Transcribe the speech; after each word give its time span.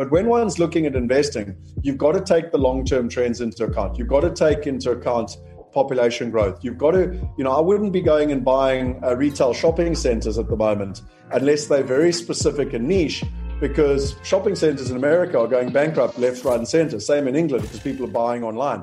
But 0.00 0.10
when 0.10 0.28
one's 0.28 0.58
looking 0.58 0.86
at 0.86 0.96
investing, 0.96 1.58
you've 1.82 1.98
got 1.98 2.12
to 2.12 2.22
take 2.22 2.52
the 2.52 2.56
long 2.56 2.86
term 2.86 3.06
trends 3.06 3.42
into 3.42 3.64
account. 3.64 3.98
You've 3.98 4.08
got 4.08 4.20
to 4.20 4.30
take 4.30 4.66
into 4.66 4.92
account 4.92 5.36
population 5.72 6.30
growth. 6.30 6.64
You've 6.64 6.78
got 6.78 6.92
to, 6.92 7.20
you 7.36 7.44
know, 7.44 7.50
I 7.50 7.60
wouldn't 7.60 7.92
be 7.92 8.00
going 8.00 8.32
and 8.32 8.42
buying 8.42 8.98
uh, 9.04 9.14
retail 9.14 9.52
shopping 9.52 9.94
centers 9.94 10.38
at 10.38 10.48
the 10.48 10.56
moment 10.56 11.02
unless 11.32 11.66
they're 11.66 11.82
very 11.82 12.14
specific 12.14 12.72
and 12.72 12.88
niche 12.88 13.22
because 13.60 14.16
shopping 14.22 14.54
centers 14.54 14.90
in 14.90 14.96
America 14.96 15.38
are 15.38 15.46
going 15.46 15.70
bankrupt 15.70 16.18
left, 16.18 16.46
right, 16.46 16.56
and 16.56 16.66
center. 16.66 16.98
Same 16.98 17.28
in 17.28 17.36
England 17.36 17.64
because 17.64 17.80
people 17.80 18.06
are 18.06 18.10
buying 18.10 18.42
online. 18.42 18.82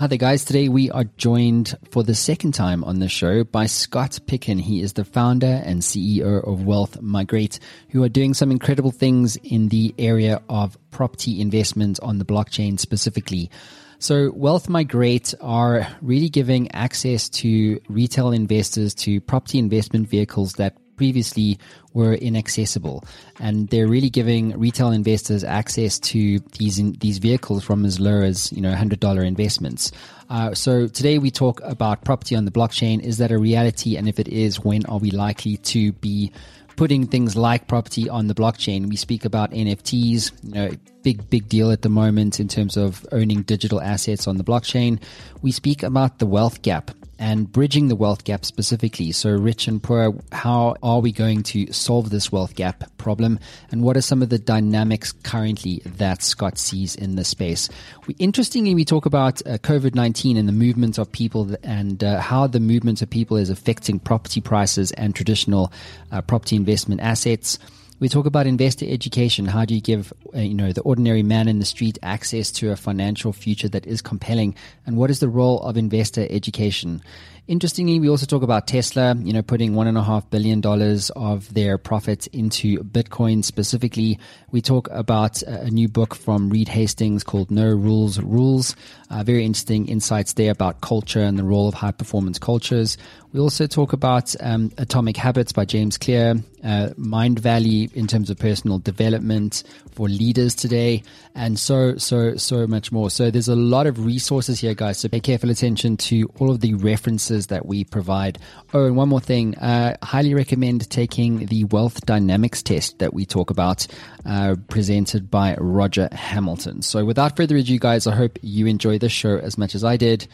Hi 0.00 0.06
there, 0.06 0.16
guys. 0.16 0.46
Today 0.46 0.70
we 0.70 0.90
are 0.90 1.04
joined 1.18 1.76
for 1.90 2.02
the 2.02 2.14
second 2.14 2.52
time 2.52 2.84
on 2.84 3.00
the 3.00 3.08
show 3.10 3.44
by 3.44 3.66
Scott 3.66 4.18
Picken. 4.24 4.58
He 4.58 4.80
is 4.80 4.94
the 4.94 5.04
founder 5.04 5.60
and 5.62 5.82
CEO 5.82 6.42
of 6.42 6.64
Wealth 6.64 7.02
Migrate, 7.02 7.60
who 7.90 8.02
are 8.02 8.08
doing 8.08 8.32
some 8.32 8.50
incredible 8.50 8.92
things 8.92 9.36
in 9.42 9.68
the 9.68 9.94
area 9.98 10.40
of 10.48 10.78
property 10.90 11.38
investment 11.38 12.00
on 12.00 12.16
the 12.16 12.24
blockchain 12.24 12.80
specifically. 12.80 13.50
So, 13.98 14.32
Wealth 14.34 14.70
Migrate 14.70 15.34
are 15.42 15.86
really 16.00 16.30
giving 16.30 16.72
access 16.72 17.28
to 17.28 17.78
retail 17.90 18.32
investors 18.32 18.94
to 18.94 19.20
property 19.20 19.58
investment 19.58 20.08
vehicles 20.08 20.54
that 20.54 20.78
previously 21.00 21.58
were 21.94 22.12
inaccessible, 22.12 23.02
and 23.38 23.68
they're 23.70 23.88
really 23.88 24.10
giving 24.10 24.52
retail 24.58 24.90
investors 24.92 25.42
access 25.42 25.98
to 25.98 26.40
these 26.58 26.78
in, 26.78 26.92
these 27.00 27.16
vehicles 27.16 27.64
from 27.64 27.86
as 27.86 27.98
low 27.98 28.20
as 28.20 28.52
you 28.52 28.60
know 28.60 28.74
hundred 28.74 29.00
dollar 29.00 29.22
investments. 29.22 29.92
Uh, 30.28 30.52
so 30.52 30.86
today 30.86 31.16
we 31.16 31.30
talk 31.30 31.58
about 31.64 32.04
property 32.04 32.36
on 32.36 32.44
the 32.44 32.50
blockchain. 32.50 33.00
Is 33.02 33.16
that 33.16 33.32
a 33.32 33.38
reality? 33.38 33.96
And 33.96 34.10
if 34.10 34.18
it 34.18 34.28
is, 34.28 34.60
when 34.60 34.84
are 34.86 34.98
we 34.98 35.10
likely 35.10 35.56
to 35.72 35.92
be 35.92 36.32
putting 36.76 37.06
things 37.06 37.34
like 37.34 37.66
property 37.66 38.08
on 38.08 38.26
the 38.26 38.34
blockchain. 38.34 38.88
We 38.88 38.96
speak 38.96 39.26
about 39.26 39.50
NFTs, 39.50 40.32
you 40.42 40.54
know, 40.54 40.70
big, 41.02 41.28
big 41.28 41.46
deal 41.46 41.70
at 41.70 41.82
the 41.82 41.90
moment 41.90 42.40
in 42.40 42.48
terms 42.48 42.76
of 42.78 43.06
owning 43.12 43.42
digital 43.42 43.82
assets 43.82 44.26
on 44.26 44.38
the 44.38 44.44
blockchain. 44.44 44.98
We 45.42 45.52
speak 45.52 45.82
about 45.82 46.20
the 46.20 46.26
wealth 46.26 46.62
gap 46.62 46.90
and 47.20 47.52
bridging 47.52 47.88
the 47.88 47.94
wealth 47.94 48.24
gap 48.24 48.46
specifically. 48.46 49.12
So, 49.12 49.30
rich 49.30 49.68
and 49.68 49.80
poor, 49.80 50.14
how 50.32 50.74
are 50.82 51.00
we 51.00 51.12
going 51.12 51.42
to 51.44 51.70
solve 51.72 52.08
this 52.08 52.32
wealth 52.32 52.56
gap 52.56 52.84
problem? 52.96 53.38
And 53.70 53.82
what 53.82 53.96
are 53.96 54.00
some 54.00 54.22
of 54.22 54.30
the 54.30 54.38
dynamics 54.38 55.12
currently 55.12 55.82
that 55.84 56.22
Scott 56.22 56.58
sees 56.58 56.96
in 56.96 57.16
this 57.16 57.28
space? 57.28 57.68
We, 58.06 58.16
interestingly, 58.18 58.74
we 58.74 58.86
talk 58.86 59.04
about 59.04 59.46
uh, 59.46 59.58
COVID 59.58 59.94
19 59.94 60.38
and 60.38 60.48
the 60.48 60.52
movement 60.52 60.98
of 60.98 61.12
people 61.12 61.54
and 61.62 62.02
uh, 62.02 62.20
how 62.20 62.46
the 62.46 62.58
movement 62.58 63.02
of 63.02 63.10
people 63.10 63.36
is 63.36 63.50
affecting 63.50 64.00
property 64.00 64.40
prices 64.40 64.90
and 64.92 65.14
traditional 65.14 65.72
uh, 66.10 66.22
property 66.22 66.56
investment 66.56 67.02
assets. 67.02 67.58
We 68.00 68.08
talk 68.08 68.24
about 68.24 68.46
investor 68.46 68.86
education. 68.88 69.44
How 69.44 69.66
do 69.66 69.74
you 69.74 69.82
give, 69.82 70.10
uh, 70.34 70.40
you 70.40 70.54
know, 70.54 70.72
the 70.72 70.80
ordinary 70.80 71.22
man 71.22 71.48
in 71.48 71.58
the 71.58 71.66
street 71.66 71.98
access 72.02 72.50
to 72.52 72.70
a 72.70 72.76
financial 72.76 73.30
future 73.34 73.68
that 73.68 73.86
is 73.86 74.00
compelling? 74.00 74.54
And 74.86 74.96
what 74.96 75.10
is 75.10 75.20
the 75.20 75.28
role 75.28 75.60
of 75.60 75.76
investor 75.76 76.26
education? 76.30 77.02
Interestingly, 77.50 77.98
we 77.98 78.08
also 78.08 78.26
talk 78.26 78.44
about 78.44 78.68
Tesla, 78.68 79.16
you 79.16 79.32
know, 79.32 79.42
putting 79.42 79.74
one 79.74 79.88
and 79.88 79.98
a 79.98 80.04
half 80.04 80.30
billion 80.30 80.60
dollars 80.60 81.10
of 81.16 81.52
their 81.52 81.78
profits 81.78 82.28
into 82.28 82.78
Bitcoin 82.84 83.44
specifically. 83.44 84.20
We 84.52 84.60
talk 84.60 84.88
about 84.92 85.42
a 85.42 85.68
new 85.68 85.88
book 85.88 86.14
from 86.14 86.48
Reed 86.48 86.68
Hastings 86.68 87.24
called 87.24 87.50
No 87.50 87.66
Rules 87.66 88.20
Rules. 88.20 88.76
Uh, 89.10 89.24
very 89.24 89.44
interesting 89.44 89.88
insights 89.88 90.34
there 90.34 90.52
about 90.52 90.80
culture 90.80 91.18
and 91.18 91.36
the 91.36 91.42
role 91.42 91.66
of 91.66 91.74
high 91.74 91.90
performance 91.90 92.38
cultures. 92.38 92.96
We 93.32 93.38
also 93.38 93.66
talk 93.66 93.92
about 93.92 94.34
um, 94.40 94.72
Atomic 94.78 95.16
Habits 95.16 95.52
by 95.52 95.64
James 95.64 95.98
Clear, 95.98 96.34
uh, 96.64 96.90
Mindvalley 96.98 97.92
in 97.94 98.08
terms 98.08 98.28
of 98.28 98.38
personal 98.38 98.78
development 98.80 99.62
for 99.92 100.08
leaders 100.08 100.54
today, 100.54 101.04
and 101.34 101.56
so, 101.56 101.96
so, 101.96 102.36
so 102.36 102.66
much 102.66 102.90
more. 102.90 103.08
So 103.08 103.30
there's 103.30 103.48
a 103.48 103.54
lot 103.54 103.86
of 103.86 104.04
resources 104.04 104.60
here, 104.60 104.74
guys. 104.74 104.98
So 104.98 105.08
pay 105.08 105.20
careful 105.20 105.50
attention 105.50 105.96
to 105.98 106.28
all 106.38 106.50
of 106.50 106.60
the 106.60 106.74
references 106.74 107.39
that 107.48 107.66
we 107.66 107.84
provide. 107.84 108.38
Oh, 108.72 108.86
and 108.86 108.96
one 108.96 109.08
more 109.08 109.20
thing. 109.20 109.56
Uh, 109.56 109.96
highly 110.02 110.34
recommend 110.34 110.88
taking 110.90 111.46
the 111.46 111.64
Wealth 111.64 112.04
Dynamics 112.06 112.62
test 112.62 112.98
that 112.98 113.14
we 113.14 113.24
talk 113.26 113.50
about, 113.50 113.86
uh, 114.26 114.56
presented 114.68 115.30
by 115.30 115.56
Roger 115.58 116.08
Hamilton. 116.12 116.82
So 116.82 117.04
without 117.04 117.36
further 117.36 117.56
ado, 117.56 117.78
guys, 117.78 118.06
I 118.06 118.14
hope 118.14 118.38
you 118.42 118.66
enjoy 118.66 118.98
this 118.98 119.12
show 119.12 119.38
as 119.38 119.58
much 119.58 119.74
as 119.74 119.84
I 119.84 119.96
did. 119.96 120.26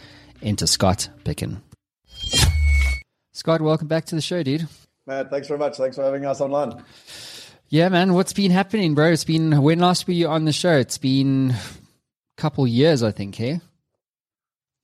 Enter 0.43 0.67
Scott 0.67 1.09
Picken. 1.25 1.63
Scott, 3.33 3.61
welcome 3.61 3.89
back 3.89 4.07
to 4.07 4.15
the 4.15 4.21
show, 4.21 4.43
dude. 4.43 4.67
Matt, 5.07 5.31
thanks 5.31 5.47
very 5.47 5.59
much. 5.59 5.77
Thanks 5.77 5.97
for 5.97 6.03
having 6.03 6.25
us 6.27 6.41
online. 6.41 6.83
Yeah, 7.69 7.89
man. 7.89 8.15
What's 8.15 8.33
been 8.33 8.51
happening, 8.51 8.95
bro? 8.95 9.11
It's 9.13 9.25
been 9.25 9.63
when 9.63 9.79
last 9.79 10.07
were 10.07 10.13
you 10.13 10.29
on 10.29 10.45
the 10.45 10.53
show? 10.53 10.73
It's 10.73 10.99
been 10.99 11.51
a 11.51 12.41
couple 12.41 12.67
years, 12.67 13.03
I 13.03 13.11
think. 13.11 13.35
Hey. 13.35 13.61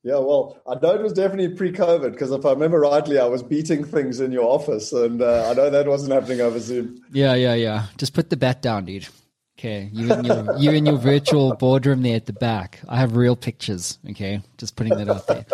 Yeah, 0.04 0.18
well, 0.18 0.60
I 0.66 0.74
know 0.74 0.94
it 0.94 1.02
was 1.02 1.12
definitely 1.12 1.54
pre-COVID 1.54 2.10
because 2.10 2.32
if 2.32 2.44
I 2.44 2.50
remember 2.50 2.80
rightly, 2.80 3.20
I 3.20 3.26
was 3.26 3.42
beating 3.42 3.84
things 3.84 4.18
in 4.18 4.32
your 4.32 4.44
office, 4.44 4.92
and 4.92 5.22
uh, 5.22 5.48
I 5.50 5.54
know 5.54 5.70
that 5.70 5.86
wasn't 5.86 6.12
happening 6.12 6.40
over 6.40 6.58
Zoom. 6.58 7.00
Yeah, 7.12 7.34
yeah, 7.34 7.54
yeah. 7.54 7.86
Just 7.98 8.12
put 8.12 8.28
the 8.28 8.36
bat 8.36 8.62
down, 8.62 8.86
dude. 8.86 9.06
Okay, 9.58 9.90
you 9.92 10.12
and 10.12 10.26
your 10.26 10.58
you 10.58 10.70
and 10.72 10.86
your 10.86 10.96
virtual 10.96 11.54
boardroom 11.54 12.02
there 12.02 12.16
at 12.16 12.26
the 12.26 12.32
back. 12.32 12.80
I 12.88 12.98
have 12.98 13.16
real 13.16 13.36
pictures. 13.36 13.98
Okay, 14.10 14.42
just 14.58 14.74
putting 14.74 14.96
that 14.96 15.08
out 15.08 15.26
there. 15.28 15.46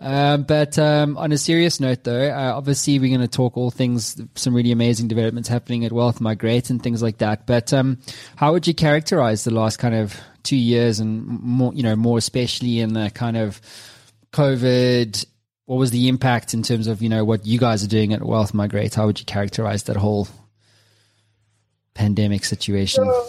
Um, 0.00 0.42
but 0.42 0.78
um, 0.78 1.16
on 1.16 1.32
a 1.32 1.38
serious 1.38 1.80
note, 1.80 2.04
though, 2.04 2.30
uh, 2.30 2.52
obviously 2.56 2.98
we're 2.98 3.16
going 3.16 3.20
to 3.20 3.28
talk 3.28 3.56
all 3.56 3.70
things, 3.70 4.20
some 4.34 4.54
really 4.54 4.72
amazing 4.72 5.08
developments 5.08 5.48
happening 5.48 5.84
at 5.84 5.92
Wealth 5.92 6.20
Migrate 6.20 6.70
and 6.70 6.82
things 6.82 7.02
like 7.02 7.18
that. 7.18 7.46
But 7.46 7.72
um, 7.72 7.98
how 8.36 8.52
would 8.52 8.66
you 8.66 8.74
characterize 8.74 9.44
the 9.44 9.52
last 9.52 9.78
kind 9.78 9.94
of 9.94 10.18
two 10.48 10.56
years, 10.56 11.00
and 11.00 11.26
more, 11.26 11.72
you 11.74 11.82
know, 11.82 11.96
more 11.96 12.18
especially 12.18 12.80
in 12.80 12.94
the 12.94 13.10
kind 13.10 13.36
of 13.36 13.60
COVID? 14.32 15.26
What 15.66 15.76
was 15.76 15.90
the 15.90 16.08
impact 16.08 16.54
in 16.54 16.62
terms 16.62 16.86
of 16.86 17.02
you 17.02 17.08
know 17.08 17.24
what 17.24 17.46
you 17.46 17.58
guys 17.58 17.84
are 17.84 17.88
doing 17.88 18.12
at 18.12 18.22
Wealth 18.22 18.54
Migrate? 18.54 18.94
How 18.94 19.06
would 19.06 19.18
you 19.18 19.26
characterize 19.26 19.82
that 19.84 19.96
whole 19.96 20.28
pandemic 21.94 22.44
situation? 22.44 23.06
Uh, 23.06 23.24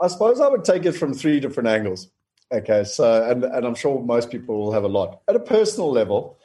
I 0.00 0.08
suppose 0.08 0.40
I 0.40 0.48
would 0.48 0.64
take 0.64 0.84
it 0.84 0.92
from 0.92 1.14
three 1.14 1.38
different 1.38 1.68
angles. 1.68 2.10
Okay, 2.52 2.84
so 2.84 3.30
and 3.30 3.44
and 3.44 3.66
I'm 3.66 3.74
sure 3.74 4.00
most 4.00 4.30
people 4.30 4.58
will 4.58 4.72
have 4.72 4.84
a 4.84 4.88
lot 4.88 5.22
at 5.28 5.36
a 5.36 5.40
personal 5.40 5.90
level. 5.90 6.38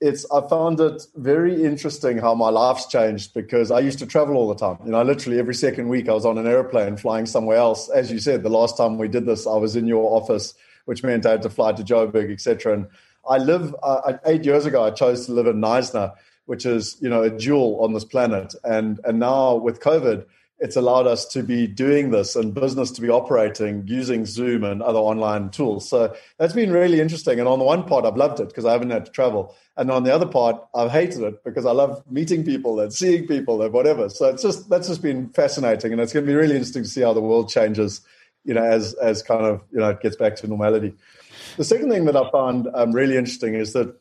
It's 0.00 0.24
I 0.30 0.40
found 0.48 0.80
it 0.80 1.02
very 1.16 1.62
interesting 1.62 2.18
how 2.18 2.34
my 2.34 2.48
life's 2.48 2.86
changed 2.86 3.34
because 3.34 3.70
I 3.70 3.80
used 3.80 3.98
to 3.98 4.06
travel 4.06 4.36
all 4.36 4.48
the 4.48 4.54
time. 4.54 4.78
You 4.84 4.92
know, 4.92 5.02
literally 5.02 5.38
every 5.38 5.54
second 5.54 5.88
week 5.88 6.08
I 6.08 6.14
was 6.14 6.24
on 6.24 6.38
an 6.38 6.46
airplane 6.46 6.96
flying 6.96 7.26
somewhere 7.26 7.58
else. 7.58 7.90
As 7.90 8.10
you 8.10 8.18
said, 8.18 8.42
the 8.42 8.48
last 8.48 8.76
time 8.76 8.96
we 8.96 9.08
did 9.08 9.26
this, 9.26 9.46
I 9.46 9.56
was 9.56 9.76
in 9.76 9.86
your 9.86 10.16
office, 10.16 10.54
which 10.86 11.02
meant 11.02 11.26
I 11.26 11.32
had 11.32 11.42
to 11.42 11.50
fly 11.50 11.72
to 11.72 11.82
Joburg, 11.82 12.32
etc. 12.32 12.72
And 12.72 12.86
I 13.28 13.36
live 13.36 13.74
uh, 13.82 14.14
eight 14.24 14.44
years 14.44 14.64
ago. 14.64 14.82
I 14.82 14.90
chose 14.90 15.26
to 15.26 15.32
live 15.32 15.46
in 15.46 15.60
Knysna, 15.60 16.14
which 16.46 16.64
is 16.64 16.96
you 17.00 17.10
know 17.10 17.22
a 17.22 17.30
jewel 17.30 17.78
on 17.82 17.92
this 17.92 18.04
planet, 18.04 18.54
and 18.64 19.00
and 19.04 19.18
now 19.18 19.56
with 19.56 19.80
COVID 19.80 20.24
it's 20.60 20.76
allowed 20.76 21.06
us 21.06 21.24
to 21.26 21.42
be 21.42 21.66
doing 21.66 22.10
this 22.10 22.36
and 22.36 22.52
business 22.52 22.90
to 22.92 23.00
be 23.00 23.08
operating 23.08 23.86
using 23.86 24.26
Zoom 24.26 24.62
and 24.62 24.82
other 24.82 24.98
online 24.98 25.48
tools. 25.48 25.88
So 25.88 26.14
that's 26.38 26.52
been 26.52 26.70
really 26.70 27.00
interesting. 27.00 27.38
And 27.38 27.48
on 27.48 27.58
the 27.58 27.64
one 27.64 27.84
part, 27.84 28.04
I've 28.04 28.16
loved 28.16 28.40
it 28.40 28.48
because 28.48 28.66
I 28.66 28.72
haven't 28.72 28.90
had 28.90 29.06
to 29.06 29.10
travel. 29.10 29.54
And 29.78 29.90
on 29.90 30.04
the 30.04 30.14
other 30.14 30.26
part, 30.26 30.62
I've 30.74 30.90
hated 30.90 31.22
it 31.22 31.42
because 31.42 31.64
I 31.64 31.72
love 31.72 32.02
meeting 32.10 32.44
people 32.44 32.78
and 32.78 32.92
seeing 32.92 33.26
people 33.26 33.62
and 33.62 33.72
whatever. 33.72 34.10
So 34.10 34.28
it's 34.28 34.42
just 34.42 34.68
that's 34.68 34.88
just 34.88 35.00
been 35.00 35.30
fascinating, 35.30 35.92
and 35.92 36.00
it's 36.00 36.12
going 36.12 36.26
to 36.26 36.30
be 36.30 36.36
really 36.36 36.56
interesting 36.56 36.82
to 36.82 36.88
see 36.88 37.00
how 37.00 37.14
the 37.14 37.22
world 37.22 37.48
changes, 37.48 38.02
you 38.44 38.52
know, 38.52 38.62
as 38.62 38.92
as 38.94 39.22
kind 39.22 39.46
of 39.46 39.62
you 39.72 39.78
know 39.78 39.90
it 39.90 40.02
gets 40.02 40.16
back 40.16 40.36
to 40.36 40.46
normality. 40.46 40.94
The 41.56 41.64
second 41.64 41.90
thing 41.90 42.04
that 42.04 42.16
I 42.16 42.30
found 42.30 42.68
um, 42.74 42.92
really 42.92 43.16
interesting 43.16 43.54
is 43.54 43.72
that, 43.72 43.98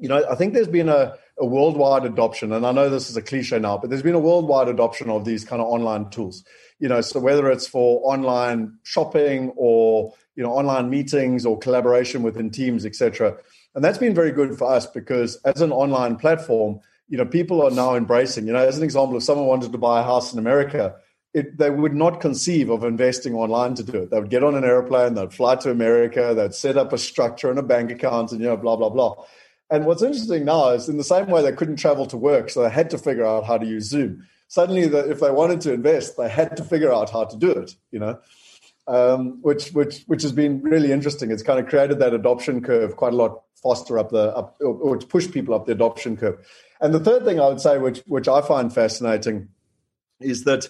you 0.00 0.08
know, 0.08 0.24
I 0.28 0.34
think 0.34 0.54
there's 0.54 0.66
been 0.66 0.88
a 0.88 1.16
a 1.40 1.46
worldwide 1.46 2.04
adoption, 2.04 2.52
and 2.52 2.66
I 2.66 2.72
know 2.72 2.88
this 2.88 3.10
is 3.10 3.16
a 3.16 3.22
cliche 3.22 3.58
now, 3.58 3.78
but 3.78 3.90
there's 3.90 4.02
been 4.02 4.14
a 4.14 4.20
worldwide 4.20 4.68
adoption 4.68 5.10
of 5.10 5.24
these 5.24 5.44
kind 5.44 5.62
of 5.62 5.68
online 5.68 6.10
tools. 6.10 6.44
You 6.80 6.88
know, 6.88 7.00
so 7.00 7.20
whether 7.20 7.50
it's 7.50 7.66
for 7.66 8.00
online 8.04 8.78
shopping 8.82 9.52
or 9.56 10.14
you 10.36 10.42
know 10.42 10.50
online 10.50 10.90
meetings 10.90 11.44
or 11.44 11.58
collaboration 11.58 12.22
within 12.22 12.50
teams, 12.50 12.84
etc. 12.84 13.36
And 13.74 13.84
that's 13.84 13.98
been 13.98 14.14
very 14.14 14.32
good 14.32 14.56
for 14.56 14.70
us 14.70 14.86
because 14.86 15.36
as 15.44 15.60
an 15.60 15.72
online 15.72 16.16
platform, 16.16 16.80
you 17.08 17.16
know, 17.16 17.24
people 17.24 17.62
are 17.62 17.70
now 17.70 17.94
embracing. 17.94 18.46
You 18.46 18.52
know, 18.52 18.66
as 18.66 18.76
an 18.76 18.84
example, 18.84 19.16
if 19.16 19.22
someone 19.22 19.46
wanted 19.46 19.72
to 19.72 19.78
buy 19.78 20.00
a 20.00 20.04
house 20.04 20.32
in 20.32 20.38
America, 20.38 20.94
it, 21.34 21.58
they 21.58 21.70
would 21.70 21.94
not 21.94 22.20
conceive 22.20 22.70
of 22.70 22.84
investing 22.84 23.34
online 23.34 23.74
to 23.74 23.82
do 23.82 24.02
it. 24.02 24.10
They 24.10 24.20
would 24.20 24.30
get 24.30 24.44
on 24.44 24.54
an 24.54 24.64
airplane, 24.64 25.14
they'd 25.14 25.32
fly 25.32 25.56
to 25.56 25.70
America, 25.70 26.34
they'd 26.34 26.54
set 26.54 26.76
up 26.76 26.92
a 26.92 26.98
structure 26.98 27.50
and 27.50 27.58
a 27.58 27.62
bank 27.62 27.90
account, 27.90 28.32
and 28.32 28.40
you 28.40 28.46
know, 28.46 28.56
blah 28.56 28.76
blah 28.76 28.88
blah. 28.88 29.14
And 29.70 29.84
what's 29.84 30.02
interesting 30.02 30.44
now 30.44 30.70
is 30.70 30.88
in 30.88 30.96
the 30.96 31.04
same 31.04 31.26
way 31.26 31.42
they 31.42 31.52
couldn't 31.52 31.76
travel 31.76 32.06
to 32.06 32.16
work, 32.16 32.50
so 32.50 32.62
they 32.62 32.70
had 32.70 32.90
to 32.90 32.98
figure 32.98 33.26
out 33.26 33.44
how 33.44 33.58
to 33.58 33.66
use 33.66 33.88
Zoom. 33.88 34.26
Suddenly, 34.48 34.86
the, 34.86 35.10
if 35.10 35.20
they 35.20 35.30
wanted 35.30 35.60
to 35.62 35.74
invest, 35.74 36.16
they 36.16 36.28
had 36.28 36.56
to 36.56 36.64
figure 36.64 36.92
out 36.92 37.10
how 37.10 37.24
to 37.24 37.36
do 37.36 37.50
it. 37.50 37.74
You 37.90 37.98
know, 37.98 38.18
um, 38.86 39.42
which 39.42 39.70
which 39.70 40.04
which 40.06 40.22
has 40.22 40.32
been 40.32 40.62
really 40.62 40.90
interesting. 40.90 41.30
It's 41.30 41.42
kind 41.42 41.60
of 41.60 41.66
created 41.66 41.98
that 41.98 42.14
adoption 42.14 42.62
curve 42.62 42.96
quite 42.96 43.12
a 43.12 43.16
lot 43.16 43.42
faster 43.62 43.98
up 43.98 44.10
the 44.10 44.34
up, 44.34 44.56
or, 44.60 44.74
or 44.74 44.96
to 44.96 45.06
push 45.06 45.30
people 45.30 45.54
up 45.54 45.66
the 45.66 45.72
adoption 45.72 46.16
curve. 46.16 46.38
And 46.80 46.94
the 46.94 47.00
third 47.00 47.24
thing 47.24 47.38
I 47.38 47.48
would 47.48 47.60
say, 47.60 47.76
which 47.76 48.02
which 48.06 48.28
I 48.28 48.40
find 48.40 48.72
fascinating, 48.72 49.48
is 50.20 50.44
that 50.44 50.68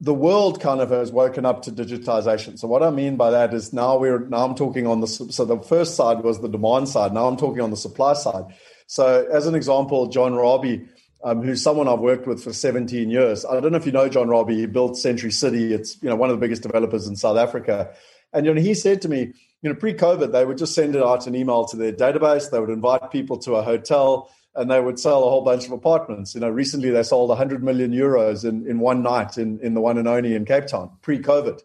the 0.00 0.14
world 0.14 0.60
kind 0.60 0.80
of 0.80 0.90
has 0.90 1.10
woken 1.10 1.44
up 1.44 1.62
to 1.62 1.72
digitization. 1.72 2.58
So 2.58 2.68
what 2.68 2.82
I 2.82 2.90
mean 2.90 3.16
by 3.16 3.30
that 3.30 3.52
is 3.52 3.72
now 3.72 3.98
we're 3.98 4.20
now 4.20 4.44
I'm 4.44 4.54
talking 4.54 4.86
on 4.86 5.00
the 5.00 5.06
so 5.08 5.44
the 5.44 5.58
first 5.58 5.96
side 5.96 6.22
was 6.22 6.40
the 6.40 6.48
demand 6.48 6.88
side. 6.88 7.12
Now 7.12 7.26
I'm 7.26 7.36
talking 7.36 7.60
on 7.60 7.70
the 7.70 7.76
supply 7.76 8.12
side. 8.12 8.44
So 8.86 9.26
as 9.32 9.46
an 9.46 9.54
example, 9.54 10.06
John 10.06 10.32
Rabie, 10.32 10.88
um, 11.24 11.42
who's 11.42 11.62
someone 11.62 11.88
I've 11.88 11.98
worked 11.98 12.28
with 12.28 12.42
for 12.42 12.52
17 12.52 13.10
years. 13.10 13.44
I 13.44 13.58
don't 13.60 13.72
know 13.72 13.78
if 13.78 13.86
you 13.86 13.92
know 13.92 14.08
John 14.08 14.28
Rabie. 14.28 14.54
He 14.54 14.66
built 14.66 14.96
Century 14.96 15.32
City. 15.32 15.74
It's 15.74 16.00
you 16.00 16.08
know 16.08 16.16
one 16.16 16.30
of 16.30 16.36
the 16.36 16.40
biggest 16.40 16.62
developers 16.62 17.08
in 17.08 17.16
South 17.16 17.36
Africa. 17.36 17.92
And 18.32 18.46
you 18.46 18.54
know 18.54 18.60
he 18.60 18.74
said 18.74 19.02
to 19.02 19.08
me, 19.08 19.32
you 19.62 19.70
know, 19.70 19.74
pre-COVID, 19.74 20.30
they 20.30 20.44
would 20.44 20.58
just 20.58 20.74
send 20.74 20.94
it 20.94 21.02
out 21.02 21.26
an 21.26 21.34
email 21.34 21.64
to 21.64 21.76
their 21.76 21.92
database. 21.92 22.50
They 22.50 22.60
would 22.60 22.70
invite 22.70 23.10
people 23.10 23.38
to 23.38 23.56
a 23.56 23.62
hotel 23.62 24.30
and 24.54 24.70
they 24.70 24.80
would 24.80 24.98
sell 24.98 25.24
a 25.24 25.30
whole 25.30 25.42
bunch 25.42 25.66
of 25.66 25.72
apartments. 25.72 26.34
You 26.34 26.40
know, 26.40 26.48
recently 26.48 26.90
they 26.90 27.02
sold 27.02 27.28
100 27.28 27.62
million 27.62 27.92
euros 27.92 28.44
in, 28.44 28.66
in 28.66 28.80
one 28.80 29.02
night 29.02 29.38
in, 29.38 29.60
in 29.60 29.74
the 29.74 29.80
one 29.80 29.98
and 29.98 30.08
only 30.08 30.34
in 30.34 30.44
Cape 30.44 30.66
Town, 30.66 30.90
pre-COVID. 31.02 31.60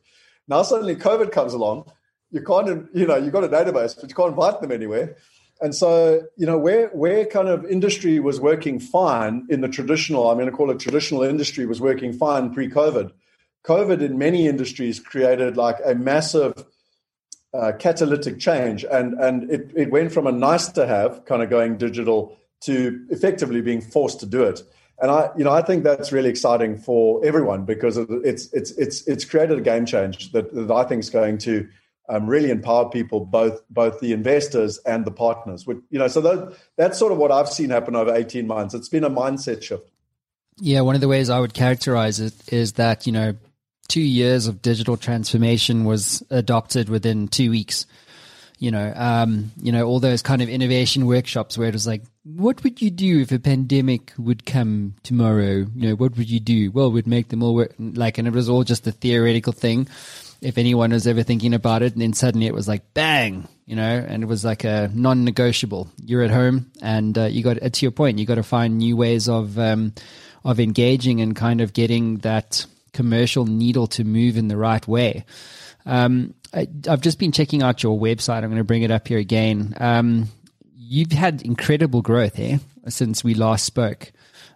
Now 0.48 0.62
suddenly 0.64 0.96
COVID 0.96 1.32
comes 1.32 1.54
along. 1.54 1.92
You 2.32 2.42
can't, 2.42 2.88
you 2.94 3.08
know, 3.08 3.16
you've 3.16 3.34
got 3.34 3.44
a 3.44 3.50
database, 3.50 3.96
but 4.00 4.10
you 4.10 4.16
can't 4.16 4.30
invite 4.30 4.62
them 4.62 4.72
anywhere. 4.72 5.18
And 5.62 5.74
so, 5.74 6.24
you 6.36 6.46
know, 6.46 6.58
where 6.58 6.90
where 6.90 7.26
kind 7.26 7.48
of 7.48 7.66
industry 7.66 8.20
was 8.20 8.40
working 8.40 8.80
fine 8.80 9.48
in 9.50 9.62
the 9.62 9.70
traditional, 9.70 10.30
I'm 10.30 10.38
going 10.38 10.50
to 10.50 10.52
call 10.52 10.72
it 10.72 10.80
traditional 10.80 11.24
industry, 11.24 11.66
was 11.66 11.80
working 11.80 12.12
fine 12.12 12.54
pre-COVID. 12.54 13.12
COVID 13.64 14.02
in 14.02 14.18
many 14.18 14.48
industries 14.48 15.00
created 15.00 15.56
like 15.56 15.78
a 15.86 15.96
massive 15.96 16.66
uh, 17.54 17.72
catalytic 17.80 18.40
change, 18.40 18.84
and 18.84 19.14
and 19.14 19.50
it, 19.50 19.72
it 19.76 19.92
went 19.92 20.12
from 20.12 20.28
a 20.28 20.32
nice 20.32 20.68
to 20.70 20.86
have 20.86 21.24
kind 21.26 21.42
of 21.42 21.50
going 21.50 21.78
digital 21.78 22.38
to 22.66 23.06
effectively 23.10 23.62
being 23.62 23.82
forced 23.82 24.20
to 24.22 24.26
do 24.26 24.44
it. 24.44 24.62
And 25.02 25.12
I, 25.12 25.30
you 25.38 25.44
know, 25.44 25.52
I 25.52 25.62
think 25.62 25.84
that's 25.84 26.12
really 26.12 26.30
exciting 26.30 26.78
for 26.78 27.24
everyone 27.26 27.66
because 27.66 27.98
it's 27.98 28.54
it's 28.54 28.72
it's 28.72 29.08
it's 29.08 29.26
created 29.26 29.58
a 29.58 29.62
game 29.62 29.86
change 29.86 30.32
that, 30.32 30.54
that 30.54 30.72
I 30.72 30.84
think 30.84 31.00
is 31.00 31.10
going 31.10 31.40
to 31.40 31.68
um, 32.10 32.28
really 32.28 32.52
empower 32.52 32.90
people, 32.90 33.26
both 33.26 33.62
both 33.70 34.00
the 34.00 34.14
investors 34.14 34.78
and 34.86 35.04
the 35.04 35.12
partners. 35.12 35.66
Which, 35.66 35.80
you 35.90 36.00
know, 36.00 36.08
so 36.08 36.22
that 36.22 36.58
that's 36.78 36.98
sort 36.98 37.12
of 37.12 37.18
what 37.18 37.32
I've 37.32 37.50
seen 37.50 37.70
happen 37.70 37.96
over 37.96 38.14
eighteen 38.14 38.48
months. 38.48 38.74
It's 38.74 38.90
been 38.90 39.04
a 39.04 39.10
mindset 39.10 39.64
shift. 39.64 39.90
Yeah, 40.58 40.82
one 40.82 40.96
of 40.96 41.02
the 41.02 41.08
ways 41.08 41.30
I 41.30 41.40
would 41.40 41.56
characterize 41.56 42.20
it 42.20 42.54
is 42.54 42.74
that 42.74 43.08
you 43.08 43.12
know, 43.12 43.36
two 43.88 44.02
years 44.02 44.48
of 44.48 44.62
digital 44.62 44.96
transformation 44.96 45.86
was 45.86 46.24
adopted 46.30 46.88
within 46.88 47.28
two 47.28 47.50
weeks 47.50 47.88
you 48.64 48.72
know, 48.72 48.94
um, 48.96 49.52
you 49.62 49.74
know, 49.74 49.86
all 49.86 50.00
those 50.00 50.22
kind 50.22 50.42
of 50.42 50.48
innovation 50.48 51.06
workshops 51.06 51.58
where 51.58 51.68
it 51.68 51.74
was 51.74 51.86
like, 51.86 52.02
what 52.24 52.64
would 52.64 52.82
you 52.82 52.90
do 52.90 53.20
if 53.20 53.32
a 53.32 53.40
pandemic 53.40 54.14
would 54.18 54.46
come 54.46 54.96
tomorrow? 55.04 55.66
You 55.76 55.90
know, 55.90 55.96
what 55.96 56.18
would 56.18 56.30
you 56.30 56.40
do? 56.40 56.72
Well, 56.72 56.92
we'd 56.92 57.08
make 57.08 57.30
them 57.30 57.44
all 57.44 57.54
work 57.54 57.74
like, 57.78 58.18
and 58.18 58.28
it 58.28 58.34
was 58.34 58.50
all 58.50 58.64
just 58.64 58.88
a 58.88 58.92
theoretical 58.92 59.54
thing. 59.54 59.88
If 60.42 60.58
anyone 60.58 60.92
was 60.92 61.08
ever 61.08 61.24
thinking 61.24 61.54
about 61.54 61.84
it, 61.84 61.94
and 61.94 62.02
then 62.02 62.14
suddenly 62.14 62.48
it 62.48 62.54
was 62.54 62.68
like 62.68 62.94
bang, 62.94 63.48
you 63.66 63.78
know, 63.78 64.06
and 64.08 64.24
it 64.24 64.26
was 64.26 64.44
like 64.44 64.66
a 64.66 64.90
non-negotiable. 64.94 65.90
You're 66.04 66.24
at 66.24 66.32
home, 66.32 66.72
and 66.82 67.18
uh, 67.18 67.26
you 67.26 67.44
got 67.44 67.62
to 67.62 67.86
your 67.86 67.92
point. 67.92 68.20
You 68.20 68.26
got 68.26 68.36
to 68.36 68.44
find 68.44 68.78
new 68.78 68.98
ways 68.98 69.30
of 69.30 69.58
um, 69.58 69.94
of 70.44 70.60
engaging 70.60 71.22
and 71.22 71.36
kind 71.36 71.62
of 71.62 71.72
getting 71.72 72.18
that 72.20 72.66
commercial 72.92 73.46
needle 73.46 73.88
to 73.88 74.04
move 74.04 74.38
in 74.38 74.50
the 74.50 74.58
right 74.58 74.86
way. 74.86 75.26
Um, 75.86 76.34
I, 76.54 76.68
have 76.86 77.02
just 77.02 77.20
been 77.20 77.32
checking 77.32 77.64
out 77.64 77.84
your 77.84 77.98
website. 77.98 78.44
I'm 78.44 78.50
going 78.50 78.58
to 78.58 78.64
bring 78.64 78.84
it 78.84 78.92
up 78.92 79.08
here 79.08 79.20
again. 79.20 79.74
Um, 79.78 80.30
you've 80.88 81.12
had 81.12 81.42
incredible 81.42 82.02
growth 82.02 82.36
here 82.36 82.60
since 82.88 83.24
we 83.24 83.34
last 83.34 83.66
spoke. 83.66 84.12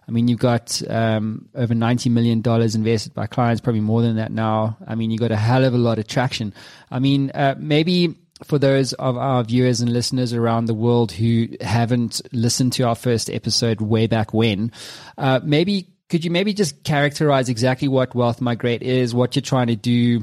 I 0.06 0.10
mean, 0.10 0.26
you've 0.26 0.38
got 0.38 0.80
um, 0.88 1.48
over 1.54 1.74
$90 1.74 2.10
million 2.10 2.42
invested 2.44 3.12
by 3.12 3.26
clients, 3.26 3.60
probably 3.60 3.82
more 3.82 4.00
than 4.00 4.16
that 4.16 4.32
now. 4.32 4.78
I 4.86 4.94
mean, 4.94 5.10
you've 5.10 5.20
got 5.20 5.32
a 5.32 5.36
hell 5.36 5.64
of 5.64 5.74
a 5.74 5.78
lot 5.78 5.98
of 5.98 6.06
traction. 6.06 6.54
I 6.90 6.98
mean, 6.98 7.30
uh, 7.34 7.56
maybe 7.58 8.16
for 8.44 8.58
those 8.58 8.94
of 8.94 9.16
our 9.16 9.42
viewers 9.44 9.80
and 9.80 9.92
listeners 9.92 10.32
around 10.32 10.64
the 10.64 10.74
world 10.74 11.12
who 11.12 11.48
haven't 11.60 12.22
listened 12.32 12.72
to 12.74 12.84
our 12.84 12.94
first 12.94 13.28
episode 13.28 13.80
way 13.80 14.06
back 14.06 14.32
when, 14.32 14.72
uh, 15.18 15.40
maybe 15.42 15.88
could 16.08 16.24
you 16.24 16.30
maybe 16.30 16.54
just 16.54 16.84
characterize 16.84 17.50
exactly 17.50 17.88
what 17.88 18.14
Wealth 18.14 18.40
Migrate 18.40 18.82
is, 18.82 19.14
what 19.14 19.36
you're 19.36 19.42
trying 19.42 19.66
to 19.66 19.76
do, 19.76 20.22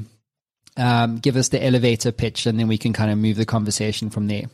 um, 0.76 1.18
give 1.18 1.36
us 1.36 1.50
the 1.50 1.64
elevator 1.64 2.10
pitch, 2.10 2.46
and 2.46 2.58
then 2.58 2.66
we 2.66 2.76
can 2.76 2.92
kind 2.92 3.10
of 3.10 3.18
move 3.18 3.36
the 3.36 3.46
conversation 3.46 4.10
from 4.10 4.26
there. 4.26 4.46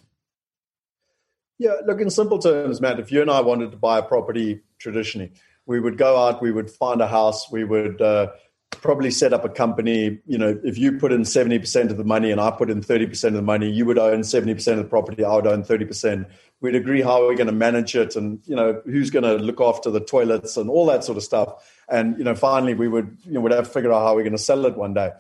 Yeah, 1.62 1.74
look, 1.86 2.00
in 2.00 2.10
simple 2.10 2.40
terms, 2.40 2.80
Matt, 2.80 2.98
if 2.98 3.12
you 3.12 3.22
and 3.22 3.30
I 3.30 3.40
wanted 3.40 3.70
to 3.70 3.76
buy 3.76 3.98
a 3.98 4.02
property 4.02 4.62
traditionally, 4.80 5.30
we 5.64 5.78
would 5.78 5.96
go 5.96 6.20
out, 6.20 6.42
we 6.42 6.50
would 6.50 6.68
find 6.68 7.00
a 7.00 7.06
house, 7.06 7.52
we 7.52 7.62
would 7.62 8.02
uh, 8.02 8.32
probably 8.72 9.12
set 9.12 9.32
up 9.32 9.44
a 9.44 9.48
company. 9.48 10.18
You 10.26 10.38
know, 10.38 10.60
if 10.64 10.76
you 10.76 10.98
put 10.98 11.12
in 11.12 11.20
70% 11.20 11.90
of 11.90 11.98
the 11.98 12.02
money 12.02 12.32
and 12.32 12.40
I 12.40 12.50
put 12.50 12.68
in 12.68 12.80
30% 12.80 13.28
of 13.28 13.34
the 13.34 13.42
money, 13.42 13.70
you 13.70 13.86
would 13.86 13.96
own 13.96 14.22
70% 14.22 14.72
of 14.72 14.78
the 14.78 14.84
property, 14.86 15.24
I 15.24 15.36
would 15.36 15.46
own 15.46 15.62
30%. 15.62 16.28
We'd 16.60 16.74
agree 16.74 17.00
how 17.00 17.28
we're 17.28 17.36
going 17.36 17.46
to 17.46 17.52
manage 17.52 17.94
it 17.94 18.16
and, 18.16 18.40
you 18.44 18.56
know, 18.56 18.82
who's 18.84 19.10
going 19.10 19.22
to 19.22 19.36
look 19.36 19.60
after 19.60 19.88
the 19.88 20.00
toilets 20.00 20.56
and 20.56 20.68
all 20.68 20.86
that 20.86 21.04
sort 21.04 21.16
of 21.16 21.22
stuff. 21.22 21.64
And, 21.88 22.18
you 22.18 22.24
know, 22.24 22.34
finally 22.34 22.74
we 22.74 22.88
would, 22.88 23.18
you 23.24 23.34
know, 23.34 23.40
would 23.40 23.52
have 23.52 23.66
to 23.66 23.70
figure 23.70 23.92
out 23.92 24.02
how 24.02 24.16
we're 24.16 24.24
going 24.24 24.32
to 24.32 24.38
sell 24.38 24.66
it 24.66 24.76
one 24.76 24.94
day 24.94 25.12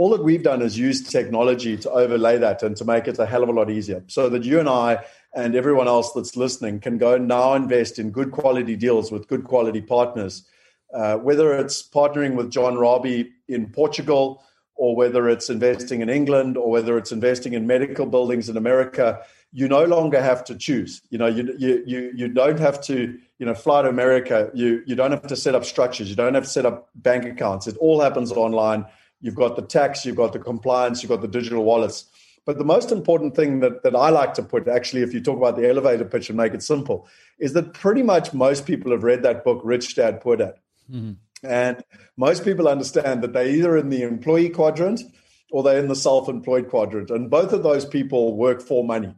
all 0.00 0.08
that 0.08 0.24
we've 0.24 0.42
done 0.42 0.62
is 0.62 0.78
use 0.78 1.02
technology 1.02 1.76
to 1.76 1.90
overlay 1.90 2.38
that 2.38 2.62
and 2.62 2.74
to 2.74 2.86
make 2.86 3.06
it 3.06 3.18
a 3.18 3.26
hell 3.26 3.42
of 3.42 3.50
a 3.50 3.52
lot 3.52 3.68
easier 3.68 4.02
so 4.06 4.30
that 4.30 4.44
you 4.44 4.58
and 4.58 4.66
I 4.66 5.04
and 5.34 5.54
everyone 5.54 5.88
else 5.88 6.12
that's 6.12 6.36
listening 6.36 6.80
can 6.80 6.96
go 6.96 7.18
now 7.18 7.52
invest 7.52 7.98
in 7.98 8.10
good 8.10 8.30
quality 8.32 8.76
deals 8.76 9.12
with 9.12 9.28
good 9.28 9.44
quality 9.44 9.82
partners. 9.82 10.48
Uh, 10.94 11.16
whether 11.16 11.54
it's 11.54 11.86
partnering 11.86 12.34
with 12.34 12.50
John 12.50 12.76
Rabie 12.76 13.28
in 13.46 13.66
Portugal, 13.66 14.42
or 14.74 14.96
whether 14.96 15.28
it's 15.28 15.50
investing 15.50 16.00
in 16.00 16.08
England, 16.08 16.56
or 16.56 16.70
whether 16.70 16.96
it's 16.96 17.12
investing 17.12 17.52
in 17.52 17.66
medical 17.66 18.06
buildings 18.06 18.48
in 18.48 18.56
America, 18.56 19.20
you 19.52 19.68
no 19.68 19.84
longer 19.84 20.22
have 20.22 20.42
to 20.44 20.54
choose. 20.54 21.02
You 21.10 21.18
know, 21.18 21.26
you 21.26 21.54
you 21.58 21.84
you, 21.86 22.12
you 22.14 22.28
don't 22.28 22.58
have 22.58 22.80
to 22.84 23.18
you 23.38 23.44
know 23.44 23.54
fly 23.54 23.82
to 23.82 23.88
America. 23.90 24.50
You 24.54 24.82
you 24.86 24.94
don't 24.94 25.10
have 25.10 25.26
to 25.26 25.36
set 25.36 25.54
up 25.54 25.66
structures. 25.66 26.08
You 26.08 26.16
don't 26.16 26.32
have 26.32 26.44
to 26.44 26.50
set 26.50 26.64
up 26.64 26.88
bank 26.94 27.26
accounts. 27.26 27.66
It 27.66 27.76
all 27.76 28.00
happens 28.00 28.32
online 28.32 28.86
you've 29.20 29.34
got 29.34 29.56
the 29.56 29.62
tax, 29.62 30.04
you've 30.04 30.16
got 30.16 30.32
the 30.32 30.38
compliance, 30.38 31.02
you've 31.02 31.10
got 31.10 31.20
the 31.20 31.28
digital 31.28 31.64
wallets. 31.64 32.06
But 32.46 32.58
the 32.58 32.64
most 32.64 32.90
important 32.90 33.36
thing 33.36 33.60
that, 33.60 33.82
that 33.82 33.94
I 33.94 34.08
like 34.10 34.34
to 34.34 34.42
put, 34.42 34.66
actually, 34.66 35.02
if 35.02 35.12
you 35.12 35.20
talk 35.20 35.36
about 35.36 35.56
the 35.56 35.68
elevator 35.68 36.04
pitch 36.04 36.30
and 36.30 36.36
make 36.36 36.54
it 36.54 36.62
simple, 36.62 37.06
is 37.38 37.52
that 37.52 37.74
pretty 37.74 38.02
much 38.02 38.32
most 38.32 38.66
people 38.66 38.90
have 38.92 39.04
read 39.04 39.22
that 39.22 39.44
book, 39.44 39.60
Rich 39.62 39.94
Dad 39.94 40.20
Poor 40.20 40.36
Dad. 40.36 40.54
Mm-hmm. 40.90 41.12
And 41.42 41.82
most 42.16 42.44
people 42.44 42.68
understand 42.68 43.22
that 43.22 43.32
they're 43.32 43.46
either 43.46 43.76
in 43.76 43.88
the 43.88 44.02
employee 44.02 44.50
quadrant 44.50 45.00
or 45.50 45.62
they're 45.62 45.78
in 45.78 45.88
the 45.88 45.96
self 45.96 46.28
employed 46.28 46.68
quadrant. 46.68 47.10
And 47.10 47.30
both 47.30 47.52
of 47.52 47.62
those 47.62 47.84
people 47.84 48.36
work 48.36 48.60
for 48.60 48.84
money. 48.84 49.14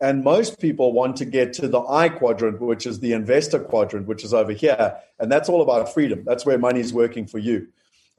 And 0.00 0.24
most 0.24 0.58
people 0.58 0.92
want 0.92 1.16
to 1.16 1.26
get 1.26 1.52
to 1.54 1.68
the 1.68 1.82
I 1.82 2.08
quadrant, 2.08 2.60
which 2.60 2.86
is 2.86 3.00
the 3.00 3.12
investor 3.12 3.58
quadrant, 3.58 4.06
which 4.06 4.24
is 4.24 4.32
over 4.32 4.52
here. 4.52 4.96
And 5.18 5.30
that's 5.30 5.48
all 5.48 5.60
about 5.60 5.92
freedom. 5.92 6.24
That's 6.24 6.46
where 6.46 6.56
money 6.56 6.80
is 6.80 6.92
working 6.92 7.26
for 7.26 7.38
you. 7.38 7.68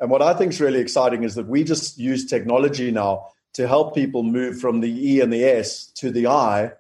And 0.02 0.10
what 0.10 0.24
I 0.24 0.34
think 0.34 0.52
is 0.52 0.60
really 0.60 0.80
exciting 0.80 1.24
is 1.24 1.36
that 1.36 1.48
we 1.48 1.64
just 1.64 1.98
use 1.98 2.26
technology 2.26 2.92
now 2.92 3.28
to 3.54 3.68
help 3.68 3.94
people 3.94 4.24
move 4.24 4.60
from 4.60 4.82
the 4.82 4.90
E 4.90 5.22
and 5.22 5.32
the 5.32 5.44
S 5.44 5.86
to 5.96 6.10
the 6.10 6.28
I 6.28 6.72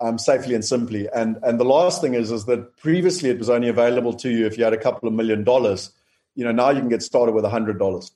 um, 0.00 0.18
safely 0.18 0.54
and 0.54 0.64
simply. 0.64 1.08
And 1.14 1.38
and 1.42 1.60
the 1.60 1.64
last 1.64 2.00
thing 2.00 2.14
is 2.14 2.32
is 2.32 2.46
that 2.46 2.76
previously 2.78 3.28
it 3.30 3.38
was 3.38 3.50
only 3.50 3.68
available 3.68 4.14
to 4.14 4.30
you 4.30 4.46
if 4.46 4.56
you 4.56 4.64
had 4.64 4.72
a 4.72 4.78
couple 4.78 5.06
of 5.06 5.14
million 5.14 5.44
dollars. 5.44 5.92
You 6.34 6.44
know 6.44 6.52
now 6.52 6.70
you 6.70 6.80
can 6.80 6.88
get 6.88 7.02
started 7.02 7.34
with 7.34 7.44
a 7.44 7.50
hundred 7.50 7.78
dollars. 7.78 8.10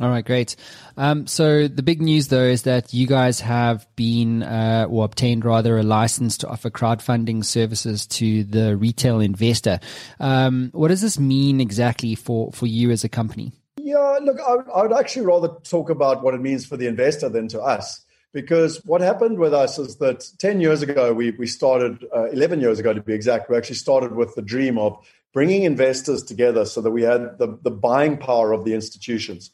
All 0.00 0.08
right, 0.08 0.24
great. 0.24 0.56
Um, 0.96 1.26
so 1.26 1.68
the 1.68 1.82
big 1.82 2.00
news, 2.00 2.28
though, 2.28 2.44
is 2.44 2.62
that 2.62 2.94
you 2.94 3.06
guys 3.06 3.40
have 3.40 3.86
been 3.96 4.42
uh, 4.42 4.86
or 4.88 5.04
obtained 5.04 5.44
rather 5.44 5.76
a 5.76 5.82
license 5.82 6.38
to 6.38 6.48
offer 6.48 6.70
crowdfunding 6.70 7.44
services 7.44 8.06
to 8.06 8.44
the 8.44 8.78
retail 8.78 9.20
investor. 9.20 9.78
Um, 10.18 10.70
what 10.72 10.88
does 10.88 11.02
this 11.02 11.18
mean 11.18 11.60
exactly 11.60 12.14
for 12.14 12.50
for 12.52 12.66
you 12.66 12.90
as 12.90 13.04
a 13.04 13.10
company? 13.10 13.52
Yeah, 13.82 14.18
look, 14.22 14.38
I, 14.40 14.56
I 14.72 14.82
would 14.82 14.92
actually 14.92 15.24
rather 15.24 15.48
talk 15.62 15.88
about 15.88 16.22
what 16.22 16.34
it 16.34 16.40
means 16.40 16.66
for 16.66 16.76
the 16.76 16.86
investor 16.86 17.28
than 17.28 17.48
to 17.48 17.60
us. 17.60 18.04
Because 18.32 18.84
what 18.84 19.00
happened 19.00 19.38
with 19.38 19.54
us 19.54 19.78
is 19.78 19.96
that 19.96 20.28
10 20.38 20.60
years 20.60 20.82
ago, 20.82 21.12
we, 21.12 21.30
we 21.32 21.46
started, 21.46 22.04
uh, 22.14 22.30
11 22.30 22.60
years 22.60 22.78
ago 22.78 22.92
to 22.92 23.00
be 23.00 23.14
exact, 23.14 23.50
we 23.50 23.56
actually 23.56 23.76
started 23.76 24.14
with 24.14 24.34
the 24.34 24.42
dream 24.42 24.78
of 24.78 24.98
bringing 25.32 25.64
investors 25.64 26.22
together 26.22 26.64
so 26.64 26.80
that 26.80 26.90
we 26.90 27.02
had 27.02 27.38
the, 27.38 27.58
the 27.62 27.70
buying 27.70 28.18
power 28.18 28.52
of 28.52 28.64
the 28.64 28.74
institutions. 28.74 29.50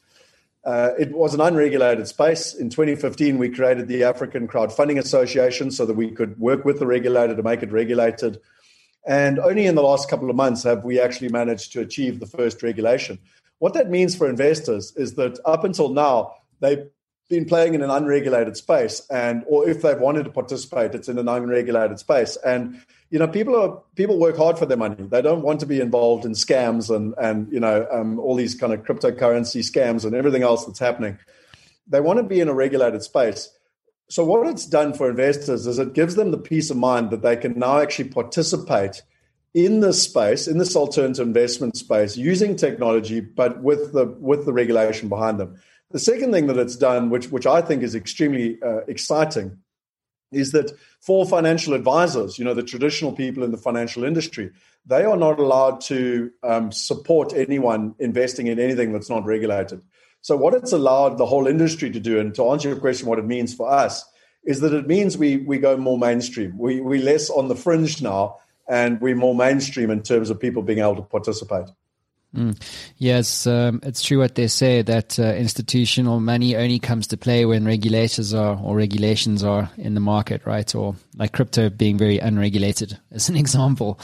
Uh, 0.64 0.90
it 0.98 1.12
was 1.12 1.32
an 1.32 1.40
unregulated 1.40 2.08
space. 2.08 2.52
In 2.52 2.68
2015, 2.68 3.38
we 3.38 3.48
created 3.48 3.86
the 3.86 4.02
African 4.02 4.48
Crowdfunding 4.48 4.98
Association 4.98 5.70
so 5.70 5.86
that 5.86 5.94
we 5.94 6.10
could 6.10 6.38
work 6.38 6.64
with 6.64 6.80
the 6.80 6.86
regulator 6.86 7.36
to 7.36 7.42
make 7.42 7.62
it 7.62 7.70
regulated. 7.70 8.40
And 9.06 9.38
only 9.38 9.66
in 9.66 9.76
the 9.76 9.82
last 9.82 10.10
couple 10.10 10.28
of 10.28 10.36
months 10.36 10.64
have 10.64 10.84
we 10.84 11.00
actually 11.00 11.28
managed 11.28 11.72
to 11.74 11.80
achieve 11.80 12.18
the 12.18 12.26
first 12.26 12.62
regulation. 12.64 13.20
What 13.58 13.74
that 13.74 13.90
means 13.90 14.14
for 14.14 14.28
investors 14.28 14.92
is 14.96 15.14
that 15.14 15.38
up 15.44 15.64
until 15.64 15.88
now, 15.88 16.34
they've 16.60 16.86
been 17.28 17.44
playing 17.44 17.74
in 17.74 17.82
an 17.82 17.90
unregulated 17.90 18.56
space 18.56 19.02
and 19.10 19.42
or 19.48 19.68
if 19.68 19.82
they've 19.82 19.98
wanted 19.98 20.24
to 20.24 20.30
participate 20.30 20.94
it's 20.94 21.08
in 21.08 21.18
an 21.18 21.28
unregulated 21.28 21.98
space. 21.98 22.36
And 22.44 22.80
you 23.10 23.18
know 23.18 23.26
people 23.26 23.56
are 23.56 23.82
people 23.96 24.18
work 24.18 24.36
hard 24.36 24.58
for 24.58 24.66
their 24.66 24.76
money. 24.76 24.96
They 24.98 25.22
don't 25.22 25.42
want 25.42 25.60
to 25.60 25.66
be 25.66 25.80
involved 25.80 26.24
in 26.24 26.32
scams 26.32 26.94
and 26.94 27.14
and 27.18 27.50
you 27.52 27.60
know 27.60 27.86
um, 27.90 28.18
all 28.20 28.36
these 28.36 28.54
kind 28.54 28.72
of 28.72 28.84
cryptocurrency 28.84 29.60
scams 29.68 30.04
and 30.04 30.14
everything 30.14 30.42
else 30.42 30.66
that's 30.66 30.78
happening. 30.78 31.18
They 31.88 32.00
want 32.00 32.18
to 32.18 32.22
be 32.22 32.40
in 32.40 32.48
a 32.48 32.54
regulated 32.54 33.02
space. 33.02 33.50
So 34.08 34.24
what 34.24 34.46
it's 34.46 34.66
done 34.66 34.92
for 34.92 35.10
investors 35.10 35.66
is 35.66 35.80
it 35.80 35.92
gives 35.92 36.14
them 36.14 36.30
the 36.30 36.38
peace 36.38 36.70
of 36.70 36.76
mind 36.76 37.10
that 37.10 37.22
they 37.22 37.36
can 37.36 37.58
now 37.58 37.78
actually 37.78 38.08
participate 38.08 39.02
in 39.56 39.80
this 39.80 40.02
space 40.02 40.46
in 40.46 40.58
this 40.58 40.76
alternative 40.76 41.26
investment 41.26 41.76
space 41.76 42.16
using 42.16 42.54
technology 42.54 43.20
but 43.20 43.62
with 43.62 43.92
the 43.92 44.06
with 44.20 44.44
the 44.44 44.52
regulation 44.52 45.08
behind 45.08 45.40
them 45.40 45.56
the 45.90 45.98
second 46.00 46.32
thing 46.32 46.48
that 46.48 46.58
it's 46.58 46.76
done, 46.76 47.10
which, 47.10 47.30
which 47.30 47.46
I 47.46 47.62
think 47.62 47.82
is 47.82 47.94
extremely 47.94 48.60
uh, 48.62 48.78
exciting, 48.88 49.58
is 50.32 50.50
that 50.52 50.72
for 51.00 51.24
financial 51.24 51.74
advisors, 51.74 52.38
you 52.38 52.44
know, 52.44 52.54
the 52.54 52.62
traditional 52.62 53.12
people 53.12 53.44
in 53.44 53.52
the 53.52 53.56
financial 53.56 54.02
industry, 54.02 54.50
they 54.84 55.04
are 55.04 55.16
not 55.16 55.38
allowed 55.38 55.80
to 55.82 56.32
um, 56.42 56.72
support 56.72 57.32
anyone 57.32 57.94
investing 58.00 58.48
in 58.48 58.58
anything 58.58 58.92
that's 58.92 59.08
not 59.08 59.24
regulated. 59.24 59.80
So, 60.22 60.36
what 60.36 60.54
it's 60.54 60.72
allowed 60.72 61.18
the 61.18 61.26
whole 61.26 61.46
industry 61.46 61.90
to 61.90 62.00
do, 62.00 62.18
and 62.18 62.34
to 62.34 62.50
answer 62.50 62.68
your 62.68 62.78
question, 62.78 63.08
what 63.08 63.20
it 63.20 63.24
means 63.24 63.54
for 63.54 63.70
us, 63.70 64.04
is 64.44 64.60
that 64.60 64.74
it 64.74 64.88
means 64.88 65.16
we, 65.16 65.36
we 65.36 65.58
go 65.58 65.76
more 65.76 65.98
mainstream. 65.98 66.58
We, 66.58 66.80
we're 66.80 67.02
less 67.02 67.30
on 67.30 67.46
the 67.46 67.56
fringe 67.56 68.02
now, 68.02 68.38
and 68.68 69.00
we're 69.00 69.16
more 69.16 69.34
mainstream 69.34 69.90
in 69.90 70.02
terms 70.02 70.30
of 70.30 70.40
people 70.40 70.62
being 70.62 70.80
able 70.80 70.96
to 70.96 71.02
participate. 71.02 71.66
Mm. 72.36 72.60
Yes, 72.98 73.46
um, 73.46 73.80
it's 73.82 74.02
true 74.02 74.18
what 74.18 74.34
they 74.34 74.46
say 74.46 74.82
that 74.82 75.18
uh, 75.18 75.34
institutional 75.34 76.20
money 76.20 76.54
only 76.54 76.78
comes 76.78 77.06
to 77.08 77.16
play 77.16 77.46
when 77.46 77.64
regulators 77.64 78.34
are 78.34 78.60
or 78.62 78.76
regulations 78.76 79.42
are 79.42 79.70
in 79.78 79.94
the 79.94 80.00
market, 80.00 80.44
right? 80.44 80.72
Or 80.74 80.96
like 81.16 81.32
crypto 81.32 81.70
being 81.70 81.96
very 81.96 82.18
unregulated, 82.18 82.98
as 83.10 83.28
an 83.28 83.36
example. 83.36 83.98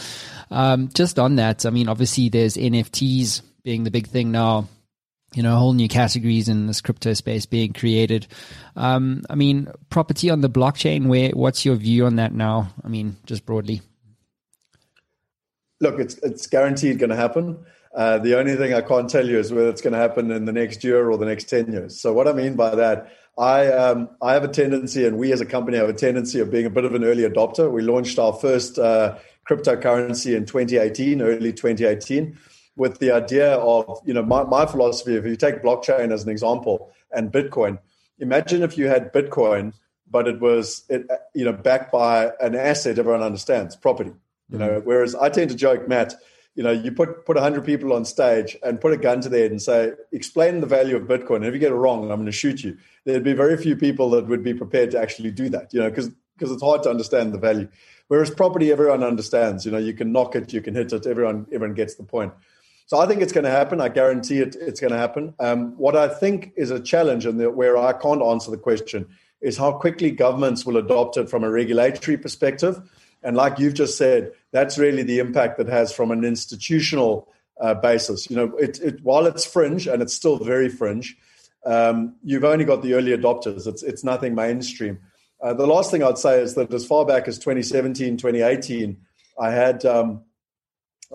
Um, 0.50 0.88
just 0.94 1.18
on 1.18 1.36
that, 1.36 1.66
I 1.66 1.70
mean, 1.70 1.88
obviously 1.88 2.28
there's 2.30 2.56
NFTs 2.56 3.42
being 3.64 3.84
the 3.84 3.90
big 3.90 4.06
thing 4.06 4.32
now. 4.32 4.68
You 5.34 5.42
know, 5.42 5.56
whole 5.56 5.72
new 5.72 5.88
categories 5.88 6.50
in 6.50 6.66
this 6.66 6.82
crypto 6.82 7.14
space 7.14 7.46
being 7.46 7.72
created. 7.72 8.26
Um, 8.76 9.22
I 9.30 9.34
mean, 9.34 9.66
property 9.88 10.28
on 10.28 10.42
the 10.42 10.50
blockchain. 10.50 11.06
Where? 11.06 11.30
What's 11.30 11.64
your 11.64 11.74
view 11.76 12.04
on 12.04 12.16
that 12.16 12.34
now? 12.34 12.68
I 12.84 12.88
mean, 12.88 13.16
just 13.24 13.46
broadly. 13.46 13.80
Look, 15.82 15.98
it's 15.98 16.14
it's 16.18 16.46
guaranteed 16.46 16.98
going 16.98 17.10
to 17.10 17.16
happen. 17.16 17.58
Uh, 17.94 18.18
the 18.18 18.38
only 18.38 18.54
thing 18.56 18.72
I 18.72 18.80
can't 18.80 19.10
tell 19.10 19.28
you 19.28 19.38
is 19.38 19.52
whether 19.52 19.68
it's 19.68 19.82
going 19.82 19.92
to 19.92 19.98
happen 19.98 20.30
in 20.30 20.46
the 20.46 20.52
next 20.52 20.82
year 20.82 21.10
or 21.10 21.18
the 21.18 21.26
next 21.26 21.50
10 21.50 21.72
years. 21.72 22.00
So, 22.00 22.12
what 22.12 22.26
I 22.26 22.32
mean 22.32 22.54
by 22.54 22.74
that, 22.74 23.12
I, 23.36 23.66
um, 23.66 24.08
I 24.22 24.32
have 24.34 24.44
a 24.44 24.48
tendency, 24.48 25.06
and 25.06 25.18
we 25.18 25.32
as 25.32 25.40
a 25.40 25.44
company 25.44 25.76
have 25.76 25.88
a 25.88 25.94
tendency 25.94 26.40
of 26.40 26.50
being 26.50 26.66
a 26.66 26.70
bit 26.70 26.84
of 26.84 26.94
an 26.94 27.04
early 27.04 27.24
adopter. 27.24 27.70
We 27.70 27.82
launched 27.82 28.18
our 28.18 28.32
first 28.32 28.78
uh, 28.78 29.18
cryptocurrency 29.48 30.36
in 30.36 30.46
2018, 30.46 31.20
early 31.20 31.52
2018, 31.52 32.38
with 32.76 32.98
the 32.98 33.10
idea 33.10 33.54
of, 33.56 34.00
you 34.06 34.14
know, 34.14 34.22
my, 34.22 34.44
my 34.44 34.66
philosophy, 34.66 35.16
if 35.16 35.26
you 35.26 35.36
take 35.36 35.62
blockchain 35.62 36.12
as 36.12 36.22
an 36.22 36.30
example 36.30 36.92
and 37.10 37.32
Bitcoin, 37.32 37.78
imagine 38.18 38.62
if 38.62 38.78
you 38.78 38.86
had 38.86 39.12
Bitcoin, 39.12 39.74
but 40.10 40.28
it 40.28 40.40
was, 40.40 40.84
it, 40.88 41.06
you 41.34 41.44
know, 41.44 41.52
backed 41.52 41.92
by 41.92 42.30
an 42.40 42.54
asset 42.54 42.98
everyone 42.98 43.22
understands, 43.22 43.76
property. 43.76 44.12
You 44.52 44.58
know, 44.58 44.82
whereas 44.84 45.14
I 45.14 45.30
tend 45.30 45.50
to 45.50 45.56
joke, 45.56 45.88
Matt, 45.88 46.14
you 46.54 46.62
know, 46.62 46.70
you 46.70 46.92
put 46.92 47.24
put 47.24 47.38
hundred 47.38 47.64
people 47.64 47.94
on 47.94 48.04
stage 48.04 48.56
and 48.62 48.80
put 48.80 48.92
a 48.92 48.98
gun 48.98 49.22
to 49.22 49.30
their 49.30 49.42
head 49.42 49.50
and 49.50 49.62
say, 49.62 49.92
explain 50.12 50.60
the 50.60 50.66
value 50.66 50.94
of 50.94 51.04
Bitcoin. 51.04 51.36
And 51.36 51.46
if 51.46 51.54
you 51.54 51.60
get 51.60 51.72
it 51.72 51.76
wrong, 51.76 52.02
I'm 52.02 52.18
going 52.18 52.26
to 52.26 52.32
shoot 52.32 52.62
you. 52.62 52.76
There'd 53.04 53.24
be 53.24 53.32
very 53.32 53.56
few 53.56 53.74
people 53.76 54.10
that 54.10 54.26
would 54.26 54.44
be 54.44 54.52
prepared 54.52 54.90
to 54.90 55.00
actually 55.00 55.30
do 55.30 55.48
that. 55.48 55.72
You 55.72 55.80
know, 55.80 55.88
because 55.88 56.10
because 56.36 56.52
it's 56.52 56.62
hard 56.62 56.82
to 56.82 56.90
understand 56.90 57.32
the 57.32 57.38
value. 57.38 57.68
Whereas 58.08 58.30
property, 58.30 58.70
everyone 58.70 59.02
understands. 59.02 59.64
You 59.64 59.72
know, 59.72 59.78
you 59.78 59.94
can 59.94 60.12
knock 60.12 60.36
it, 60.36 60.52
you 60.52 60.60
can 60.60 60.74
hit 60.74 60.92
it. 60.92 61.06
Everyone 61.06 61.46
everyone 61.50 61.74
gets 61.74 61.94
the 61.94 62.04
point. 62.04 62.34
So 62.84 62.98
I 62.98 63.06
think 63.06 63.22
it's 63.22 63.32
going 63.32 63.44
to 63.44 63.50
happen. 63.50 63.80
I 63.80 63.88
guarantee 63.88 64.40
it. 64.40 64.54
It's 64.60 64.80
going 64.80 64.92
to 64.92 64.98
happen. 64.98 65.32
Um, 65.40 65.78
what 65.78 65.96
I 65.96 66.08
think 66.08 66.52
is 66.56 66.70
a 66.70 66.80
challenge, 66.80 67.24
and 67.24 67.56
where 67.56 67.78
I 67.78 67.94
can't 67.94 68.20
answer 68.20 68.50
the 68.50 68.58
question, 68.58 69.08
is 69.40 69.56
how 69.56 69.72
quickly 69.72 70.10
governments 70.10 70.66
will 70.66 70.76
adopt 70.76 71.16
it 71.16 71.30
from 71.30 71.42
a 71.42 71.50
regulatory 71.50 72.18
perspective 72.18 72.82
and 73.22 73.36
like 73.36 73.58
you've 73.58 73.74
just 73.74 73.96
said, 73.96 74.32
that's 74.52 74.78
really 74.78 75.02
the 75.02 75.18
impact 75.18 75.58
that 75.58 75.68
has 75.68 75.92
from 75.92 76.10
an 76.10 76.24
institutional 76.24 77.28
uh, 77.60 77.74
basis. 77.74 78.30
You 78.30 78.36
know, 78.36 78.56
it, 78.56 78.80
it, 78.80 79.02
while 79.02 79.26
it's 79.26 79.44
fringe 79.44 79.86
and 79.86 80.02
it's 80.02 80.14
still 80.14 80.38
very 80.38 80.68
fringe, 80.68 81.16
um, 81.64 82.16
you've 82.22 82.44
only 82.44 82.64
got 82.64 82.82
the 82.82 82.94
early 82.94 83.16
adopters. 83.16 83.66
It's 83.66 83.82
it's 83.82 84.04
nothing 84.04 84.34
mainstream. 84.34 84.98
Uh, 85.40 85.54
the 85.54 85.66
last 85.66 85.90
thing 85.90 86.02
I'd 86.02 86.18
say 86.18 86.40
is 86.40 86.54
that 86.54 86.72
as 86.72 86.86
far 86.86 87.04
back 87.04 87.26
as 87.26 87.38
2017, 87.38 88.16
2018, 88.16 88.96
I 89.40 89.50
had 89.50 89.84
um, 89.84 90.22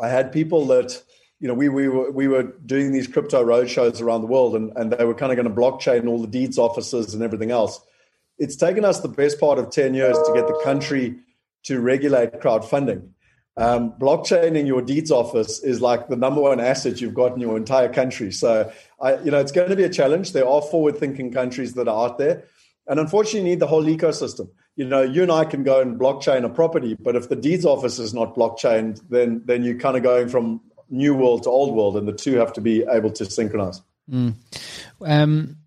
I 0.02 0.10
had 0.10 0.32
people 0.32 0.66
that 0.68 1.02
you 1.40 1.48
know 1.48 1.54
we 1.54 1.70
we 1.70 1.88
were 1.88 2.12
we 2.12 2.28
were 2.28 2.44
doing 2.44 2.92
these 2.92 3.08
crypto 3.08 3.44
roadshows 3.44 4.02
around 4.02 4.22
the 4.22 4.28
world, 4.28 4.56
and 4.56 4.72
and 4.76 4.92
they 4.92 5.06
were 5.06 5.14
kind 5.14 5.32
of 5.32 5.36
going 5.36 5.54
to 5.54 5.62
blockchain 5.62 6.08
all 6.08 6.22
the 6.22 6.28
deeds 6.28 6.58
offices 6.58 7.14
and 7.14 7.24
everything 7.24 7.52
else. 7.52 7.82
It's 8.40 8.56
taken 8.56 8.86
us 8.86 9.00
the 9.00 9.08
best 9.08 9.40
part 9.40 9.58
of 9.58 9.72
10 9.72 9.96
years 9.96 10.16
to 10.16 10.32
get 10.36 10.48
the 10.48 10.62
country 10.64 11.16
to 11.64 11.80
regulate 11.80 12.40
crowdfunding. 12.40 13.10
Um, 13.58 13.94
blockchain 13.94 14.56
in 14.56 14.68
your 14.68 14.84
deeds 14.84 15.10
office 15.10 15.64
is 15.64 15.82
like 15.82 16.10
the 16.10 16.16
number 16.16 16.42
one 16.42 16.60
asset 16.60 17.02
you've 17.02 17.16
got 17.16 17.34
in 17.34 17.40
your 17.40 17.58
entire 17.58 17.92
country. 17.92 18.32
So, 18.32 18.72
I, 19.02 19.18
you 19.18 19.32
know, 19.32 19.40
it's 19.40 19.52
going 19.52 19.70
to 19.70 19.76
be 19.76 19.84
a 19.84 19.90
challenge. 19.90 20.34
There 20.34 20.48
are 20.48 20.62
forward-thinking 20.62 21.34
countries 21.34 21.74
that 21.74 21.88
are 21.88 22.06
out 22.06 22.20
there, 22.20 22.44
and 22.86 23.00
unfortunately, 23.00 23.40
you 23.40 23.56
need 23.56 23.60
the 23.60 23.68
whole 23.68 23.84
ecosystem. 23.84 24.50
You 24.76 24.86
know, 24.86 25.02
you 25.02 25.24
and 25.24 25.32
I 25.32 25.44
can 25.44 25.64
go 25.64 25.82
and 25.82 26.00
blockchain 26.00 26.46
a 26.46 26.50
property, 26.50 26.94
but 26.94 27.16
if 27.16 27.30
the 27.30 27.36
deeds 27.36 27.66
office 27.66 27.98
is 27.98 28.14
not 28.14 28.36
blockchained, 28.36 29.02
then 29.10 29.42
then 29.46 29.64
you're 29.64 29.80
kind 29.80 29.98
of 29.98 30.04
going 30.04 30.30
from 30.30 30.62
new 30.90 31.16
world 31.16 31.44
to 31.44 31.50
old 31.50 31.76
world, 31.76 31.98
and 31.98 32.08
the 32.08 32.14
two 32.14 32.36
have 32.36 32.54
to 32.54 32.62
be 32.62 32.86
able 32.90 33.12
to 33.12 33.26
synchronize. 33.26 33.82
Mm. 34.10 34.36
Um, 35.02 35.58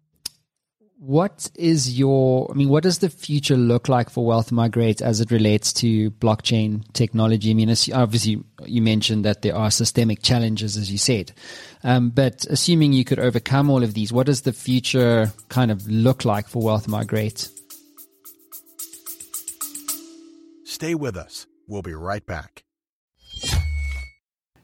what 1.01 1.51
is 1.55 1.99
your, 1.99 2.47
I 2.51 2.55
mean, 2.55 2.69
what 2.69 2.83
does 2.83 2.99
the 2.99 3.09
future 3.09 3.57
look 3.57 3.89
like 3.89 4.11
for 4.11 4.27
Wealth 4.27 4.53
Migrate 4.53 5.01
as 5.01 5.23
it 5.23 5.31
relates 5.31 5.73
to 5.75 6.11
blockchain 6.13 6.85
technology? 6.93 7.51
I 7.51 7.55
mean, 7.55 7.75
obviously, 7.95 8.45
you 8.67 8.83
mentioned 8.83 9.25
that 9.25 9.41
there 9.41 9.57
are 9.57 9.71
systemic 9.71 10.23
challenges, 10.23 10.77
as 10.77 10.93
you 10.93 10.99
said. 10.99 11.33
Um, 11.83 12.11
but 12.11 12.45
assuming 12.51 12.93
you 12.93 13.07
could 13.07 13.19
overcome 13.19 13.71
all 13.71 13.83
of 13.83 13.95
these, 13.95 14.13
what 14.13 14.27
does 14.27 14.43
the 14.43 14.53
future 14.53 15.33
kind 15.49 15.71
of 15.71 15.89
look 15.89 16.27
like 16.27 16.49
for 16.49 16.63
Wealth 16.63 16.87
Migrate? 16.87 17.49
Stay 20.65 20.95
with 20.95 21.17
us. 21.17 21.47
We'll 21.67 21.81
be 21.81 21.95
right 21.95 22.25
back. 22.27 22.65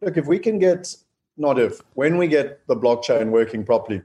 Look, 0.00 0.16
if 0.16 0.26
we 0.26 0.38
can 0.38 0.58
get, 0.58 0.94
not 1.36 1.58
if, 1.58 1.80
when 1.94 2.16
we 2.16 2.26
get 2.26 2.66
the 2.66 2.76
blockchain 2.76 3.30
working 3.30 3.64
properly, 3.64 4.02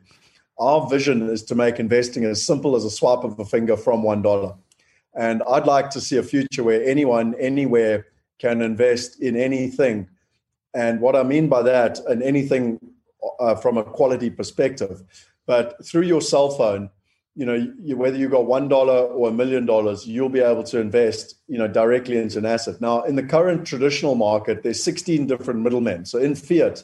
our 0.57 0.87
vision 0.89 1.29
is 1.29 1.43
to 1.43 1.55
make 1.55 1.79
investing 1.79 2.23
as 2.25 2.45
simple 2.45 2.75
as 2.75 2.85
a 2.85 2.89
swipe 2.89 3.23
of 3.23 3.39
a 3.39 3.45
finger 3.45 3.75
from 3.75 4.03
$1. 4.03 4.57
And 5.15 5.43
I'd 5.49 5.65
like 5.65 5.89
to 5.91 6.01
see 6.01 6.17
a 6.17 6.23
future 6.23 6.63
where 6.63 6.83
anyone, 6.83 7.35
anywhere 7.35 8.07
can 8.39 8.61
invest 8.61 9.21
in 9.21 9.35
anything. 9.35 10.09
And 10.73 10.99
what 10.99 11.15
I 11.15 11.23
mean 11.23 11.47
by 11.47 11.61
that, 11.63 11.99
and 11.99 12.21
anything 12.21 12.79
uh, 13.39 13.55
from 13.55 13.77
a 13.77 13.83
quality 13.83 14.29
perspective, 14.29 15.03
but 15.45 15.83
through 15.85 16.03
your 16.03 16.21
cell 16.21 16.49
phone, 16.51 16.89
you 17.35 17.45
know, 17.45 17.73
you, 17.81 17.97
whether 17.97 18.17
you've 18.17 18.31
got 18.31 18.45
one 18.45 18.69
dollar 18.69 19.07
or 19.07 19.29
a 19.29 19.31
million 19.31 19.65
dollars, 19.65 20.07
you'll 20.07 20.29
be 20.29 20.39
able 20.39 20.63
to 20.63 20.79
invest, 20.79 21.35
you 21.47 21.57
know, 21.57 21.67
directly 21.67 22.17
into 22.17 22.37
an 22.37 22.45
asset. 22.45 22.79
Now, 22.79 23.03
in 23.03 23.15
the 23.15 23.23
current 23.23 23.67
traditional 23.67 24.15
market, 24.15 24.63
there's 24.63 24.81
16 24.81 25.27
different 25.27 25.59
middlemen. 25.59 26.05
So 26.05 26.17
in 26.17 26.35
fiat, 26.35 26.83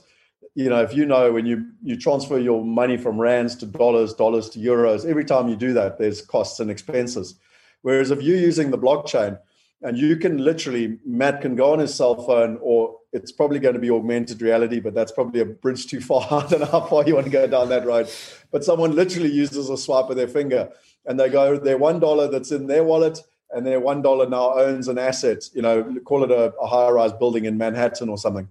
you 0.54 0.70
know, 0.70 0.82
if 0.82 0.94
you 0.94 1.06
know 1.06 1.32
when 1.32 1.46
you 1.46 1.66
you 1.82 1.96
transfer 1.96 2.38
your 2.38 2.66
money 2.66 2.98
from 2.98 3.20
rands 3.20 3.56
to 3.58 3.66
dollars, 3.66 4.14
dollars 4.14 4.50
to 4.50 4.60
euros, 4.60 5.06
every 5.06 5.24
time 5.24 5.48
you 5.48 5.56
do 5.56 5.72
that, 5.74 5.98
there's 5.98 6.22
costs 6.22 6.60
and 6.60 6.70
expenses. 6.70 7.36
Whereas 7.84 8.12
if 8.12 8.22
you're 8.22 8.38
using 8.38 8.72
the 8.72 8.78
blockchain, 8.78 9.40
and 9.82 9.98
you 9.98 10.16
can 10.16 10.38
literally, 10.38 11.00
Matt 11.06 11.42
can 11.42 11.56
go 11.56 11.74
on 11.74 11.80
his 11.80 11.94
cell 11.94 12.16
phone, 12.24 12.60
or 12.62 12.98
it's 13.14 13.32
probably 13.32 13.60
going 13.60 13.74
to 13.74 13.80
be 13.80 13.90
augmented 13.90 14.42
reality, 14.42 14.80
but 14.80 14.94
that's 14.94 15.12
probably 15.12 15.42
a 15.42 15.46
bridge 15.46 15.88
too 15.88 16.00
far. 16.00 16.22
I 16.32 16.48
don't 16.48 16.60
know 16.60 16.66
how 16.68 16.82
far 16.82 17.06
you 17.06 17.16
want 17.16 17.26
to 17.26 17.32
go 17.32 17.48
down 17.48 17.70
that 17.70 17.86
road. 17.86 18.10
But 18.52 18.64
someone 18.64 18.96
literally 18.96 19.32
uses 19.32 19.70
a 19.70 19.78
swipe 19.78 20.10
of 20.10 20.16
their 20.16 20.28
finger 20.28 20.70
and 21.06 21.20
they 21.20 21.30
go, 21.30 21.58
their 21.58 21.78
one 21.78 22.00
dollar 22.00 22.28
that's 22.30 22.52
in 22.52 22.68
their 22.68 22.84
wallet 22.84 23.20
and 23.50 23.66
their 23.66 23.80
one 23.80 24.02
dollar 24.02 24.30
now 24.30 24.54
owns 24.54 24.88
an 24.88 24.98
asset, 24.98 25.50
you 25.54 25.62
know, 25.62 25.96
call 26.06 26.24
it 26.24 26.32
a, 26.32 26.54
a 26.56 26.68
high 26.68 26.90
rise 26.90 27.14
building 27.14 27.46
in 27.46 27.58
Manhattan 27.58 28.08
or 28.08 28.18
something. 28.18 28.48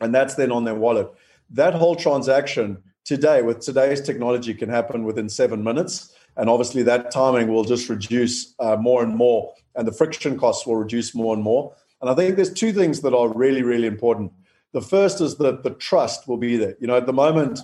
And 0.00 0.14
that's 0.14 0.34
then 0.34 0.50
on 0.50 0.64
their 0.64 0.74
wallet. 0.74 1.08
That 1.50 1.74
whole 1.74 1.96
transaction 1.96 2.82
today, 3.06 3.40
with 3.40 3.60
today's 3.60 4.02
technology, 4.02 4.52
can 4.52 4.68
happen 4.68 5.04
within 5.04 5.30
seven 5.30 5.64
minutes. 5.64 6.12
And 6.36 6.50
obviously, 6.50 6.82
that 6.82 7.10
timing 7.10 7.48
will 7.48 7.64
just 7.64 7.88
reduce 7.88 8.54
uh, 8.58 8.76
more 8.76 9.02
and 9.02 9.16
more 9.16 9.54
and 9.76 9.86
the 9.86 9.92
friction 9.92 10.38
costs 10.38 10.66
will 10.66 10.76
reduce 10.76 11.14
more 11.14 11.34
and 11.34 11.42
more. 11.42 11.74
And 12.00 12.10
I 12.10 12.14
think 12.14 12.36
there's 12.36 12.52
two 12.52 12.72
things 12.72 13.02
that 13.02 13.14
are 13.14 13.28
really, 13.28 13.62
really 13.62 13.86
important. 13.86 14.32
The 14.72 14.80
first 14.80 15.20
is 15.20 15.36
that 15.36 15.62
the 15.62 15.70
trust 15.70 16.26
will 16.26 16.36
be 16.36 16.56
there. 16.56 16.74
You 16.80 16.86
know, 16.86 16.96
at 16.96 17.06
the 17.06 17.12
moment, 17.12 17.60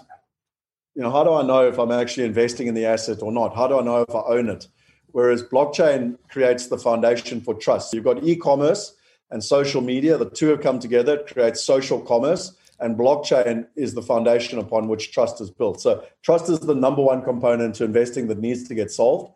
you 0.95 1.03
know, 1.03 1.11
how 1.11 1.25
do 1.25 1.33
I 1.33 1.43
know 1.43 1.67
if 1.67 1.79
I'm 1.79 1.91
actually 1.91 2.27
investing 2.27 2.67
in 2.67 2.75
the 2.75 2.87
asset 2.87 3.23
or 3.23 3.33
not? 3.33 3.57
How 3.57 3.67
do 3.67 3.79
I 3.79 3.83
know 3.83 4.03
if 4.03 4.15
I 4.15 4.23
own 4.27 4.49
it? 4.49 4.69
Whereas 5.09 5.43
blockchain 5.43 6.19
creates 6.29 6.69
the 6.69 6.79
foundation 6.79 7.41
for 7.41 7.55
trust. 7.55 7.93
You've 7.93 8.05
got 8.05 8.23
e-commerce 8.23 8.95
and 9.31 9.43
social 9.43 9.81
media. 9.81 10.17
The 10.17 10.31
two 10.31 10.49
have 10.49 10.61
come 10.61 10.79
together, 10.79 11.17
it 11.17 11.27
creates 11.27 11.63
social 11.63 12.01
commerce, 12.01 12.55
and 12.83 12.99
blockchain 12.99 13.67
is 13.77 13.95
the 13.95 14.03
foundation 14.03 14.59
upon 14.59 14.89
which 14.89 15.12
trust 15.12 15.41
is 15.41 15.51
built. 15.51 15.81
So 15.81 16.05
trust 16.23 16.51
is 16.51 16.61
the 16.61 16.75
number 16.75 17.03
one 17.03 17.23
component 17.23 17.75
to 17.77 17.85
investing 17.85 18.27
that 18.29 18.39
needs 18.39 18.67
to 18.69 18.75
get 18.75 18.91
solved. 18.91 19.33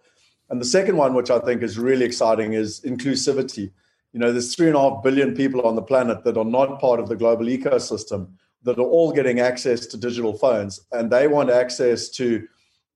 And 0.51 0.61
the 0.61 0.67
second 0.67 0.97
one, 0.97 1.15
which 1.15 1.31
I 1.31 1.39
think 1.39 1.63
is 1.63 1.79
really 1.79 2.05
exciting, 2.05 2.53
is 2.53 2.81
inclusivity. 2.83 3.73
You 4.13 4.21
know, 4.21 4.33
there's 4.33 4.55
three 4.55 4.69
and 4.69 4.77
a 4.77 4.81
half 4.81 5.03
billion 5.03 5.35
people 5.35 5.63
on 5.63 5.77
the 5.77 5.83
planet 5.83 6.25
that 6.25 6.37
are 6.37 6.45
not 6.45 6.81
part 6.81 7.01
of 7.01 7.09
the 7.09 7.17
global 7.17 7.47
ecosystem 7.47 8.29
that 8.63 8.79
are 8.79 8.83
all 8.83 9.13
getting 9.13 9.41
access 9.41 9.87
to 9.87 9.97
digital 9.97 10.33
phones, 10.37 10.81
and 10.93 11.11
they 11.11 11.29
want 11.29 11.51
access 11.51 12.09
to 12.11 12.47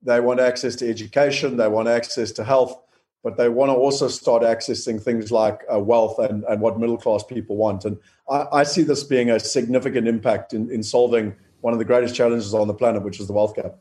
they 0.03 0.19
want 0.19 0.41
access 0.41 0.75
to 0.77 0.89
education, 0.89 1.59
they 1.59 1.69
want 1.69 1.87
access 1.87 2.33
to 2.33 2.43
health, 2.43 2.81
but 3.23 3.37
they 3.37 3.49
want 3.49 3.71
to 3.71 3.75
also 3.75 4.09
start 4.09 4.43
accessing 4.43 5.03
things 5.03 5.31
like 5.31 5.61
uh, 5.73 5.79
wealth 5.79 6.19
and, 6.19 6.45
and 6.45 6.61
what 6.61 6.79
middle 6.79 6.97
class 6.97 7.23
people 7.23 7.57
want. 7.57 7.85
And 7.85 7.99
I, 8.29 8.47
I 8.53 8.63
see 8.63 8.83
this 8.83 9.05
being 9.05 9.31
a 9.31 9.39
significant 9.39 10.09
impact 10.09 10.55
in, 10.55 10.71
in 10.71 10.83
solving 10.83 11.35
one 11.61 11.73
of 11.73 11.79
the 11.79 11.85
greatest 11.85 12.15
challenges 12.15 12.55
on 12.55 12.67
the 12.67 12.75
planet, 12.75 13.03
which 13.03 13.21
is 13.21 13.27
the 13.27 13.33
wealth 13.33 13.55
gap. 13.55 13.75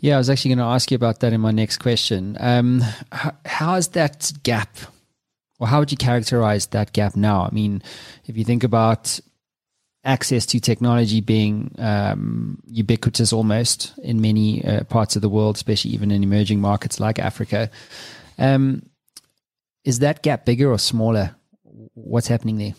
Yeah, 0.00 0.14
I 0.14 0.18
was 0.18 0.30
actually 0.30 0.50
going 0.50 0.58
to 0.58 0.64
ask 0.64 0.90
you 0.90 0.96
about 0.96 1.20
that 1.20 1.32
in 1.32 1.40
my 1.40 1.50
next 1.50 1.76
question. 1.76 2.36
Um, 2.40 2.82
how, 3.12 3.36
how 3.44 3.74
is 3.74 3.88
that 3.88 4.32
gap, 4.42 4.78
or 5.58 5.68
how 5.68 5.78
would 5.78 5.92
you 5.92 5.98
characterize 5.98 6.66
that 6.68 6.92
gap 6.92 7.16
now? 7.16 7.44
I 7.44 7.50
mean, 7.50 7.82
if 8.24 8.36
you 8.36 8.44
think 8.44 8.64
about 8.64 9.20
access 10.02 10.46
to 10.46 10.58
technology 10.58 11.20
being 11.20 11.74
um, 11.78 12.58
ubiquitous 12.66 13.34
almost 13.34 13.92
in 14.02 14.22
many 14.22 14.64
uh, 14.64 14.84
parts 14.84 15.16
of 15.16 15.22
the 15.22 15.28
world, 15.28 15.56
especially 15.56 15.90
even 15.90 16.10
in 16.10 16.22
emerging 16.22 16.60
markets 16.60 16.98
like 16.98 17.18
Africa, 17.18 17.70
um, 18.40 18.82
is 19.84 20.00
that 20.00 20.22
gap 20.22 20.44
bigger 20.44 20.70
or 20.70 20.78
smaller? 20.78 21.36
What's 21.94 22.26
happening 22.26 22.58
there? 22.58 22.74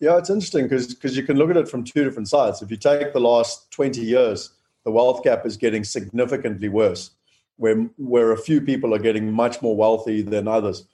Yeah, 0.00 0.18
it's 0.18 0.30
interesting 0.30 0.64
because 0.64 0.94
because 0.94 1.16
you 1.16 1.22
can 1.22 1.36
look 1.36 1.50
at 1.50 1.56
it 1.56 1.68
from 1.68 1.84
two 1.84 2.04
different 2.04 2.28
sides. 2.28 2.60
If 2.60 2.70
you 2.70 2.76
take 2.76 3.12
the 3.12 3.20
last 3.20 3.70
twenty 3.70 4.02
years 4.02 4.50
the 4.84 4.90
wealth 4.90 5.22
gap 5.22 5.44
is 5.44 5.56
getting 5.56 5.84
significantly 5.84 6.68
worse, 6.68 7.10
where, 7.56 7.76
where 7.98 8.32
a 8.32 8.38
few 8.38 8.60
people 8.60 8.94
are 8.94 8.98
getting 8.98 9.32
much 9.32 9.60
more 9.60 9.76
wealthy 9.76 10.22
than 10.22 10.48
others. 10.48 10.84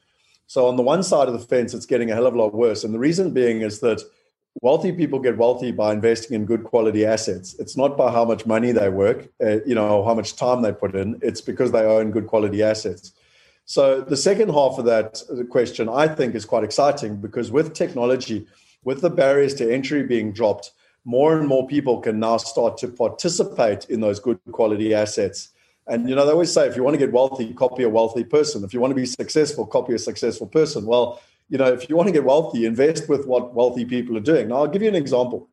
So, 0.49 0.67
on 0.67 0.77
the 0.77 0.83
one 0.83 1.03
side 1.03 1.29
of 1.29 1.35
the 1.35 1.47
fence, 1.47 1.75
it's 1.75 1.87
getting 1.87 2.11
a 2.11 2.15
hell 2.15 2.27
of 2.27 2.35
a 2.35 2.39
lot 2.39 2.55
worse. 2.55 2.85
And 2.85 2.95
the 2.95 2.99
reason 2.99 3.33
being 3.33 3.63
is 3.63 3.81
that 3.81 4.03
wealthy 4.63 4.93
people 4.93 5.19
get 5.19 5.39
wealthy 5.39 5.73
by 5.73 5.93
investing 5.93 6.35
in 6.35 6.47
good 6.47 6.65
quality 6.65 7.05
assets. 7.05 7.55
It's 7.59 7.77
not 7.77 7.97
by 7.97 8.13
how 8.13 8.25
much 8.25 8.47
money 8.47 8.73
they 8.73 8.89
work, 8.89 9.29
uh, 9.43 9.61
you 9.67 9.75
know, 9.75 10.05
how 10.05 10.15
much 10.15 10.37
time 10.37 10.63
they 10.63 10.73
put 10.73 10.95
in. 10.95 11.19
It's 11.21 11.41
because 11.41 11.73
they 11.73 11.85
own 11.85 12.11
good 12.11 12.27
quality 12.27 12.63
assets. 12.63 13.13
So 13.67 14.01
the 14.01 14.17
second 14.17 14.51
half 14.51 14.79
of 14.79 14.85
that 14.85 15.21
question, 15.51 15.89
I 15.89 16.07
think, 16.07 16.37
is 16.37 16.45
quite 16.45 16.63
exciting 16.63 17.17
because 17.17 17.51
with 17.51 17.75
technology, 17.75 18.47
with 18.85 19.01
the 19.01 19.11
barriers 19.11 19.55
to 19.55 19.73
entry 19.73 20.05
being 20.05 20.33
dropped, 20.33 20.71
more 21.05 21.37
and 21.37 21.49
more 21.49 21.67
people 21.67 22.01
can 22.01 22.21
now 22.21 22.37
start 22.37 22.79
to 22.79 22.89
participate 22.89 23.87
in 23.91 24.01
those 24.01 24.21
good 24.21 24.39
quality 24.53 24.95
assets. 24.95 25.51
And 25.89 26.09
you 26.09 26.15
know, 26.15 26.25
they 26.25 26.33
always 26.33 26.53
say 26.53 26.69
if 26.69 26.77
you 26.77 26.85
want 26.85 26.95
to 26.95 26.99
get 26.99 27.13
wealthy, 27.13 27.53
copy 27.55 27.83
a 27.83 27.89
wealthy 27.89 28.23
person. 28.23 28.63
If 28.63 28.73
you 28.73 28.81
want 28.81 28.93
to 28.93 28.97
be 28.97 29.07
successful, 29.07 29.67
copy 29.67 29.95
a 29.95 29.99
successful 29.99 30.47
person. 30.47 30.87
Well, 30.87 31.21
you 31.49 31.59
know, 31.59 31.73
if 31.73 31.89
you 31.89 31.97
want 31.97 32.07
to 32.07 32.13
get 32.13 32.25
wealthy, 32.25 32.67
invest 32.67 33.09
with 33.09 33.27
what 33.27 33.55
wealthy 33.55 33.85
people 33.85 34.17
are 34.17 34.21
doing. 34.21 34.49
Now, 34.49 34.57
I'll 34.57 34.69
give 34.69 34.83
you 34.83 34.89
an 34.89 34.97
example. 34.97 35.49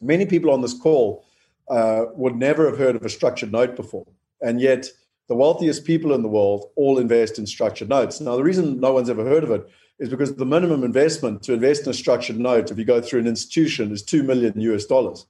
Many 0.00 0.24
people 0.24 0.50
on 0.50 0.62
this 0.62 0.74
call 0.74 1.26
uh, 1.68 2.06
would 2.14 2.36
never 2.36 2.66
have 2.66 2.78
heard 2.78 2.96
of 2.96 3.04
a 3.04 3.08
structured 3.10 3.52
note 3.52 3.76
before, 3.76 4.06
and 4.40 4.60
yet 4.60 4.88
the 5.28 5.34
wealthiest 5.34 5.84
people 5.84 6.12
in 6.12 6.22
the 6.22 6.28
world 6.28 6.70
all 6.76 6.98
invest 6.98 7.38
in 7.38 7.46
structured 7.46 7.88
notes. 7.88 8.20
Now, 8.20 8.36
the 8.36 8.42
reason 8.42 8.80
no 8.80 8.92
one's 8.92 9.10
ever 9.10 9.24
heard 9.24 9.44
of 9.44 9.50
it 9.50 9.66
is 9.98 10.08
because 10.08 10.34
the 10.34 10.44
minimum 10.44 10.84
investment 10.84 11.42
to 11.44 11.52
invest 11.52 11.84
in 11.84 11.90
a 11.90 11.94
structured 11.94 12.38
note, 12.38 12.70
if 12.70 12.78
you 12.78 12.84
go 12.84 13.00
through 13.00 13.20
an 13.20 13.26
institution, 13.26 13.92
is 13.92 14.02
2 14.02 14.22
million 14.22 14.60
US 14.60 14.84
dollars. 14.84 15.26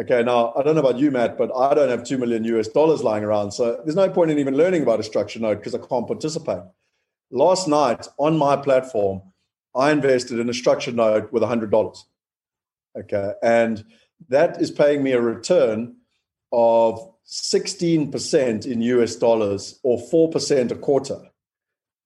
Okay, 0.00 0.24
now 0.24 0.52
I 0.56 0.62
don't 0.62 0.74
know 0.74 0.80
about 0.80 0.98
you, 0.98 1.10
Matt, 1.12 1.38
but 1.38 1.54
I 1.56 1.72
don't 1.72 1.88
have 1.88 2.04
2 2.04 2.18
million 2.18 2.42
US 2.44 2.68
dollars 2.68 3.02
lying 3.02 3.24
around. 3.24 3.52
So 3.52 3.80
there's 3.84 3.94
no 3.94 4.10
point 4.10 4.30
in 4.30 4.38
even 4.38 4.56
learning 4.56 4.82
about 4.82 5.00
a 5.00 5.04
structured 5.04 5.42
note 5.42 5.58
because 5.58 5.74
I 5.74 5.78
can't 5.78 6.06
participate. 6.06 6.62
Last 7.30 7.68
night 7.68 8.08
on 8.18 8.36
my 8.36 8.56
platform, 8.56 9.22
I 9.74 9.92
invested 9.92 10.38
in 10.38 10.48
a 10.48 10.54
structured 10.54 10.96
note 10.96 11.32
with 11.32 11.42
$100. 11.42 11.98
Okay, 12.96 13.32
and 13.42 13.84
that 14.28 14.60
is 14.60 14.70
paying 14.70 15.02
me 15.02 15.12
a 15.12 15.20
return 15.20 15.96
of 16.52 17.13
16% 17.26 18.66
in 18.66 18.82
US 18.82 19.16
dollars 19.16 19.80
or 19.82 19.98
4% 19.98 20.70
a 20.70 20.74
quarter 20.76 21.30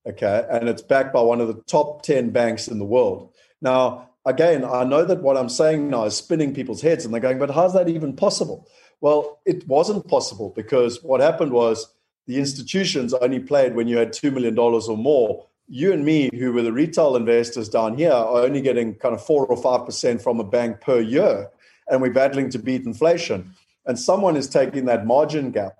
okay, 0.08 0.44
and 0.50 0.68
it's 0.68 0.82
backed 0.82 1.12
by 1.12 1.20
one 1.20 1.40
of 1.40 1.48
the 1.48 1.62
top 1.66 2.02
10 2.02 2.30
banks 2.30 2.66
in 2.66 2.78
the 2.78 2.84
world. 2.84 3.32
Now, 3.60 4.10
again, 4.24 4.64
I 4.64 4.84
know 4.84 5.04
that 5.04 5.22
what 5.22 5.36
I'm 5.36 5.48
saying 5.48 5.90
now 5.90 6.04
is 6.04 6.16
spinning 6.16 6.54
people's 6.54 6.82
heads, 6.82 7.04
and 7.04 7.12
they're 7.12 7.20
going, 7.20 7.38
but 7.38 7.50
how's 7.50 7.74
that 7.74 7.88
even 7.88 8.16
possible? 8.16 8.66
Well, 9.00 9.40
it 9.44 9.66
wasn't 9.68 10.08
possible 10.08 10.52
because 10.56 11.02
what 11.02 11.20
happened 11.20 11.52
was 11.52 11.92
the 12.26 12.38
institutions 12.38 13.14
only 13.14 13.40
played 13.40 13.74
when 13.74 13.86
you 13.86 13.98
had 13.98 14.12
$2 14.12 14.32
million 14.32 14.58
or 14.58 14.96
more. 14.96 15.46
You 15.68 15.92
and 15.92 16.04
me, 16.04 16.30
who 16.32 16.52
were 16.52 16.62
the 16.62 16.72
retail 16.72 17.14
investors 17.14 17.68
down 17.68 17.96
here, 17.96 18.12
are 18.12 18.42
only 18.42 18.60
getting 18.60 18.94
kind 18.94 19.14
of 19.14 19.24
four 19.24 19.46
or 19.46 19.56
5% 19.56 20.22
from 20.22 20.40
a 20.40 20.44
bank 20.44 20.80
per 20.80 21.00
year, 21.00 21.50
and 21.88 22.00
we're 22.00 22.12
battling 22.12 22.50
to 22.50 22.58
beat 22.58 22.84
inflation. 22.84 23.54
And 23.88 23.98
someone 23.98 24.36
is 24.36 24.48
taking 24.48 24.84
that 24.84 25.06
margin 25.06 25.50
gap, 25.50 25.78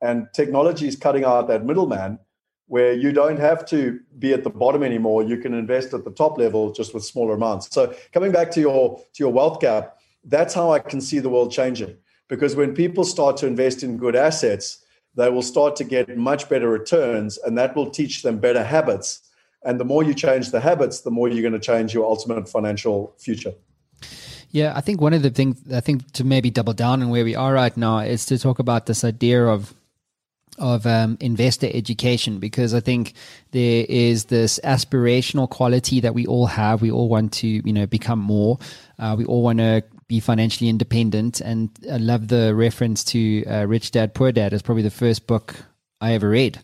and 0.00 0.28
technology 0.32 0.86
is 0.86 0.94
cutting 0.94 1.24
out 1.24 1.48
that 1.48 1.64
middleman 1.64 2.20
where 2.66 2.92
you 2.92 3.10
don't 3.10 3.40
have 3.40 3.66
to 3.66 3.98
be 4.20 4.32
at 4.32 4.44
the 4.44 4.50
bottom 4.50 4.84
anymore. 4.84 5.24
You 5.24 5.38
can 5.38 5.54
invest 5.54 5.92
at 5.92 6.04
the 6.04 6.12
top 6.12 6.38
level 6.38 6.70
just 6.70 6.94
with 6.94 7.04
smaller 7.04 7.34
amounts. 7.34 7.68
So 7.74 7.92
coming 8.12 8.30
back 8.30 8.52
to 8.52 8.60
your 8.60 8.98
to 8.98 9.18
your 9.24 9.32
wealth 9.32 9.58
gap, 9.58 9.96
that's 10.22 10.54
how 10.54 10.70
I 10.70 10.78
can 10.78 11.00
see 11.00 11.18
the 11.18 11.30
world 11.30 11.50
changing. 11.50 11.96
Because 12.28 12.54
when 12.54 12.74
people 12.74 13.04
start 13.04 13.36
to 13.38 13.48
invest 13.48 13.82
in 13.82 13.96
good 13.96 14.14
assets, 14.14 14.84
they 15.16 15.28
will 15.30 15.42
start 15.42 15.74
to 15.76 15.84
get 15.84 16.16
much 16.16 16.48
better 16.48 16.68
returns, 16.68 17.38
and 17.38 17.58
that 17.58 17.74
will 17.74 17.90
teach 17.90 18.22
them 18.22 18.38
better 18.38 18.62
habits. 18.62 19.22
And 19.64 19.80
the 19.80 19.84
more 19.84 20.04
you 20.04 20.14
change 20.14 20.50
the 20.50 20.60
habits, 20.60 21.00
the 21.00 21.10
more 21.10 21.28
you're 21.28 21.42
going 21.42 21.60
to 21.60 21.66
change 21.72 21.92
your 21.92 22.04
ultimate 22.04 22.48
financial 22.48 23.14
future. 23.18 23.54
Yeah, 24.52 24.72
I 24.74 24.80
think 24.80 25.00
one 25.00 25.14
of 25.14 25.22
the 25.22 25.30
things 25.30 25.60
I 25.72 25.80
think 25.80 26.10
to 26.12 26.24
maybe 26.24 26.50
double 26.50 26.72
down 26.72 27.02
on 27.02 27.10
where 27.10 27.24
we 27.24 27.36
are 27.36 27.52
right 27.52 27.76
now 27.76 27.98
is 27.98 28.26
to 28.26 28.38
talk 28.38 28.58
about 28.58 28.86
this 28.86 29.04
idea 29.04 29.46
of 29.46 29.74
of 30.58 30.86
um, 30.86 31.16
investor 31.20 31.70
education 31.72 32.38
because 32.38 32.74
I 32.74 32.80
think 32.80 33.14
there 33.52 33.86
is 33.88 34.26
this 34.26 34.60
aspirational 34.62 35.48
quality 35.48 36.00
that 36.00 36.14
we 36.14 36.26
all 36.26 36.46
have. 36.46 36.82
We 36.82 36.90
all 36.90 37.08
want 37.08 37.32
to, 37.34 37.48
you 37.48 37.72
know, 37.72 37.86
become 37.86 38.18
more. 38.18 38.58
Uh, 38.98 39.14
we 39.16 39.24
all 39.24 39.42
want 39.42 39.58
to 39.60 39.82
be 40.06 40.20
financially 40.20 40.68
independent. 40.68 41.40
And 41.40 41.70
I 41.90 41.96
love 41.96 42.28
the 42.28 42.54
reference 42.54 43.04
to 43.04 43.44
uh, 43.46 43.66
Rich 43.66 43.92
Dad 43.92 44.12
Poor 44.12 44.32
Dad. 44.32 44.52
It's 44.52 44.62
probably 44.62 44.82
the 44.82 44.90
first 44.90 45.26
book 45.26 45.56
I 46.00 46.12
ever 46.12 46.28
read. 46.28 46.60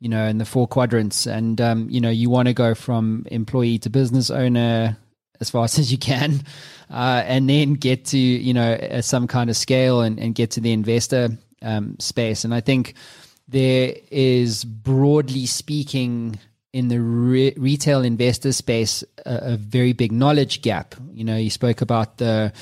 You 0.00 0.08
know, 0.08 0.26
in 0.26 0.38
the 0.38 0.46
four 0.46 0.66
quadrants, 0.66 1.26
and 1.26 1.60
um, 1.60 1.90
you 1.90 2.00
know, 2.00 2.08
you 2.08 2.30
want 2.30 2.48
to 2.48 2.54
go 2.54 2.74
from 2.74 3.26
employee 3.30 3.78
to 3.80 3.90
business 3.90 4.30
owner 4.30 4.96
as 5.40 5.50
fast 5.50 5.78
as 5.80 5.90
you 5.90 5.98
can, 5.98 6.42
uh, 6.90 7.22
and 7.26 7.48
then 7.48 7.74
get 7.74 8.06
to 8.06 8.18
you 8.18 8.54
know 8.54 8.78
some 9.00 9.26
kind 9.26 9.50
of 9.50 9.56
scale 9.56 10.00
and, 10.00 10.18
and 10.18 10.34
get 10.34 10.52
to 10.52 10.60
the 10.60 10.72
investor 10.72 11.30
um, 11.62 11.96
space. 11.98 12.44
And 12.44 12.54
I 12.54 12.60
think 12.60 12.94
there 13.48 13.94
is 14.10 14.64
broadly 14.64 15.46
speaking 15.46 16.38
in 16.72 16.88
the 16.88 17.00
re- 17.00 17.54
retail 17.56 18.02
investor 18.02 18.52
space 18.52 19.02
a, 19.26 19.54
a, 19.54 19.56
very 19.56 19.92
big 19.92 20.12
knowledge 20.12 20.62
gap. 20.62 20.94
You 21.12 21.24
know, 21.24 21.36
you 21.36 21.50
spoke 21.50 21.80
about 21.80 22.18
the 22.18 22.52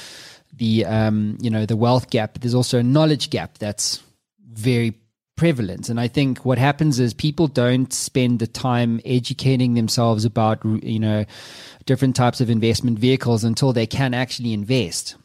the 0.54 0.84
um, 0.86 1.36
you 1.40 1.50
know 1.50 1.66
the 1.66 1.76
wealth 1.76 2.10
gap. 2.10 2.32
But 2.32 2.42
there's 2.42 2.54
also 2.54 2.78
a 2.78 2.82
knowledge 2.82 3.30
gap 3.30 3.58
that's 3.58 4.02
very 4.50 4.94
prevalent. 5.38 5.88
And 5.88 5.98
I 5.98 6.08
think 6.08 6.44
what 6.44 6.58
happens 6.58 7.00
is 7.00 7.14
people 7.14 7.46
don't 7.46 7.90
spend 7.92 8.40
the 8.40 8.46
time 8.46 9.00
educating 9.06 9.72
themselves 9.72 10.26
about 10.26 10.62
you 10.64 10.98
know 10.98 11.24
different 11.86 12.16
types 12.16 12.42
of 12.42 12.50
investment 12.50 12.98
vehicles 12.98 13.44
until 13.44 13.72
they 13.72 13.86
can 13.86 14.12
actually 14.12 14.52
invest. 14.52 15.16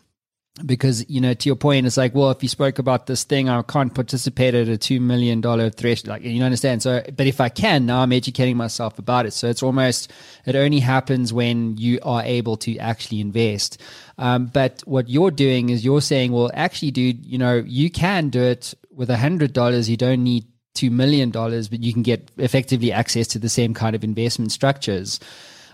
Because 0.64 1.04
you 1.10 1.20
know 1.20 1.34
to 1.34 1.50
your 1.50 1.56
point 1.56 1.88
it's 1.88 1.98
like 1.98 2.14
well 2.14 2.30
if 2.30 2.44
you 2.44 2.48
spoke 2.48 2.78
about 2.78 3.08
this 3.08 3.24
thing 3.24 3.50
i 3.50 3.60
can't 3.64 3.96
participate 3.96 4.54
at 4.54 4.68
a 4.68 4.78
$2 4.78 5.02
million 5.02 5.42
threshold. 5.72 6.08
Like 6.10 6.22
you 6.22 6.38
know 6.38 6.46
understand? 6.46 6.84
So 6.84 7.04
but 7.18 7.26
if 7.26 7.42
i 7.42 7.50
can 7.50 7.88
now 7.88 8.02
i'm 8.02 8.14
educating 8.14 8.56
myself 8.56 9.00
about 9.00 9.26
it. 9.26 9.34
So 9.34 9.50
it's 9.50 9.64
almost 9.64 10.14
it 10.46 10.56
only 10.56 10.80
happens 10.80 11.34
when 11.34 11.76
you 11.78 11.98
are 12.04 12.22
able 12.22 12.56
to 12.58 12.78
actually 12.78 13.20
invest. 13.20 13.82
Um, 14.20 14.46
but 14.46 14.84
what 14.86 15.10
you're 15.10 15.32
doing 15.32 15.70
is 15.70 15.84
you're 15.84 16.02
saying 16.02 16.32
well 16.32 16.52
actually 16.54 16.92
dude 16.92 17.26
you 17.26 17.40
know 17.40 17.64
you 17.66 17.90
can 17.90 18.30
do 18.30 18.44
it 18.44 18.76
with 18.96 19.10
a 19.10 19.18
hundred 19.18 19.54
dollars 19.54 19.90
you 19.90 19.98
don't 19.98 20.24
need 20.24 20.46
$2 20.76 20.90
million 20.90 21.30
but 21.30 21.84
you 21.84 21.94
can 21.94 22.02
get 22.02 22.32
effectively 22.38 22.92
access 22.92 23.28
to 23.28 23.40
the 23.40 23.50
same 23.50 23.74
kind 23.74 23.96
of 23.96 24.04
investment 24.04 24.52
structures. 24.52 25.20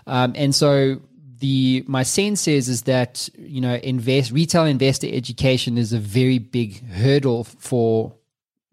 Um, 0.06 0.32
and 0.36 0.54
so 0.54 1.00
the 1.40 1.82
my 1.86 2.02
sense 2.02 2.46
is 2.46 2.68
is 2.68 2.82
that 2.82 3.28
you 3.38 3.60
know 3.60 3.74
invest 3.76 4.30
retail 4.30 4.64
investor 4.64 5.08
education 5.10 5.78
is 5.78 5.92
a 5.92 5.98
very 5.98 6.38
big 6.38 6.86
hurdle 6.90 7.44
for 7.44 8.14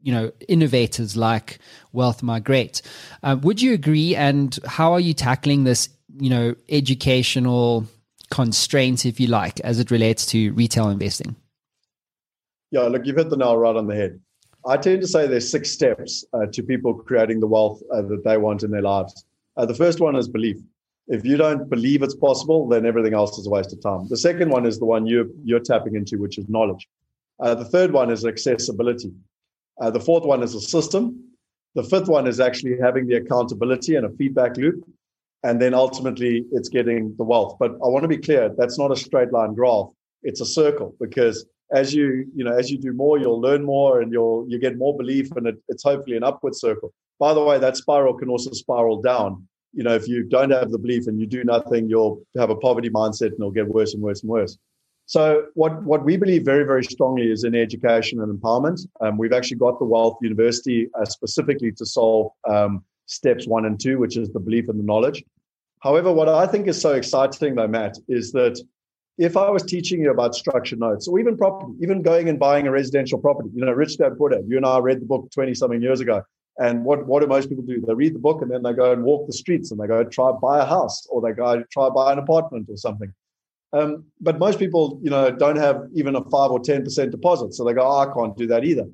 you 0.01 0.12
know 0.12 0.31
innovators 0.47 1.17
like 1.17 1.60
Wealth 1.93 2.21
Migrate. 2.21 2.81
Uh, 3.23 3.38
would 3.41 3.62
you 3.62 3.73
agree? 3.73 4.15
And 4.15 4.57
how 4.65 4.93
are 4.93 4.99
you 4.99 5.13
tackling 5.13 5.63
this 5.63 5.89
you 6.19 6.29
know 6.29 6.55
educational 6.69 7.88
constraints 8.29 9.05
if 9.05 9.19
you 9.19 9.27
like 9.27 9.60
as 9.62 9.79
it 9.79 9.89
relates 9.89 10.25
to 10.27 10.51
retail 10.53 10.89
investing? 10.89 11.36
Yeah 12.71 12.81
look 12.81 13.05
you've 13.05 13.15
hit 13.15 13.29
the 13.29 13.38
nail 13.38 13.57
right 13.57 13.75
on 13.75 13.88
the 13.88 13.95
head 13.95 14.19
i 14.67 14.77
tend 14.77 15.01
to 15.01 15.08
say 15.08 15.25
there's 15.25 15.49
six 15.49 15.71
steps 15.71 16.25
uh, 16.34 16.45
to 16.51 16.62
people 16.63 16.93
creating 16.93 17.39
the 17.39 17.47
wealth 17.47 17.82
uh, 17.93 18.01
that 18.01 18.23
they 18.23 18.38
want 18.38 18.63
in 18.63 18.71
their 18.71 18.82
lives 18.82 19.25
uh, 19.58 19.65
the 19.65 19.73
first 19.73 19.99
one 19.99 20.15
is 20.15 20.27
belief 20.27 20.58
if 21.08 21.25
you 21.25 21.38
don't 21.38 21.69
believe 21.69 22.03
it's 22.03 22.15
possible, 22.15 22.67
then 22.67 22.86
everything 22.86 23.13
else 23.13 23.38
is 23.38 23.47
a 23.47 23.49
waste 23.49 23.71
of 23.71 23.82
time. 23.82 24.08
The 24.10 24.17
second 24.17 24.49
one 24.49 24.65
is 24.65 24.77
the 24.77 24.86
one 24.86 25.06
you're, 25.06 25.27
you're 25.43 25.62
tapping 25.62 25.95
into, 25.95 26.17
which 26.17 26.38
is 26.38 26.49
knowledge. 26.49 26.88
Uh, 27.39 27.56
the 27.56 27.65
third 27.65 27.91
one 27.93 28.12
is 28.12 28.25
accessibility. 28.25 29.13
Uh, 29.80 29.89
the 29.89 29.99
fourth 29.99 30.25
one 30.25 30.43
is 30.43 30.53
a 30.53 30.62
system. 30.62 31.23
The 31.75 31.84
fifth 31.84 32.10
one 32.10 32.27
is 32.27 32.39
actually 32.39 32.77
having 32.82 33.08
the 33.08 33.15
accountability 33.15 33.95
and 33.95 34.06
a 34.06 34.10
feedback 34.10 34.58
loop. 34.58 34.84
And 35.43 35.62
then 35.62 35.73
ultimately, 35.73 36.45
it's 36.51 36.67
getting 36.67 37.15
the 37.17 37.23
wealth. 37.23 37.58
But 37.60 37.71
I 37.73 37.88
want 37.88 38.03
to 38.03 38.08
be 38.08 38.17
clear: 38.17 38.49
that's 38.58 38.80
not 38.80 38.91
a 38.91 38.95
straight 38.95 39.32
line 39.32 39.53
graph. 39.53 39.89
It's 40.23 40.41
a 40.41 40.45
circle 40.45 40.95
because 40.99 41.45
as 41.71 41.93
you 41.93 42.25
you 42.36 42.43
know 42.43 42.56
as 42.56 42.71
you 42.71 42.77
do 42.77 42.93
more, 42.93 43.17
you'll 43.19 43.41
learn 43.41 43.63
more, 43.63 44.01
and 44.01 44.12
you'll 44.12 44.45
you 44.47 44.60
get 44.60 44.77
more 44.77 44.95
belief, 44.95 45.32
and 45.36 45.47
it, 45.47 45.56
it's 45.67 45.84
hopefully 45.84 46.17
an 46.17 46.23
upward 46.23 46.56
circle. 46.56 46.93
By 47.19 47.34
the 47.34 47.43
way, 47.43 47.58
that 47.60 47.77
spiral 47.77 48.13
can 48.13 48.30
also 48.30 48.51
spiral 48.51 49.01
down 49.01 49.47
you 49.77 49.84
know, 49.84 49.93
if 49.93 50.08
you 50.08 50.23
don't 50.23 50.49
have 50.49 50.71
the 50.71 50.80
belief 50.80 51.06
and 51.06 51.19
you 51.19 51.27
do 51.27 51.43
nothing, 51.43 51.88
you'll 51.88 52.23
have 52.36 52.49
a 52.49 52.56
poverty 52.56 52.89
mindset 52.89 53.27
and 53.27 53.34
it'll 53.34 53.51
get 53.51 53.67
worse 53.67 53.93
and 53.93 54.01
worse 54.01 54.21
and 54.21 54.30
worse. 54.30 54.58
So 55.06 55.45
what, 55.53 55.84
what 55.84 56.03
we 56.03 56.17
believe 56.17 56.43
very, 56.43 56.63
very 56.63 56.84
strongly 56.84 57.32
is 57.32 57.43
in 57.43 57.53
education 57.53 58.19
and 58.19 58.36
empowerment. 58.36 58.86
Um, 59.01 59.17
we've 59.17 59.34
actually 59.34 59.58
got 59.58 59.77
the 59.77 59.86
Wealth 59.86 60.17
University 60.21 60.89
uh, 60.99 61.06
specifically 61.06 61.71
to 61.73 61.86
solve 61.86 62.32
um, 62.49 62.84
steps 63.06 63.47
one 63.47 63.65
and 63.65 63.80
two, 63.80 63.99
which 63.99 64.17
is 64.17 64.32
the 64.32 64.39
belief 64.39 64.67
and 64.67 64.80
the 64.80 64.84
knowledge. 64.84 65.23
However, 65.80 66.12
what 66.12 66.27
I 66.27 66.47
think 66.47 66.67
is 66.67 66.82
so 66.82 66.93
exciting 66.93 67.53
though, 67.53 67.67
Matt, 67.67 67.97
is 68.10 68.32
that 68.32 68.60
if 69.17 69.36
I 69.36 69.49
was 69.49 69.63
teaching 69.63 70.01
you 70.01 70.12
about 70.12 70.36
structured 70.36 70.80
notes 70.80 71.08
or 71.08 71.19
even 71.19 71.38
property, 71.38 71.73
even 71.82 72.01
going 72.01 72.30
and 72.30 72.39
buying 72.39 72.67
a 72.67 72.71
residential 72.71 73.19
property, 73.19 73.49
you 73.56 73.65
know, 73.65 73.71
Rich 73.71 73.97
Dad 73.97 74.17
Poor 74.17 74.30
Dad, 74.30 74.45
you 74.47 74.58
and 74.58 74.65
I 74.65 74.77
read 74.77 75.01
the 75.01 75.06
book 75.06 75.30
20 75.32 75.53
something 75.56 75.82
years 75.82 75.99
ago. 75.99 76.21
And 76.60 76.84
what, 76.86 77.06
what 77.06 77.21
do 77.21 77.27
most 77.27 77.49
people 77.49 77.63
do? 77.63 77.82
They 77.82 77.93
read 77.93 78.15
the 78.15 78.19
book 78.19 78.41
and 78.41 78.49
then 78.49 78.63
they 78.63 78.73
go 78.73 78.91
and 78.91 79.03
walk 79.03 79.27
the 79.27 79.34
streets 79.34 79.71
and 79.71 79.80
they 79.80 79.88
go 79.88 80.03
try 80.03 80.32
buy 80.32 80.60
a 80.62 80.65
house 80.65 81.06
or 81.10 81.21
they 81.21 81.32
go 81.32 81.63
try 81.71 81.89
buy 81.89 82.13
an 82.13 82.19
apartment 82.19 82.67
or 82.69 82.77
something. 82.77 83.13
Um, 83.73 84.06
but 84.21 84.39
most 84.39 84.60
people, 84.60 84.99
you 85.03 85.10
know, 85.10 85.30
don't 85.30 85.58
have 85.58 85.84
even 85.93 86.15
a 86.15 86.23
five 86.30 86.51
or 86.51 86.60
ten 86.60 86.84
percent 86.84 87.12
deposit, 87.12 87.53
so 87.53 87.65
they 87.65 87.73
go, 87.73 87.82
oh, 87.82 87.99
"I 87.99 88.13
can't 88.13 88.36
do 88.38 88.47
that 88.47 88.63
either." 88.63 88.86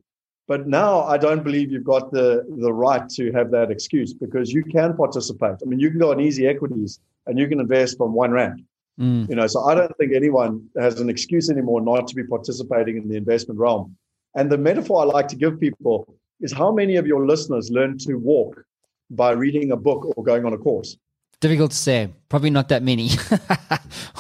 But 0.48 0.68
now 0.68 1.04
I 1.04 1.18
don't 1.18 1.44
believe 1.44 1.72
you've 1.72 1.84
got 1.84 2.12
the 2.12 2.44
the 2.58 2.74
right 2.74 3.08
to 3.10 3.32
have 3.34 3.52
that 3.52 3.70
excuse 3.70 4.14
because 4.14 4.52
you 4.52 4.64
can 4.64 4.98
participate. 4.98 5.58
I 5.62 5.66
mean, 5.66 5.80
you 5.80 5.92
can 5.92 6.00
go 6.00 6.12
on 6.12 6.18
EasyEquities 6.18 7.00
and 7.28 7.38
you 7.38 7.48
can 7.48 7.60
invest 7.60 7.98
from 7.98 8.14
one 8.14 8.32
rand. 8.32 8.64
Mm. 9.00 9.30
You 9.30 9.36
know, 9.36 9.48
so 9.48 9.64
I 9.64 9.76
don't 9.76 9.96
think 9.98 10.14
anyone 10.14 10.68
has 10.78 11.00
an 11.00 11.10
excuse 11.10 11.50
anymore 11.50 11.82
not 11.82 12.08
to 12.08 12.16
be 12.16 12.24
participating 12.24 12.98
in 12.98 13.08
the 13.08 13.16
investment 13.16 13.60
realm. 13.60 13.96
And 14.36 14.52
the 14.52 14.58
metaphor 14.58 15.02
I 15.02 15.06
like 15.06 15.28
to 15.30 15.36
give 15.36 15.60
people 15.60 16.16
is 16.42 16.52
how 16.52 16.72
many 16.72 16.96
of 16.98 17.08
your 17.08 17.26
listeners 17.26 17.72
learn 17.72 17.98
to 18.00 18.16
walk 18.16 18.64
by 19.10 19.32
reading 19.32 19.72
a 19.72 19.78
book 19.78 20.14
or 20.16 20.24
going 20.24 20.46
on 20.46 20.54
a 20.54 20.58
course? 20.58 20.98
Difficult 21.40 21.72
to 21.72 21.78
say. 21.78 22.10
Probably 22.30 22.50
not 22.50 22.70
that 22.70 22.84
many. 22.84 23.08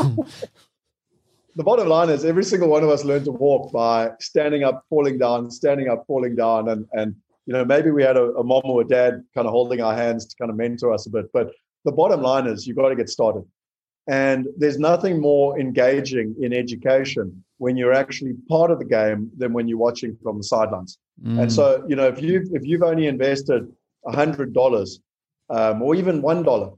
the 1.55 1.63
bottom 1.63 1.87
line 1.87 2.09
is 2.09 2.25
every 2.25 2.43
single 2.43 2.69
one 2.69 2.83
of 2.83 2.89
us 2.89 3.03
learned 3.03 3.25
to 3.25 3.31
walk 3.31 3.71
by 3.71 4.11
standing 4.19 4.63
up, 4.63 4.85
falling 4.89 5.17
down, 5.17 5.49
standing 5.49 5.87
up, 5.87 6.05
falling 6.07 6.35
down, 6.35 6.69
and 6.69 6.85
and 6.93 7.15
you 7.45 7.53
know 7.53 7.63
maybe 7.63 7.91
we 7.91 8.03
had 8.03 8.17
a, 8.17 8.33
a 8.35 8.43
mom 8.43 8.63
or 8.65 8.81
a 8.81 8.87
dad 8.87 9.23
kind 9.33 9.47
of 9.47 9.51
holding 9.51 9.81
our 9.81 9.95
hands 9.95 10.25
to 10.25 10.35
kind 10.35 10.51
of 10.51 10.57
mentor 10.57 10.93
us 10.93 11.05
a 11.05 11.09
bit. 11.09 11.31
But 11.31 11.51
the 11.85 11.91
bottom 11.91 12.21
line 12.21 12.47
is 12.47 12.67
you've 12.67 12.77
got 12.77 12.89
to 12.89 12.95
get 12.95 13.09
started. 13.09 13.43
And 14.07 14.47
there's 14.57 14.79
nothing 14.79 15.21
more 15.21 15.57
engaging 15.59 16.35
in 16.39 16.53
education 16.53 17.43
when 17.57 17.77
you're 17.77 17.93
actually 17.93 18.33
part 18.49 18.69
of 18.71 18.79
the 18.79 18.85
game 18.85 19.31
than 19.37 19.53
when 19.53 19.67
you're 19.67 19.77
watching 19.77 20.17
from 20.21 20.37
the 20.37 20.43
sidelines. 20.43 20.97
Mm. 21.23 21.43
And 21.43 21.53
so, 21.53 21.83
you 21.87 21.95
know, 21.95 22.07
if 22.07 22.21
you 22.21 22.49
if 22.51 22.65
you've 22.65 22.83
only 22.83 23.07
invested 23.07 23.65
a 24.05 24.13
hundred 24.13 24.53
dollars 24.53 24.99
um, 25.49 25.81
or 25.81 25.95
even 25.95 26.21
one 26.21 26.43
dollar, 26.43 26.71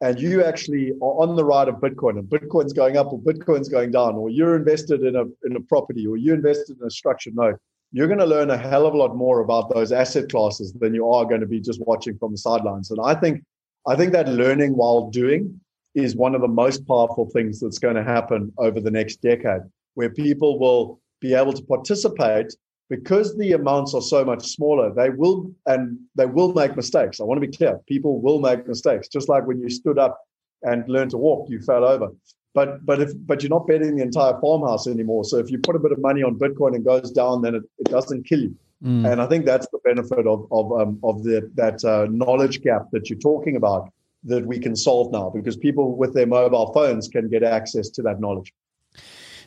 and 0.00 0.18
you 0.20 0.42
actually 0.42 0.90
are 1.00 1.22
on 1.22 1.36
the 1.36 1.44
ride 1.44 1.68
of 1.68 1.76
Bitcoin, 1.76 2.18
and 2.18 2.28
Bitcoin's 2.28 2.72
going 2.72 2.96
up 2.96 3.12
or 3.12 3.20
Bitcoin's 3.20 3.68
going 3.68 3.92
down, 3.92 4.16
or 4.16 4.30
you're 4.30 4.56
invested 4.56 5.02
in 5.02 5.14
a 5.14 5.24
in 5.44 5.54
a 5.54 5.60
property, 5.60 6.06
or 6.06 6.16
you 6.16 6.34
invested 6.34 6.80
in 6.80 6.86
a 6.86 6.90
structured 6.90 7.36
note, 7.36 7.58
you're 7.92 8.08
going 8.08 8.18
to 8.18 8.26
learn 8.26 8.50
a 8.50 8.56
hell 8.56 8.86
of 8.86 8.94
a 8.94 8.96
lot 8.96 9.14
more 9.14 9.40
about 9.40 9.72
those 9.72 9.92
asset 9.92 10.28
classes 10.30 10.72
than 10.72 10.94
you 10.94 11.08
are 11.08 11.24
going 11.24 11.40
to 11.40 11.46
be 11.46 11.60
just 11.60 11.80
watching 11.86 12.18
from 12.18 12.32
the 12.32 12.38
sidelines. 12.38 12.90
And 12.90 12.98
I 13.04 13.14
think 13.14 13.44
I 13.86 13.94
think 13.94 14.12
that 14.12 14.28
learning 14.28 14.76
while 14.76 15.10
doing 15.10 15.60
is 15.94 16.16
one 16.16 16.34
of 16.34 16.40
the 16.40 16.48
most 16.48 16.86
powerful 16.86 17.28
things 17.30 17.60
that's 17.60 17.78
going 17.78 17.96
to 17.96 18.04
happen 18.04 18.52
over 18.58 18.80
the 18.80 18.90
next 18.90 19.16
decade, 19.16 19.62
where 19.94 20.10
people 20.10 20.58
will 20.58 21.00
be 21.20 21.34
able 21.34 21.52
to 21.52 21.62
participate 21.62 22.54
because 22.88 23.36
the 23.38 23.52
amounts 23.52 23.94
are 23.94 24.02
so 24.02 24.24
much 24.24 24.46
smaller, 24.48 24.92
they 24.92 25.08
will 25.08 25.50
and 25.66 25.98
they 26.14 26.26
will 26.26 26.52
make 26.52 26.76
mistakes. 26.76 27.20
I 27.20 27.24
want 27.24 27.40
to 27.40 27.46
be 27.46 27.56
clear. 27.56 27.80
People 27.86 28.20
will 28.20 28.38
make 28.38 28.68
mistakes. 28.68 29.08
Just 29.08 29.28
like 29.30 29.46
when 29.46 29.60
you 29.60 29.70
stood 29.70 29.98
up 29.98 30.18
and 30.62 30.86
learned 30.88 31.12
to 31.12 31.16
walk, 31.16 31.48
you 31.48 31.60
fell 31.60 31.84
over. 31.84 32.08
But 32.54 32.84
but 32.84 33.00
if 33.00 33.12
but 33.26 33.42
you're 33.42 33.50
not 33.50 33.66
betting 33.66 33.96
the 33.96 34.02
entire 34.02 34.38
farmhouse 34.40 34.86
anymore. 34.86 35.24
So 35.24 35.38
if 35.38 35.50
you 35.50 35.58
put 35.58 35.74
a 35.74 35.78
bit 35.78 35.92
of 35.92 36.00
money 36.00 36.22
on 36.22 36.38
Bitcoin 36.38 36.74
and 36.74 36.84
goes 36.84 37.10
down, 37.10 37.40
then 37.40 37.54
it, 37.54 37.62
it 37.78 37.86
doesn't 37.86 38.24
kill 38.24 38.40
you. 38.40 38.54
Mm. 38.84 39.10
And 39.10 39.22
I 39.22 39.26
think 39.26 39.46
that's 39.46 39.66
the 39.72 39.78
benefit 39.84 40.26
of 40.26 40.46
of 40.50 40.72
um, 40.72 40.98
of 41.02 41.22
the 41.22 41.50
that 41.54 41.82
uh, 41.84 42.08
knowledge 42.10 42.60
gap 42.60 42.90
that 42.92 43.08
you're 43.08 43.18
talking 43.18 43.56
about 43.56 43.90
that 44.24 44.46
we 44.46 44.58
can 44.58 44.76
solve 44.76 45.12
now 45.12 45.30
because 45.30 45.56
people 45.56 45.96
with 45.96 46.14
their 46.14 46.26
mobile 46.26 46.72
phones 46.72 47.08
can 47.08 47.28
get 47.28 47.42
access 47.42 47.88
to 47.90 48.02
that 48.02 48.20
knowledge. 48.20 48.52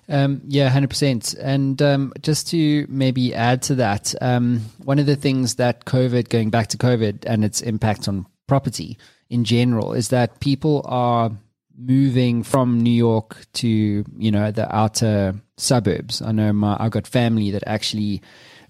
Um, 0.08 0.42
yeah, 0.48 0.70
hundred 0.70 0.90
percent. 0.90 1.34
And 1.34 1.82
um, 1.82 2.14
just 2.22 2.50
to 2.50 2.86
maybe 2.90 3.34
add 3.34 3.64
to 3.64 3.76
that, 3.76 4.14
um, 4.22 4.62
one 4.84 5.00
of 5.00 5.06
the 5.06 5.16
things 5.16 5.56
that 5.56 5.86
COVID, 5.86 6.30
going 6.30 6.50
back 6.50 6.68
to 6.68 6.78
COVID 6.78 7.26
and 7.26 7.44
its 7.44 7.62
impact 7.62 8.08
on 8.08 8.28
property 8.48 8.98
in 9.30 9.44
general, 9.44 9.94
is 9.94 10.10
that 10.10 10.40
people 10.40 10.84
are 10.86 11.32
moving 11.78 12.44
from 12.44 12.82
New 12.82 12.92
York 12.92 13.38
to 13.54 14.06
you 14.18 14.32
know 14.32 14.52
the 14.52 14.74
outer 14.74 15.36
suburbs. 15.58 16.22
I 16.22 16.32
know 16.32 16.54
my 16.54 16.78
I 16.80 16.90
got 16.90 17.08
family 17.08 17.52
that 17.52 17.64
actually 17.66 18.22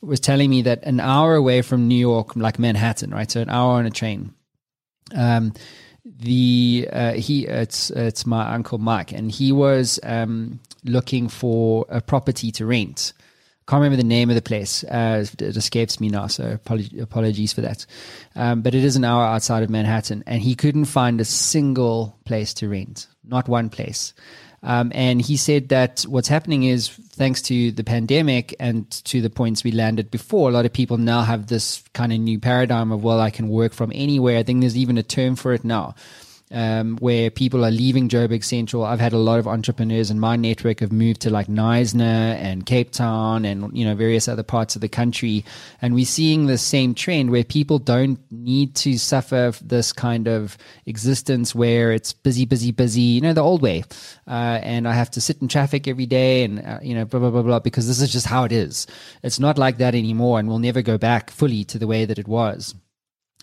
was 0.02 0.20
telling 0.20 0.50
me 0.50 0.62
that 0.62 0.84
an 0.84 1.00
hour 1.00 1.36
away 1.36 1.62
from 1.62 1.88
New 1.88 1.98
York, 1.98 2.36
like 2.36 2.60
Manhattan, 2.60 3.12
right? 3.12 3.30
So 3.30 3.42
an 3.42 3.50
hour 3.50 3.74
on 3.74 3.86
a 3.86 3.92
train. 3.92 4.34
Um, 5.14 5.54
the 6.06 6.88
uh, 6.94 7.14
he 7.14 7.48
it's 7.48 7.90
it's 7.92 8.26
my 8.26 8.54
uncle 8.54 8.78
Mike, 8.78 9.12
and 9.12 9.32
he 9.32 9.52
was 9.52 10.00
um, 10.04 10.60
looking 10.84 11.28
for 11.28 11.86
a 11.90 12.02
property 12.02 12.52
to 12.54 12.66
rent. 12.66 13.14
Can't 13.68 13.82
remember 13.82 13.98
the 13.98 14.08
name 14.08 14.30
of 14.30 14.36
the 14.36 14.44
place. 14.44 14.84
Uh, 14.84 15.26
it 15.40 15.58
escapes 15.58 16.00
me 16.00 16.10
now, 16.10 16.28
so 16.28 16.60
apologies 17.00 17.52
for 17.52 17.62
that. 17.62 17.88
Um, 18.36 18.62
but 18.62 18.76
it 18.76 18.84
is 18.84 18.96
an 18.96 19.04
hour 19.04 19.24
outside 19.24 19.64
of 19.64 19.72
Manhattan, 19.72 20.24
and 20.28 20.40
he 20.40 20.54
couldn't 20.54 20.86
find 20.86 21.20
a 21.20 21.26
single 21.26 22.16
place 22.26 22.54
to 22.56 22.70
rent, 22.70 23.08
not 23.24 23.48
one 23.48 23.72
place. 23.72 24.14
Um, 24.66 24.92
and 24.96 25.22
he 25.22 25.38
said 25.38 25.70
that 25.70 26.02
what's 26.10 26.28
happening 26.28 26.64
is 26.64 26.90
thanks 26.90 27.42
to 27.44 27.72
the 27.72 27.84
pandemic 27.84 28.56
and 28.60 28.90
to 29.06 29.22
the 29.22 29.30
points 29.30 29.64
we 29.64 29.72
landed 29.72 30.10
before, 30.10 30.50
a 30.50 30.52
lot 30.52 30.66
of 30.66 30.74
people 30.74 30.98
now 30.98 31.22
have 31.22 31.48
this 31.48 31.84
kind 31.94 32.12
of 32.12 32.20
new 32.20 32.40
paradigm 32.40 32.92
of, 32.92 33.04
well, 33.04 33.22
I 33.22 33.30
can 33.30 33.48
work 33.48 33.74
from 33.74 33.92
anywhere. 33.94 34.40
I 34.40 34.44
think 34.44 34.62
there's 34.62 34.76
even 34.76 34.98
a 34.98 35.04
term 35.04 35.36
for 35.36 35.54
it 35.54 35.64
now 35.64 35.94
um, 36.52 36.98
where 36.98 37.30
people 37.32 37.66
are 37.66 37.72
leaving 37.72 38.08
Joburg 38.08 38.44
Central. 38.44 38.84
I've 38.84 39.00
had 39.00 39.14
a 39.14 39.18
lot 39.18 39.40
of 39.40 39.48
entrepreneurs 39.48 40.12
in 40.12 40.20
my 40.20 40.36
network 40.36 40.80
have 40.80 40.92
moved 40.92 41.22
to 41.22 41.30
like 41.30 41.48
Knysna 41.48 42.36
and 42.36 42.66
Cape 42.66 42.92
Town 42.92 43.46
and 43.46 43.76
you 43.76 43.84
know 43.84 43.96
various 43.96 44.28
other 44.28 44.44
parts 44.44 44.76
of 44.76 44.82
the 44.82 44.90
country, 44.90 45.44
and 45.82 45.94
we're 45.94 46.06
seeing 46.06 46.46
the 46.46 46.58
same 46.58 46.94
trend 46.94 47.32
where 47.32 47.44
people 47.44 47.80
don't 47.80 48.20
need 48.32 48.76
to 48.76 48.98
suffer 48.98 49.52
this 49.62 49.92
kind 49.92 50.28
of 50.28 50.58
existence 50.86 51.56
where 51.56 51.92
it's 51.92 52.14
busy, 52.14 52.46
busy, 52.46 52.72
busy. 52.72 53.02
You 53.02 53.22
know 53.22 53.34
the 53.34 53.42
old 53.42 53.62
way, 53.62 53.84
uh, 54.28 54.60
and 54.62 54.88
I 54.88 54.94
have 54.94 55.12
to 55.12 55.22
sit 55.22 55.42
in 55.42 55.48
traffic 55.48 55.88
every 55.88 56.06
day 56.06 56.44
and 56.44 56.60
uh, 56.60 56.80
you 56.82 56.94
know 56.94 57.06
blah 57.06 57.20
blah 57.20 57.32
blah 57.32 57.42
blah 57.42 57.60
because 57.60 57.88
this 57.88 58.02
is 58.02 58.12
just 58.12 58.28
how 58.28 58.44
it 58.44 58.52
is. 58.52 58.86
It's 59.24 59.40
not 59.40 59.58
like 59.58 59.78
that 59.80 59.96
anymore, 59.96 60.40
and 60.40 60.48
we'll 60.48 60.60
never 60.60 60.82
go 60.84 60.98
back 60.98 61.32
fully 61.32 61.64
to 61.66 61.80
the 61.80 61.88
way 61.88 62.06
that 62.06 62.20
it 62.20 62.28
was. 62.28 62.76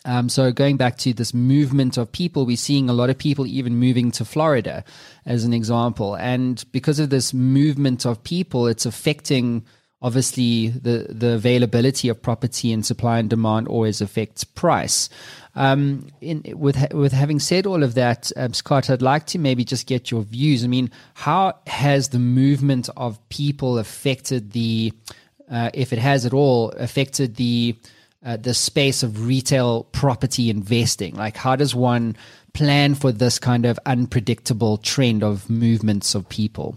Um, 0.05 0.29
so 0.29 0.51
going 0.51 0.77
back 0.77 0.97
to 0.99 1.13
this 1.13 1.33
movement 1.33 1.97
of 1.97 2.11
people, 2.11 2.45
we're 2.45 2.57
seeing 2.57 2.89
a 2.89 2.93
lot 2.93 3.11
of 3.11 3.19
people 3.19 3.47
even 3.47 3.77
moving 3.77 4.11
to 4.13 4.25
Florida, 4.25 4.85
as 5.27 5.45
an 5.45 5.53
example, 5.53 6.17
and 6.17 6.65
because 6.73 6.99
of 6.99 7.11
this 7.11 7.33
movement 7.33 8.05
of 8.05 8.23
people, 8.25 8.67
it's 8.67 8.87
affecting 8.87 9.65
obviously 10.03 10.69
the 10.71 11.07
the 11.09 11.35
availability 11.35 12.09
of 12.09 12.21
property 12.21 12.73
and 12.73 12.85
supply 12.85 13.21
and 13.21 13.31
demand 13.31 13.69
always 13.69 14.01
affects 14.01 14.43
price. 14.43 15.09
Um, 15.55 16.09
in, 16.21 16.43
with 16.57 16.93
with 16.93 17.13
having 17.13 17.39
said 17.39 17.67
all 17.67 17.83
of 17.85 17.95
that, 17.95 18.33
um, 18.37 18.53
Scott, 18.55 18.91
I'd 18.91 19.03
like 19.03 19.27
to 19.27 19.39
maybe 19.39 19.65
just 19.65 19.87
get 19.87 20.11
your 20.11 20.23
views. 20.23 20.65
I 20.65 20.67
mean, 20.67 20.91
how 21.15 21.55
has 21.67 22.09
the 22.09 22.19
movement 22.19 22.89
of 22.97 23.21
people 23.29 23.79
affected 23.79 24.53
the, 24.53 24.93
uh, 25.51 25.71
if 25.75 25.93
it 25.93 25.99
has 25.99 26.27
at 26.27 26.33
all, 26.33 26.71
affected 26.71 27.37
the 27.37 27.77
uh, 28.25 28.37
the 28.37 28.55
space 28.55 29.03
of 29.03 29.27
retail 29.27 29.85
property 29.85 30.51
investing? 30.51 31.15
Like, 31.15 31.37
how 31.37 31.57
does 31.57 31.75
one 31.75 32.17
plan 32.53 32.95
for 32.95 33.13
this 33.13 33.39
kind 33.39 33.67
of 33.67 33.79
unpredictable 33.87 34.79
trend 34.79 35.23
of 35.23 35.49
movements 35.49 36.15
of 36.15 36.29
people? 36.29 36.77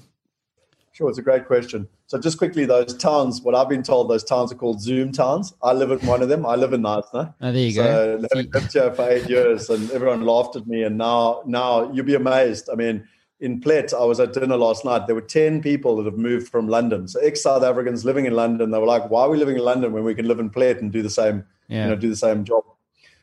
Sure, 0.93 1.09
it's 1.09 1.19
a 1.19 1.23
great 1.23 1.45
question. 1.45 1.87
So, 2.07 2.19
just 2.19 2.37
quickly, 2.37 2.65
those 2.65 2.95
towns, 2.95 3.41
what 3.41 3.55
I've 3.55 3.67
been 3.67 3.83
told, 3.83 4.09
those 4.09 4.23
towns 4.23 4.51
are 4.51 4.55
called 4.55 4.79
Zoom 4.79 5.11
towns. 5.11 5.53
I 5.61 5.73
live 5.73 5.91
in 5.91 5.99
one 6.07 6.21
of 6.21 6.29
them. 6.29 6.45
I 6.45 6.55
live 6.55 6.71
in 6.71 6.81
Knysna. 6.81 7.33
Oh, 7.41 7.51
there 7.51 7.61
you 7.61 7.71
so, 7.71 7.83
go. 7.83 8.27
I 8.33 8.37
lived 8.37 8.71
here 8.73 8.93
for 8.93 9.09
eight 9.09 9.27
years, 9.27 9.69
and 9.69 9.89
everyone 9.91 10.21
laughed 10.21 10.55
at 10.55 10.67
me. 10.67 10.83
And 10.83 10.97
now, 10.97 11.41
now 11.45 11.91
you'll 11.91 12.05
be 12.05 12.15
amazed. 12.15 12.69
I 12.71 12.75
mean, 12.75 13.07
in 13.45 13.61
Plett, 13.61 13.93
I 13.93 14.03
was 14.03 14.19
at 14.19 14.33
dinner 14.33 14.57
last 14.57 14.83
night. 14.83 15.05
There 15.05 15.13
were 15.13 15.21
10 15.21 15.61
people 15.61 15.97
that 15.97 16.05
have 16.05 16.17
moved 16.17 16.49
from 16.49 16.67
London. 16.67 17.07
So 17.07 17.19
ex 17.19 17.43
South 17.43 17.63
Africans 17.63 18.03
living 18.03 18.25
in 18.25 18.33
London. 18.33 18.71
They 18.71 18.79
were 18.79 18.87
like, 18.87 19.11
why 19.11 19.21
are 19.21 19.29
we 19.29 19.37
living 19.37 19.55
in 19.55 19.63
London 19.63 19.93
when 19.93 20.03
we 20.03 20.15
can 20.15 20.27
live 20.27 20.39
in 20.39 20.49
Plett 20.49 20.81
and 20.81 20.91
do 20.91 21.03
the 21.03 21.11
same, 21.11 21.45
yeah. 21.67 21.83
you 21.83 21.89
know, 21.91 21.95
do 21.95 22.09
the 22.09 22.15
same 22.15 22.43
job? 22.43 22.63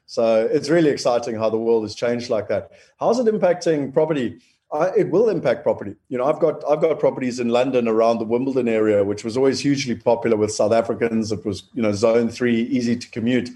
So 0.06 0.48
it's 0.52 0.68
really 0.68 0.90
exciting 0.90 1.34
how 1.34 1.50
the 1.50 1.58
world 1.58 1.82
has 1.82 1.96
changed 1.96 2.30
like 2.30 2.46
that. 2.48 2.70
How's 3.00 3.18
it 3.18 3.26
impacting 3.26 3.92
property? 3.92 4.38
I, 4.72 4.90
it 4.96 5.10
will 5.10 5.28
impact 5.28 5.64
property. 5.64 5.96
You 6.08 6.18
know, 6.18 6.24
I've 6.24 6.38
got 6.38 6.62
I've 6.70 6.80
got 6.80 7.00
properties 7.00 7.40
in 7.40 7.48
London 7.48 7.88
around 7.88 8.18
the 8.18 8.24
Wimbledon 8.24 8.68
area, 8.68 9.02
which 9.04 9.24
was 9.24 9.36
always 9.36 9.60
hugely 9.60 9.96
popular 9.96 10.36
with 10.36 10.52
South 10.52 10.72
Africans. 10.72 11.32
It 11.32 11.44
was, 11.44 11.64
you 11.74 11.82
know, 11.82 11.92
zone 11.92 12.28
three, 12.28 12.62
easy 12.62 12.96
to 12.96 13.10
commute. 13.10 13.50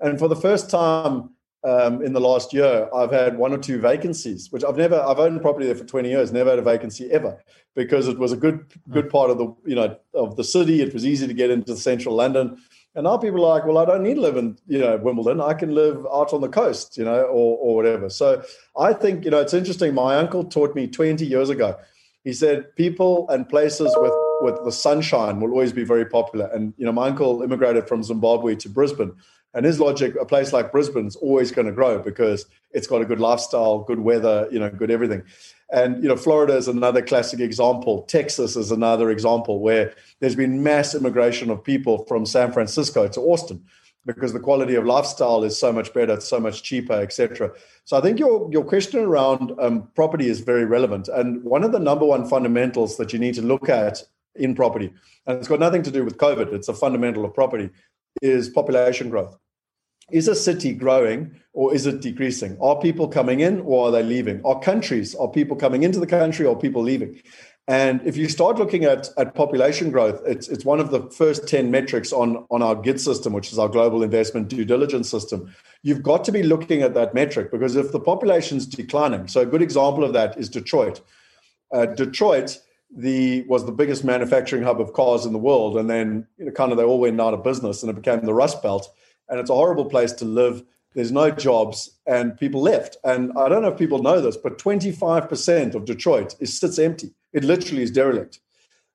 And 0.00 0.18
for 0.18 0.28
the 0.28 0.36
first 0.36 0.70
time 0.70 1.30
um, 1.62 2.02
in 2.02 2.12
the 2.12 2.20
last 2.20 2.52
year, 2.54 2.88
I've 2.94 3.10
had 3.10 3.36
one 3.36 3.52
or 3.52 3.58
two 3.58 3.78
vacancies, 3.78 4.50
which 4.50 4.64
I've 4.64 4.76
never. 4.76 5.00
I've 5.00 5.18
owned 5.18 5.42
property 5.42 5.66
there 5.66 5.74
for 5.74 5.84
twenty 5.84 6.08
years, 6.08 6.32
never 6.32 6.50
had 6.50 6.58
a 6.58 6.62
vacancy 6.62 7.10
ever, 7.10 7.42
because 7.74 8.08
it 8.08 8.18
was 8.18 8.32
a 8.32 8.36
good 8.36 8.64
good 8.90 9.06
mm. 9.06 9.10
part 9.10 9.30
of 9.30 9.38
the 9.38 9.54
you 9.66 9.74
know 9.74 9.96
of 10.14 10.36
the 10.36 10.44
city. 10.44 10.80
It 10.80 10.94
was 10.94 11.04
easy 11.04 11.26
to 11.26 11.34
get 11.34 11.50
into 11.50 11.76
central 11.76 12.14
London, 12.14 12.56
and 12.94 13.04
now 13.04 13.18
people 13.18 13.44
are 13.44 13.58
like, 13.58 13.66
well, 13.66 13.76
I 13.76 13.84
don't 13.84 14.02
need 14.02 14.14
to 14.14 14.22
live 14.22 14.38
in 14.38 14.56
you 14.66 14.78
know 14.78 14.96
Wimbledon. 14.96 15.42
I 15.42 15.52
can 15.52 15.74
live 15.74 16.06
out 16.10 16.32
on 16.32 16.40
the 16.40 16.48
coast, 16.48 16.96
you 16.96 17.04
know, 17.04 17.22
or 17.24 17.58
or 17.58 17.76
whatever. 17.76 18.08
So 18.08 18.42
I 18.78 18.94
think 18.94 19.26
you 19.26 19.30
know 19.30 19.40
it's 19.40 19.54
interesting. 19.54 19.94
My 19.94 20.16
uncle 20.16 20.44
taught 20.44 20.74
me 20.74 20.86
twenty 20.86 21.26
years 21.26 21.50
ago. 21.50 21.76
He 22.24 22.32
said 22.32 22.74
people 22.74 23.28
and 23.28 23.46
places 23.46 23.94
with 23.98 24.14
with 24.40 24.64
the 24.64 24.72
sunshine 24.72 25.40
will 25.40 25.50
always 25.50 25.72
be 25.72 25.84
very 25.84 26.06
popular. 26.06 26.46
And 26.46 26.72
you 26.78 26.86
know, 26.86 26.92
my 26.92 27.08
uncle 27.08 27.42
immigrated 27.42 27.86
from 27.86 28.02
Zimbabwe 28.02 28.56
to 28.56 28.68
Brisbane 28.70 29.12
and 29.54 29.66
his 29.66 29.80
logic, 29.80 30.14
a 30.20 30.24
place 30.24 30.52
like 30.52 30.72
Brisbane 30.72 31.06
is 31.06 31.16
always 31.16 31.50
going 31.50 31.66
to 31.66 31.72
grow 31.72 31.98
because 31.98 32.46
it's 32.70 32.86
got 32.86 33.02
a 33.02 33.04
good 33.04 33.20
lifestyle, 33.20 33.80
good 33.80 34.00
weather, 34.00 34.48
you 34.52 34.60
know, 34.60 34.70
good 34.70 34.90
everything. 34.90 35.22
And 35.72 36.02
you 36.02 36.08
know, 36.08 36.16
Florida 36.16 36.56
is 36.56 36.68
another 36.68 37.02
classic 37.02 37.40
example. 37.40 38.02
Texas 38.02 38.56
is 38.56 38.70
another 38.70 39.10
example 39.10 39.60
where 39.60 39.94
there's 40.20 40.36
been 40.36 40.62
mass 40.62 40.94
immigration 40.94 41.50
of 41.50 41.62
people 41.62 42.04
from 42.06 42.26
San 42.26 42.52
Francisco 42.52 43.08
to 43.08 43.20
Austin 43.20 43.64
because 44.06 44.32
the 44.32 44.40
quality 44.40 44.74
of 44.76 44.84
lifestyle 44.84 45.44
is 45.44 45.58
so 45.58 45.72
much 45.72 45.92
better, 45.92 46.14
it's 46.14 46.28
so 46.28 46.40
much 46.40 46.62
cheaper, 46.62 46.94
etc. 46.94 47.52
So 47.84 47.96
I 47.96 48.00
think 48.00 48.18
your 48.18 48.48
your 48.52 48.64
question 48.64 49.00
around 49.00 49.52
um, 49.60 49.88
property 49.94 50.28
is 50.28 50.40
very 50.40 50.64
relevant. 50.64 51.08
And 51.08 51.42
one 51.44 51.64
of 51.64 51.72
the 51.72 51.78
number 51.78 52.04
one 52.04 52.28
fundamentals 52.28 52.96
that 52.96 53.12
you 53.12 53.18
need 53.18 53.34
to 53.34 53.42
look 53.42 53.68
at 53.68 54.02
in 54.40 54.54
property, 54.54 54.92
and 55.26 55.38
it's 55.38 55.48
got 55.48 55.60
nothing 55.60 55.82
to 55.82 55.90
do 55.90 56.04
with 56.04 56.16
COVID, 56.16 56.52
it's 56.52 56.68
a 56.68 56.74
fundamental 56.74 57.24
of 57.24 57.34
property, 57.34 57.70
is 58.22 58.48
population 58.48 59.10
growth. 59.10 59.36
Is 60.10 60.26
a 60.26 60.34
city 60.34 60.72
growing 60.72 61.36
or 61.52 61.72
is 61.72 61.86
it 61.86 62.00
decreasing? 62.00 62.58
Are 62.60 62.80
people 62.80 63.06
coming 63.06 63.40
in 63.40 63.60
or 63.60 63.88
are 63.88 63.90
they 63.92 64.02
leaving? 64.02 64.44
Are 64.44 64.58
countries, 64.58 65.14
are 65.14 65.28
people 65.28 65.56
coming 65.56 65.84
into 65.84 66.00
the 66.00 66.06
country 66.06 66.46
or 66.46 66.58
people 66.58 66.82
leaving? 66.82 67.20
And 67.68 68.00
if 68.04 68.16
you 68.16 68.28
start 68.28 68.58
looking 68.58 68.84
at, 68.84 69.08
at 69.16 69.36
population 69.36 69.92
growth, 69.92 70.20
it's, 70.26 70.48
it's 70.48 70.64
one 70.64 70.80
of 70.80 70.90
the 70.90 71.02
first 71.10 71.46
10 71.46 71.70
metrics 71.70 72.12
on, 72.12 72.44
on 72.50 72.62
our 72.62 72.74
GID 72.74 73.00
system, 73.00 73.32
which 73.32 73.52
is 73.52 73.60
our 73.60 73.68
global 73.68 74.02
investment 74.02 74.48
due 74.48 74.64
diligence 74.64 75.08
system. 75.08 75.54
You've 75.84 76.02
got 76.02 76.24
to 76.24 76.32
be 76.32 76.42
looking 76.42 76.82
at 76.82 76.94
that 76.94 77.14
metric 77.14 77.52
because 77.52 77.76
if 77.76 77.92
the 77.92 78.00
population's 78.00 78.66
declining, 78.66 79.28
so 79.28 79.42
a 79.42 79.46
good 79.46 79.62
example 79.62 80.02
of 80.02 80.12
that 80.14 80.36
is 80.36 80.48
Detroit. 80.48 81.00
Uh, 81.72 81.86
Detroit 81.86 82.58
the 82.94 83.42
was 83.42 83.66
the 83.66 83.72
biggest 83.72 84.04
manufacturing 84.04 84.62
hub 84.62 84.80
of 84.80 84.92
cars 84.92 85.24
in 85.24 85.32
the 85.32 85.38
world, 85.38 85.76
and 85.76 85.88
then 85.88 86.26
you 86.38 86.46
know, 86.46 86.52
kind 86.52 86.72
of 86.72 86.78
they 86.78 86.84
all 86.84 86.98
went 86.98 87.20
out 87.20 87.34
of 87.34 87.44
business, 87.44 87.82
and 87.82 87.90
it 87.90 87.96
became 87.96 88.24
the 88.24 88.34
Rust 88.34 88.62
Belt, 88.62 88.88
and 89.28 89.38
it's 89.38 89.50
a 89.50 89.54
horrible 89.54 89.84
place 89.84 90.12
to 90.14 90.24
live. 90.24 90.62
There's 90.94 91.12
no 91.12 91.30
jobs, 91.30 91.90
and 92.06 92.36
people 92.36 92.60
left. 92.60 92.96
And 93.04 93.32
I 93.38 93.48
don't 93.48 93.62
know 93.62 93.68
if 93.68 93.78
people 93.78 94.02
know 94.02 94.20
this, 94.20 94.36
but 94.36 94.58
25% 94.58 95.76
of 95.76 95.84
Detroit 95.84 96.34
is 96.40 96.58
sits 96.58 96.80
empty. 96.80 97.14
It 97.32 97.44
literally 97.44 97.84
is 97.84 97.92
derelict. 97.92 98.40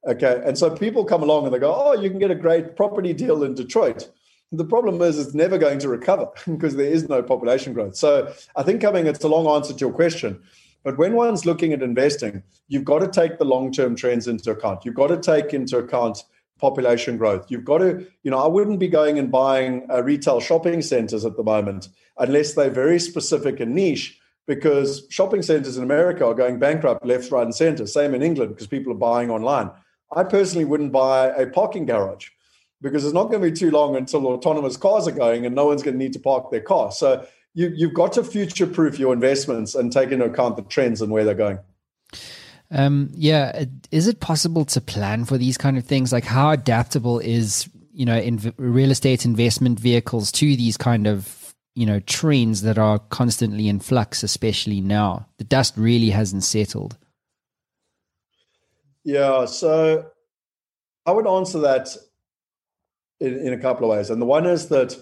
Okay, 0.06 0.42
and 0.46 0.58
so 0.58 0.76
people 0.76 1.06
come 1.06 1.24
along 1.24 1.46
and 1.46 1.54
they 1.54 1.60
go, 1.60 1.74
"Oh, 1.74 1.94
you 1.94 2.10
can 2.10 2.20
get 2.20 2.32
a 2.32 2.36
great 2.36 2.76
property 2.76 3.14
deal 3.14 3.44
in 3.44 3.56
Detroit." 3.56 4.10
The 4.52 4.66
problem 4.66 5.02
is 5.02 5.18
it's 5.18 5.34
never 5.34 5.58
going 5.58 5.80
to 5.80 5.90
recover 5.90 6.30
because 6.46 6.76
there 6.76 6.86
is 6.86 7.08
no 7.08 7.24
population 7.24 7.74
growth. 7.74 7.96
So 7.96 8.34
I 8.56 8.64
think 8.64 8.82
coming, 8.82 9.08
it's 9.08 9.24
a 9.24 9.28
long 9.28 9.48
answer 9.48 9.74
to 9.74 9.80
your 9.80 9.94
question 9.94 10.44
but 10.86 11.00
when 11.00 11.16
one's 11.16 11.48
looking 11.48 11.74
at 11.74 11.82
investing, 11.82 12.44
you've 12.68 12.86
got 12.86 13.00
to 13.00 13.08
take 13.08 13.40
the 13.40 13.44
long 13.44 13.72
term 13.72 13.96
trends 13.96 14.28
into 14.28 14.52
account. 14.52 14.86
You've 14.86 14.94
got 14.94 15.08
to 15.08 15.18
take 15.18 15.52
into 15.52 15.80
account 15.80 16.24
population 16.60 17.18
growth. 17.18 17.48
You've 17.50 17.66
got 17.66 17.80
to, 17.80 18.06
you 18.22 18.30
know, 18.30 18.38
I 18.38 18.48
wouldn't 18.48 18.80
be 18.80 18.88
going 18.88 19.18
and 19.18 19.32
buying 19.32 19.88
uh, 19.92 20.04
retail 20.04 20.40
shopping 20.40 20.84
centers 20.84 21.26
at 21.26 21.38
the 21.38 21.44
moment 21.44 21.90
unless 22.20 22.54
they're 22.54 22.70
very 22.70 23.00
specific 23.00 23.60
and 23.60 23.74
niche 23.74 24.20
because 24.48 25.08
shopping 25.10 25.42
centers 25.42 25.76
in 25.76 25.84
America 25.84 26.24
are 26.24 26.36
going 26.36 26.60
bankrupt 26.60 27.04
left, 27.04 27.32
right, 27.32 27.44
and 27.44 27.56
center. 27.56 27.88
Same 27.88 28.14
in 28.14 28.22
England 28.22 28.52
because 28.52 28.68
people 28.68 28.94
are 28.94 28.96
buying 28.96 29.32
online. 29.32 29.72
I 30.16 30.24
personally 30.24 30.66
wouldn't 30.66 30.92
buy 30.92 31.30
a 31.30 31.48
parking 31.48 31.88
garage 31.88 32.30
because 32.80 33.04
it's 33.04 33.14
not 33.14 33.32
going 33.32 33.42
to 33.42 33.50
be 33.50 33.58
too 33.58 33.72
long 33.72 33.96
until 33.96 34.28
autonomous 34.28 34.78
cars 34.78 35.08
are 35.08 35.12
going 35.12 35.48
and 35.48 35.56
no 35.56 35.66
one's 35.66 35.82
going 35.82 35.96
to 35.96 36.04
need 36.04 36.14
to 36.14 36.20
park 36.20 36.52
their 36.52 36.62
car. 36.62 36.92
So 36.92 37.26
you, 37.56 37.72
you've 37.74 37.94
got 37.94 38.14
to 38.14 38.24
future 38.24 38.68
proof 38.68 39.00
your 39.00 39.14
investments 39.14 39.74
and 39.74 39.92
take 39.92 40.12
into 40.12 40.26
account 40.26 40.58
the 40.58 40.62
trends 40.62 41.02
and 41.02 41.12
where 41.12 41.24
they're 41.24 41.34
going. 41.34 41.58
Um, 42.70 43.10
yeah, 43.14 43.66
is 43.92 44.08
it 44.08 44.20
possible 44.20 44.66
to 44.66 44.82
plan 44.82 45.26
for 45.26 45.38
these 45.38 45.58
kind 45.58 45.78
of 45.78 45.86
things? 45.86 46.12
Like, 46.12 46.26
how 46.26 46.52
adaptable 46.52 47.20
is 47.20 47.70
you 47.94 48.06
know 48.06 48.18
in 48.18 48.54
real 48.58 48.92
estate 48.92 49.24
investment 49.26 49.80
vehicles 49.80 50.32
to 50.34 50.56
these 50.58 50.76
kind 50.76 51.08
of 51.08 51.56
you 51.76 51.86
know 51.86 52.02
trends 52.02 52.64
that 52.64 52.78
are 52.78 53.00
constantly 53.00 53.70
in 53.70 53.80
flux, 53.80 54.22
especially 54.22 54.82
now? 54.82 55.28
The 55.38 55.44
dust 55.46 55.76
really 55.78 56.10
hasn't 56.10 56.44
settled. 56.44 56.98
Yeah, 59.04 59.46
so 59.46 60.08
I 61.06 61.12
would 61.12 61.28
answer 61.28 61.60
that 61.60 61.96
in, 63.20 63.38
in 63.38 63.54
a 63.54 63.60
couple 63.60 63.90
of 63.90 63.96
ways, 63.96 64.10
and 64.10 64.22
the 64.22 64.26
one 64.26 64.46
is 64.46 64.68
that 64.70 64.98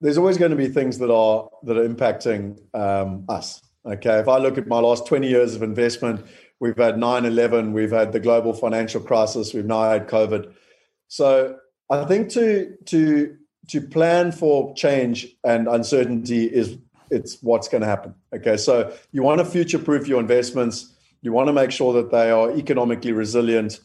there's 0.00 0.18
always 0.18 0.38
going 0.38 0.50
to 0.50 0.56
be 0.56 0.68
things 0.68 0.98
that 0.98 1.10
are 1.10 1.48
that 1.64 1.76
are 1.76 1.88
impacting 1.88 2.58
um, 2.74 3.24
us. 3.28 3.62
Okay, 3.84 4.18
if 4.18 4.28
I 4.28 4.38
look 4.38 4.58
at 4.58 4.66
my 4.66 4.80
last 4.80 5.06
20 5.06 5.28
years 5.28 5.54
of 5.54 5.62
investment, 5.62 6.26
we've 6.58 6.76
had 6.76 6.96
9/11, 6.96 7.72
we've 7.72 7.92
had 7.92 8.12
the 8.12 8.20
global 8.20 8.52
financial 8.52 9.00
crisis, 9.00 9.54
we've 9.54 9.64
now 9.64 9.90
had 9.90 10.08
COVID. 10.08 10.52
So 11.08 11.56
I 11.90 12.04
think 12.04 12.30
to 12.30 12.76
to 12.86 13.36
to 13.68 13.80
plan 13.80 14.32
for 14.32 14.74
change 14.74 15.26
and 15.44 15.66
uncertainty 15.68 16.44
is 16.44 16.78
it's 17.10 17.38
what's 17.42 17.68
going 17.68 17.82
to 17.82 17.86
happen. 17.86 18.14
Okay, 18.34 18.56
so 18.56 18.92
you 19.12 19.22
want 19.22 19.38
to 19.38 19.44
future 19.44 19.78
proof 19.78 20.08
your 20.08 20.20
investments. 20.20 20.92
You 21.22 21.32
want 21.32 21.48
to 21.48 21.52
make 21.52 21.70
sure 21.70 21.92
that 21.94 22.10
they 22.10 22.30
are 22.30 22.50
economically 22.56 23.12
resilient, 23.12 23.80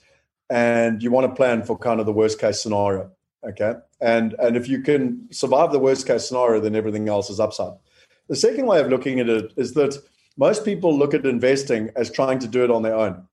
and 0.50 1.02
you 1.02 1.12
want 1.12 1.30
to 1.30 1.36
plan 1.36 1.64
for 1.64 1.78
kind 1.78 2.00
of 2.00 2.06
the 2.06 2.14
worst 2.14 2.40
case 2.40 2.62
scenario. 2.62 3.12
Okay, 3.44 3.74
and 4.02 4.34
and 4.34 4.56
if 4.56 4.70
you 4.70 4.82
can 4.82 5.28
survive 5.32 5.72
the 5.72 5.80
worst 5.80 6.06
case 6.06 6.28
scenario, 6.28 6.60
then 6.60 6.76
everything 6.76 7.10
else 7.10 7.30
is 7.30 7.40
upside. 7.40 7.74
The 8.28 8.36
second 8.36 8.68
way 8.68 8.80
of 8.80 8.90
looking 8.90 9.20
at 9.20 9.30
it 9.30 9.52
is 9.58 9.74
that 9.74 9.98
most 10.38 10.64
people 10.64 10.98
look 10.98 11.14
at 11.14 11.26
investing 11.26 11.90
as 11.96 12.12
trying 12.12 12.40
to 12.40 12.48
do 12.48 12.64
it 12.64 12.72
on 12.72 12.84
their 12.84 12.96
own. 12.96 13.28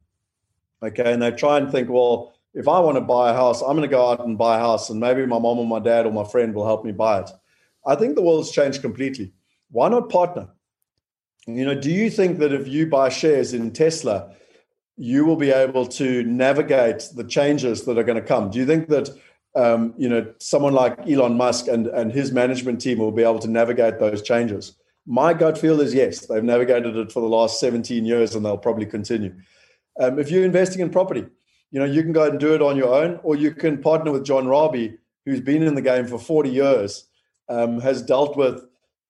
Okay, 0.82 1.12
and 1.12 1.22
they 1.22 1.30
try 1.30 1.58
and 1.58 1.70
think, 1.70 1.90
well, 1.90 2.32
if 2.54 2.68
I 2.68 2.80
want 2.80 2.96
to 2.96 3.02
buy 3.02 3.30
a 3.30 3.34
house, 3.34 3.60
I'm 3.60 3.76
going 3.76 3.82
to 3.82 3.88
go 3.88 4.10
out 4.10 4.24
and 4.24 4.38
buy 4.38 4.56
a 4.56 4.60
house, 4.60 4.90
and 4.90 4.98
maybe 4.98 5.26
my 5.26 5.38
mom 5.38 5.58
or 5.58 5.66
my 5.66 5.78
dad 5.78 6.06
or 6.06 6.12
my 6.12 6.24
friend 6.24 6.54
will 6.54 6.66
help 6.66 6.84
me 6.84 6.92
buy 6.92 7.20
it. 7.20 7.30
I 7.86 7.94
think 7.94 8.14
the 8.14 8.22
world's 8.22 8.50
changed 8.50 8.80
completely. 8.80 9.32
Why 9.70 9.88
not 9.88 10.08
partner? 10.08 10.48
You 11.46 11.64
know, 11.64 11.74
do 11.74 11.90
you 11.90 12.10
think 12.10 12.38
that 12.38 12.52
if 12.52 12.68
you 12.68 12.86
buy 12.86 13.08
shares 13.08 13.54
in 13.54 13.72
Tesla, 13.72 14.34
you 14.96 15.24
will 15.24 15.36
be 15.36 15.50
able 15.50 15.86
to 15.86 16.22
navigate 16.24 17.08
the 17.14 17.24
changes 17.24 17.84
that 17.84 17.98
are 17.98 18.02
going 18.04 18.20
to 18.20 18.26
come? 18.26 18.50
Do 18.50 18.58
you 18.58 18.66
think 18.66 18.88
that 18.88 19.10
um, 19.58 19.94
you 19.98 20.08
know 20.08 20.32
someone 20.38 20.72
like 20.72 20.98
Elon 21.08 21.36
Musk 21.36 21.68
and 21.68 21.88
and 21.88 22.12
his 22.12 22.32
management 22.32 22.80
team 22.80 22.98
will 22.98 23.12
be 23.12 23.22
able 23.22 23.40
to 23.40 23.48
navigate 23.48 23.98
those 23.98 24.22
changes? 24.22 24.76
My 25.06 25.34
gut 25.34 25.58
feel 25.58 25.80
is 25.80 25.94
yes. 25.94 26.26
They've 26.26 26.44
navigated 26.44 26.96
it 26.96 27.10
for 27.10 27.20
the 27.20 27.28
last 27.28 27.60
17 27.60 28.04
years, 28.04 28.34
and 28.34 28.44
they'll 28.44 28.58
probably 28.58 28.86
continue. 28.86 29.34
Um, 29.98 30.18
if 30.18 30.30
you're 30.30 30.44
investing 30.44 30.80
in 30.80 30.90
property, 30.90 31.26
you 31.70 31.80
know 31.80 31.86
you 31.86 32.02
can 32.02 32.12
go 32.12 32.28
and 32.28 32.38
do 32.38 32.54
it 32.54 32.62
on 32.62 32.76
your 32.76 32.94
own, 32.94 33.18
or 33.22 33.36
you 33.36 33.52
can 33.52 33.82
partner 33.82 34.12
with 34.12 34.24
John 34.24 34.46
Rabie, 34.46 34.96
who's 35.26 35.40
been 35.40 35.62
in 35.62 35.74
the 35.74 35.82
game 35.82 36.06
for 36.06 36.18
40 36.18 36.50
years, 36.50 37.06
um, 37.48 37.80
has 37.80 38.00
dealt 38.02 38.36
with 38.36 38.64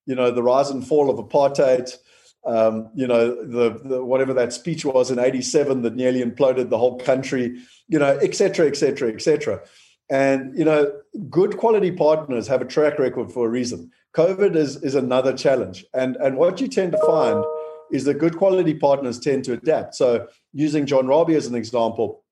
you 0.06 0.14
know 0.14 0.30
the 0.30 0.42
rise 0.42 0.70
and 0.70 0.86
fall 0.86 1.10
of 1.10 1.24
apartheid 1.24 1.92
um, 2.46 2.90
you 2.94 3.06
know, 3.06 3.44
the, 3.44 3.78
the, 3.84 4.04
whatever 4.04 4.32
that 4.34 4.52
speech 4.52 4.84
was 4.84 5.10
in 5.10 5.18
'87 5.18 5.82
that 5.82 5.96
nearly 5.96 6.22
imploded 6.22 6.70
the 6.70 6.78
whole 6.78 6.98
country, 6.98 7.60
you 7.88 7.98
know, 7.98 8.16
et 8.22 8.34
cetera, 8.34 8.66
et 8.66 8.76
cetera, 8.76 9.12
et 9.12 9.20
cetera. 9.20 9.60
And 10.10 10.56
you 10.56 10.64
know, 10.64 10.92
good 11.28 11.58
quality 11.58 11.90
partners 11.92 12.46
have 12.48 12.62
a 12.62 12.64
track 12.64 12.98
record 12.98 13.30
for 13.30 13.46
a 13.46 13.50
reason. 13.50 13.90
COVID 14.16 14.56
is 14.56 14.82
is 14.82 14.94
another 14.94 15.36
challenge, 15.36 15.84
and 15.92 16.16
and 16.16 16.36
what 16.36 16.60
you 16.60 16.68
tend 16.68 16.92
to 16.92 17.06
find 17.06 17.44
is 17.90 18.04
that 18.04 18.14
good 18.14 18.36
quality 18.36 18.74
partners 18.74 19.18
tend 19.18 19.44
to 19.44 19.52
adapt. 19.52 19.94
So, 19.94 20.28
using 20.52 20.86
John 20.86 21.06
Rabie 21.06 21.36
as 21.36 21.46
an 21.46 21.54
example, 21.54 22.22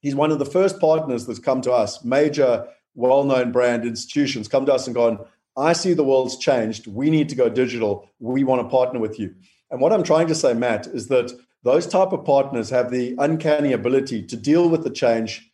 he's 0.00 0.14
one 0.14 0.30
of 0.30 0.38
the 0.38 0.46
first 0.46 0.80
partners 0.80 1.26
that's 1.26 1.38
come 1.38 1.60
to 1.62 1.72
us, 1.72 2.04
major, 2.04 2.66
well-known 2.94 3.52
brand 3.52 3.84
institutions 3.84 4.48
come 4.48 4.66
to 4.66 4.74
us 4.74 4.86
and 4.86 4.94
gone, 4.94 5.18
I 5.56 5.72
see 5.72 5.94
the 5.94 6.04
world's 6.04 6.38
changed. 6.38 6.86
We 6.86 7.10
need 7.10 7.28
to 7.28 7.34
go 7.34 7.48
digital. 7.48 8.08
We 8.18 8.44
want 8.44 8.62
to 8.62 8.68
partner 8.68 9.00
with 9.00 9.18
you. 9.18 9.34
And 9.70 9.80
what 9.80 9.92
I'm 9.92 10.02
trying 10.02 10.26
to 10.28 10.34
say, 10.34 10.54
Matt, 10.54 10.86
is 10.86 11.08
that 11.08 11.32
those 11.62 11.86
type 11.86 12.12
of 12.12 12.24
partners 12.24 12.70
have 12.70 12.90
the 12.90 13.14
uncanny 13.18 13.72
ability 13.72 14.22
to 14.24 14.36
deal 14.36 14.68
with 14.68 14.84
the 14.84 14.90
change, 14.90 15.50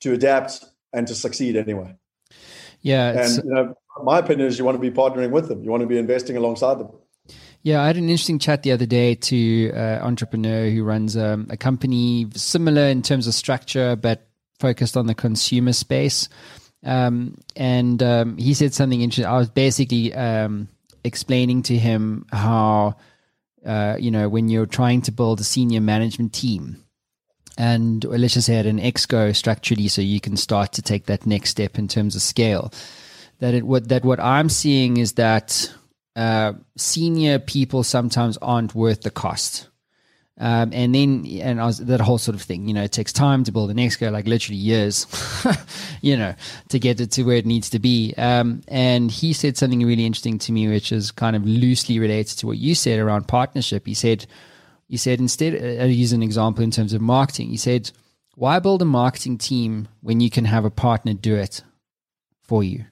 to 0.00 0.12
adapt, 0.12 0.64
and 0.94 1.06
to 1.08 1.14
succeed 1.14 1.56
anyway. 1.56 1.94
Yeah, 2.80 3.24
and 3.24 3.44
you 3.44 3.50
know, 3.50 3.74
my 4.02 4.18
opinion 4.18 4.48
is 4.48 4.58
you 4.58 4.64
want 4.64 4.76
to 4.76 4.80
be 4.80 4.90
partnering 4.90 5.30
with 5.30 5.48
them. 5.48 5.62
You 5.62 5.70
want 5.70 5.82
to 5.82 5.86
be 5.86 5.98
investing 5.98 6.36
alongside 6.36 6.78
them. 6.78 6.88
Yeah, 7.62 7.82
I 7.82 7.86
had 7.86 7.96
an 7.96 8.10
interesting 8.10 8.38
chat 8.38 8.62
the 8.62 8.72
other 8.72 8.84
day 8.84 9.14
to 9.14 9.70
an 9.70 10.02
entrepreneur 10.02 10.68
who 10.68 10.84
runs 10.84 11.16
um, 11.16 11.46
a 11.48 11.56
company 11.56 12.26
similar 12.34 12.82
in 12.82 13.00
terms 13.00 13.26
of 13.26 13.32
structure, 13.32 13.96
but 13.96 14.26
focused 14.60 14.96
on 14.98 15.06
the 15.06 15.14
consumer 15.14 15.72
space. 15.72 16.28
Um, 16.84 17.38
and 17.56 18.02
um, 18.02 18.36
he 18.36 18.52
said 18.52 18.74
something 18.74 19.00
interesting. 19.00 19.24
I 19.24 19.38
was 19.38 19.48
basically 19.48 20.12
um, 20.12 20.68
explaining 21.04 21.62
to 21.62 21.78
him 21.78 22.26
how 22.30 22.96
uh, 23.64 23.96
you 23.98 24.10
know, 24.10 24.28
when 24.28 24.48
you're 24.48 24.66
trying 24.66 25.02
to 25.02 25.12
build 25.12 25.40
a 25.40 25.44
senior 25.44 25.80
management 25.80 26.32
team, 26.32 26.83
and 27.56 28.04
let's 28.04 28.34
just 28.34 28.46
say 28.46 28.56
at 28.56 28.66
an 28.66 28.80
exco 28.80 29.34
structurally, 29.34 29.88
so 29.88 30.02
you 30.02 30.20
can 30.20 30.36
start 30.36 30.72
to 30.72 30.82
take 30.82 31.06
that 31.06 31.26
next 31.26 31.50
step 31.50 31.78
in 31.78 31.88
terms 31.88 32.16
of 32.16 32.22
scale. 32.22 32.72
That 33.40 33.54
it 33.54 33.64
what 33.64 33.88
that 33.88 34.04
what 34.04 34.20
I'm 34.20 34.48
seeing 34.48 34.96
is 34.96 35.12
that 35.14 35.72
uh, 36.16 36.54
senior 36.76 37.38
people 37.38 37.82
sometimes 37.82 38.36
aren't 38.38 38.74
worth 38.74 39.02
the 39.02 39.10
cost. 39.10 39.68
Um, 40.36 40.72
and 40.72 40.92
then, 40.92 41.24
and 41.42 41.60
I 41.60 41.66
was, 41.66 41.78
that 41.78 42.00
whole 42.00 42.18
sort 42.18 42.34
of 42.34 42.42
thing, 42.42 42.66
you 42.66 42.74
know, 42.74 42.82
it 42.82 42.90
takes 42.90 43.12
time 43.12 43.44
to 43.44 43.52
build 43.52 43.70
an 43.70 43.76
exco, 43.76 44.10
like 44.10 44.26
literally 44.26 44.56
years, 44.56 45.06
you 46.02 46.16
know, 46.16 46.34
to 46.70 46.78
get 46.80 47.00
it 47.00 47.12
to 47.12 47.22
where 47.22 47.36
it 47.36 47.46
needs 47.46 47.70
to 47.70 47.78
be. 47.78 48.14
Um, 48.18 48.62
and 48.66 49.12
he 49.12 49.32
said 49.32 49.56
something 49.56 49.86
really 49.86 50.04
interesting 50.04 50.38
to 50.40 50.52
me, 50.52 50.66
which 50.66 50.90
is 50.90 51.12
kind 51.12 51.36
of 51.36 51.44
loosely 51.44 52.00
related 52.00 52.36
to 52.38 52.48
what 52.48 52.58
you 52.58 52.74
said 52.74 52.98
around 52.98 53.28
partnership. 53.28 53.86
He 53.86 53.94
said, 53.94 54.26
he 54.88 54.96
said, 54.96 55.18
instead, 55.18 55.54
uh, 55.54 55.82
I'll 55.82 55.90
use 55.90 56.12
an 56.12 56.22
example 56.22 56.62
in 56.62 56.70
terms 56.70 56.92
of 56.92 57.00
marketing. 57.00 57.48
He 57.48 57.56
said, 57.56 57.90
why 58.34 58.58
build 58.58 58.82
a 58.82 58.86
marketing 58.86 59.38
team 59.38 59.88
when 60.00 60.20
you 60.20 60.30
can 60.30 60.44
have 60.44 60.64
a 60.64 60.70
partner 60.70 61.14
do 61.14 61.36
it 61.36 61.62
for 62.42 62.62
you? 62.62 62.84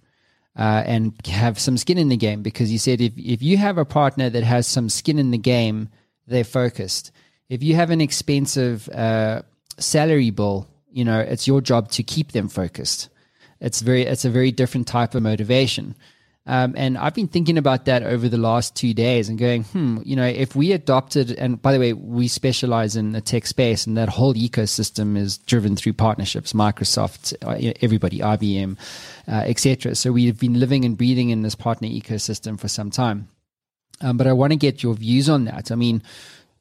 Uh, 0.54 0.82
and 0.84 1.14
have 1.26 1.58
some 1.58 1.78
skin 1.78 1.96
in 1.96 2.10
the 2.10 2.16
game 2.16 2.42
because 2.42 2.68
he 2.68 2.76
said 2.76 3.00
if, 3.00 3.14
if 3.16 3.42
you 3.42 3.56
have 3.56 3.78
a 3.78 3.86
partner 3.86 4.28
that 4.28 4.44
has 4.44 4.66
some 4.66 4.90
skin 4.90 5.18
in 5.18 5.30
the 5.30 5.38
game, 5.38 5.88
they're 6.26 6.44
focused 6.44 7.10
if 7.52 7.62
you 7.62 7.74
have 7.74 7.90
an 7.90 8.00
expensive 8.00 8.88
uh, 8.88 9.42
salary 9.78 10.30
bill, 10.30 10.66
you 10.90 11.04
know 11.04 11.20
it's 11.20 11.46
your 11.46 11.60
job 11.60 11.90
to 11.90 12.02
keep 12.02 12.32
them 12.32 12.48
focused. 12.48 13.10
It's 13.60 13.82
very 13.82 14.04
it's 14.04 14.24
a 14.24 14.30
very 14.30 14.50
different 14.50 14.86
type 14.86 15.14
of 15.14 15.22
motivation. 15.22 15.94
Um, 16.44 16.74
and 16.76 16.98
I've 16.98 17.14
been 17.14 17.28
thinking 17.28 17.56
about 17.56 17.84
that 17.84 18.02
over 18.02 18.28
the 18.28 18.36
last 18.36 18.74
two 18.74 18.94
days 18.94 19.28
and 19.28 19.38
going, 19.38 19.62
hmm, 19.62 19.98
you 20.04 20.16
know, 20.16 20.26
if 20.26 20.56
we 20.56 20.72
adopted, 20.72 21.30
and 21.30 21.62
by 21.62 21.72
the 21.72 21.78
way, 21.78 21.92
we 21.92 22.26
specialize 22.26 22.96
in 22.96 23.12
the 23.12 23.20
tech 23.20 23.46
space, 23.46 23.86
and 23.86 23.96
that 23.96 24.08
whole 24.08 24.34
ecosystem 24.34 25.16
is 25.16 25.38
driven 25.38 25.76
through 25.76 25.92
partnerships, 25.92 26.52
Microsoft, 26.52 27.34
uh, 27.42 27.72
everybody, 27.80 28.18
IBM, 28.18 28.76
uh, 29.28 29.44
etc. 29.46 29.94
So 29.94 30.10
we've 30.10 30.38
been 30.38 30.58
living 30.58 30.84
and 30.84 30.96
breathing 30.96 31.30
in 31.30 31.42
this 31.42 31.54
partner 31.54 31.86
ecosystem 31.86 32.58
for 32.58 32.68
some 32.68 32.90
time. 32.90 33.28
Um, 34.00 34.16
but 34.16 34.26
I 34.26 34.32
want 34.32 34.52
to 34.52 34.56
get 34.56 34.82
your 34.82 34.94
views 34.94 35.28
on 35.28 35.44
that. 35.44 35.70
I 35.70 35.76
mean, 35.76 36.02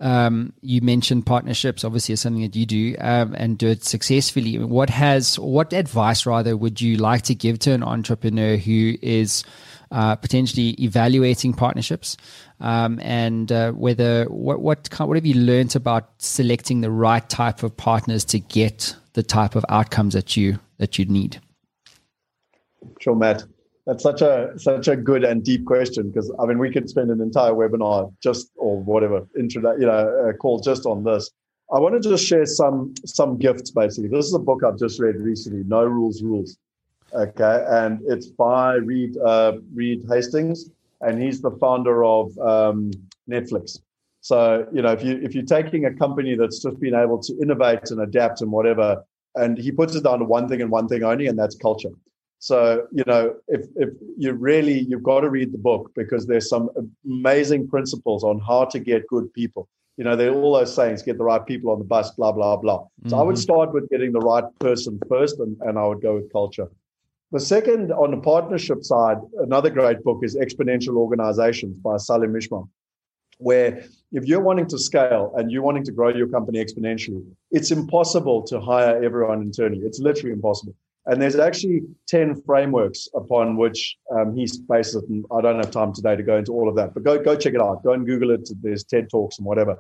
um, 0.02 0.54
you 0.62 0.82
mentioned 0.82 1.28
partnerships, 1.28 1.84
obviously, 1.84 2.14
is 2.14 2.22
something 2.22 2.42
that 2.42 2.56
you 2.56 2.66
do 2.66 2.96
um, 3.00 3.36
and 3.38 3.58
do 3.58 3.68
it 3.68 3.84
successfully. 3.84 4.58
What 4.58 4.90
has, 4.90 5.38
what 5.38 5.74
advice 5.74 6.26
rather 6.26 6.58
would 6.58 6.82
you 6.82 6.98
like 6.98 7.22
to 7.24 7.36
give 7.36 7.60
to 7.60 7.72
an 7.72 7.84
entrepreneur 7.84 8.58
who 8.58 8.96
is 9.02 9.44
uh, 9.92 10.16
potentially 10.16 10.70
evaluating 10.82 11.54
partnerships, 11.54 12.18
um, 12.60 13.00
and 13.04 13.52
uh, 13.52 13.72
whether 13.74 14.26
what 14.26 14.62
what 14.62 14.90
kind? 14.90 15.08
what 15.08 15.18
have 15.18 15.26
you 15.26 15.36
learned 15.36 15.76
about 15.76 16.10
selecting 16.18 16.82
the 16.82 16.90
right 16.90 17.28
type 17.30 17.62
of 17.62 17.76
partners 17.76 18.24
to 18.26 18.40
get 18.40 18.96
the 19.14 19.24
type 19.24 19.56
of 19.56 19.66
outcomes 19.70 20.14
that 20.14 20.38
you 20.38 20.60
that 20.78 20.98
you 20.98 21.06
need? 21.06 21.42
Sure, 23.00 23.16
Matt. 23.16 23.44
That's 23.92 24.04
such 24.04 24.22
a 24.22 24.54
such 24.56 24.88
a 24.88 24.96
good 24.96 25.26
and 25.26 25.44
deep 25.44 25.66
question 25.66 26.12
because 26.12 26.34
I 26.40 26.46
mean 26.46 26.60
we 26.60 26.72
could 26.72 26.90
spend 26.90 27.12
an 27.12 27.20
entire 27.20 27.52
webinar 27.52 28.14
just 28.24 28.50
or 28.56 28.82
whatever 28.82 29.28
intro 29.38 29.74
you 29.78 29.86
know 29.86 30.30
a 30.30 30.34
call 30.34 30.62
just 30.62 30.86
on 30.86 31.04
this. 31.04 31.30
I 31.74 31.80
want 31.82 32.02
to 32.02 32.10
just 32.10 32.26
share 32.26 32.46
some 32.46 32.94
some 33.06 33.38
gifts 33.38 33.72
basically. 33.72 34.08
This 34.08 34.28
is 34.28 34.34
a 34.34 34.40
book 34.40 34.64
I've 34.64 34.80
just 34.80 34.98
read 35.02 35.18
recently, 35.18 35.66
No 35.66 35.84
Rules 35.84 36.24
Rules. 36.24 36.58
Okay, 37.14 37.66
and 37.68 38.00
it's 38.08 38.28
by 38.28 38.76
Reed 38.76 39.18
uh, 39.18 39.58
Reed 39.74 40.06
Hastings, 40.08 40.70
and 41.02 41.22
he's 41.22 41.42
the 41.42 41.52
founder 41.52 42.06
of 42.06 42.38
um, 42.40 42.92
Netflix. 43.30 43.78
So 44.22 44.66
you 44.72 44.82
know 44.84 44.94
if 44.94 45.04
you 45.04 45.20
if 45.22 45.36
you're 45.36 45.44
taking 45.44 45.84
a 45.84 45.94
company 45.94 46.36
that's 46.36 46.62
just 46.62 46.80
been 46.80 46.96
able 46.96 47.22
to 47.24 47.38
innovate 47.42 47.92
and 47.92 48.00
adapt 48.00 48.40
and 48.40 48.54
whatever, 48.54 49.04
and 49.36 49.58
he 49.58 49.70
puts 49.70 49.96
it 49.96 50.06
down 50.06 50.20
to 50.20 50.24
one 50.24 50.48
thing 50.48 50.62
and 50.62 50.72
one 50.72 50.88
thing 50.88 51.04
only, 51.04 51.28
and 51.28 51.38
that's 51.38 51.58
culture. 51.58 51.92
So, 52.42 52.88
you 52.92 53.04
know, 53.06 53.36
if, 53.48 53.68
if 53.76 53.90
you 54.18 54.34
really, 54.34 54.80
you've 54.80 55.04
got 55.04 55.20
to 55.20 55.30
read 55.30 55.52
the 55.52 55.60
book 55.60 55.92
because 55.96 56.26
there's 56.26 56.50
some 56.50 56.72
amazing 57.06 57.68
principles 57.68 58.24
on 58.24 58.40
how 58.40 58.66
to 58.66 58.80
get 58.80 59.06
good 59.06 59.32
people. 59.32 59.70
You 59.98 60.06
know, 60.06 60.16
they're 60.16 60.34
all 60.34 60.56
those 60.56 60.74
sayings, 60.74 61.04
get 61.04 61.20
the 61.20 61.24
right 61.24 61.46
people 61.46 61.70
on 61.70 61.78
the 61.78 61.86
bus, 61.86 62.10
blah, 62.10 62.32
blah, 62.32 62.58
blah. 62.58 62.80
So 62.80 62.88
mm-hmm. 63.06 63.14
I 63.14 63.22
would 63.22 63.36
mm-hmm. 63.36 63.42
start 63.42 63.74
with 63.74 63.88
getting 63.92 64.12
the 64.12 64.22
right 64.22 64.44
person 64.58 65.00
first, 65.08 65.40
and, 65.40 65.56
and 65.62 65.78
I 65.78 65.86
would 65.86 66.02
go 66.02 66.16
with 66.16 66.34
culture. 66.34 66.68
The 67.32 67.40
second, 67.40 67.92
on 67.92 68.10
the 68.10 68.18
partnership 68.18 68.84
side, 68.84 69.20
another 69.38 69.70
great 69.70 70.04
book 70.04 70.22
is 70.24 70.36
Exponential 70.36 70.96
Organizations 70.96 71.78
by 71.78 71.98
Salim 71.98 72.36
Ismail, 72.36 72.68
where 73.38 73.86
if 74.12 74.26
you're 74.26 74.42
wanting 74.42 74.66
to 74.70 74.80
scale 74.80 75.32
and 75.38 75.52
you're 75.52 75.62
wanting 75.62 75.84
to 75.84 75.92
grow 75.92 76.10
your 76.10 76.28
company 76.28 76.58
exponentially, 76.58 77.24
it's 77.52 77.70
impossible 77.70 78.42
to 78.48 78.60
hire 78.60 79.04
everyone 79.04 79.44
internally. 79.44 79.86
It's 79.86 80.00
literally 80.00 80.34
impossible. 80.34 80.76
And 81.08 81.22
there's 81.22 81.36
actually 81.36 81.82
10 82.08 82.44
frameworks 82.44 83.08
upon 83.16 83.58
which 83.58 83.98
um, 84.16 84.36
he 84.36 84.48
bases 84.70 84.96
it. 84.96 85.10
And 85.10 85.26
I 85.32 85.42
don't 85.42 85.58
have 85.58 85.72
time 85.72 85.94
today 85.94 86.16
to 86.16 86.24
go 86.24 86.38
into 86.38 86.54
all 86.54 86.70
of 86.70 86.76
that, 86.76 86.94
but 86.94 87.04
go, 87.04 87.22
go 87.22 87.36
check 87.36 87.56
it 87.56 87.62
out. 87.62 87.84
Go 87.84 87.94
and 87.94 88.06
Google 88.06 88.32
it. 88.32 88.48
There's 88.62 88.84
TED 88.84 89.10
Talks 89.10 89.40
and 89.40 89.46
whatever. 89.46 89.78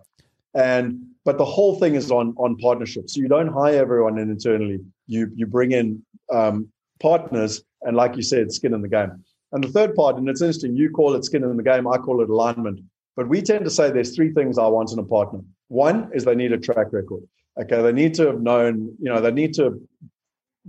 And 0.53 1.05
but 1.23 1.37
the 1.37 1.45
whole 1.45 1.79
thing 1.79 1.95
is 1.95 2.11
on 2.11 2.33
on 2.37 2.57
partnerships. 2.57 3.13
So 3.13 3.21
you 3.21 3.29
don't 3.29 3.47
hire 3.47 3.79
everyone 3.79 4.17
in 4.17 4.29
internally. 4.29 4.79
You 5.07 5.31
you 5.35 5.45
bring 5.45 5.71
in 5.71 6.03
um, 6.31 6.67
partners, 6.99 7.63
and 7.83 7.95
like 7.95 8.15
you 8.15 8.21
said, 8.21 8.51
skin 8.51 8.73
in 8.73 8.81
the 8.81 8.89
game. 8.89 9.23
And 9.53 9.63
the 9.63 9.69
third 9.69 9.95
part, 9.95 10.17
and 10.17 10.27
it's 10.29 10.41
interesting, 10.41 10.75
you 10.75 10.89
call 10.89 11.13
it 11.13 11.25
skin 11.25 11.43
in 11.43 11.57
the 11.57 11.63
game, 11.63 11.87
I 11.87 11.97
call 11.97 12.21
it 12.21 12.29
alignment. 12.29 12.81
But 13.15 13.27
we 13.27 13.41
tend 13.41 13.65
to 13.65 13.71
say 13.71 13.91
there's 13.91 14.15
three 14.15 14.31
things 14.31 14.57
I 14.57 14.67
want 14.67 14.91
in 14.91 14.99
a 14.99 15.03
partner. 15.03 15.41
One 15.67 16.09
is 16.13 16.23
they 16.23 16.35
need 16.35 16.53
a 16.53 16.57
track 16.57 16.93
record. 16.93 17.23
Okay, 17.61 17.81
they 17.81 17.91
need 17.91 18.13
to 18.15 18.27
have 18.27 18.41
known, 18.41 18.95
you 18.99 19.11
know, 19.11 19.19
they 19.19 19.31
need 19.31 19.53
to 19.55 19.81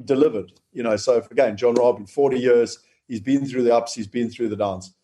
delivered. 0.05 0.53
You 0.73 0.83
know, 0.83 0.97
so 0.97 1.25
again, 1.31 1.57
John 1.57 1.75
Rabie, 1.75 2.09
40 2.09 2.39
years, 2.39 2.79
he's 3.09 3.21
been 3.21 3.47
through 3.47 3.65
the 3.65 3.75
ups, 3.75 3.95
he's 3.95 4.07
been 4.07 4.31
through 4.31 4.49
the 4.49 4.57
downs. 4.57 4.95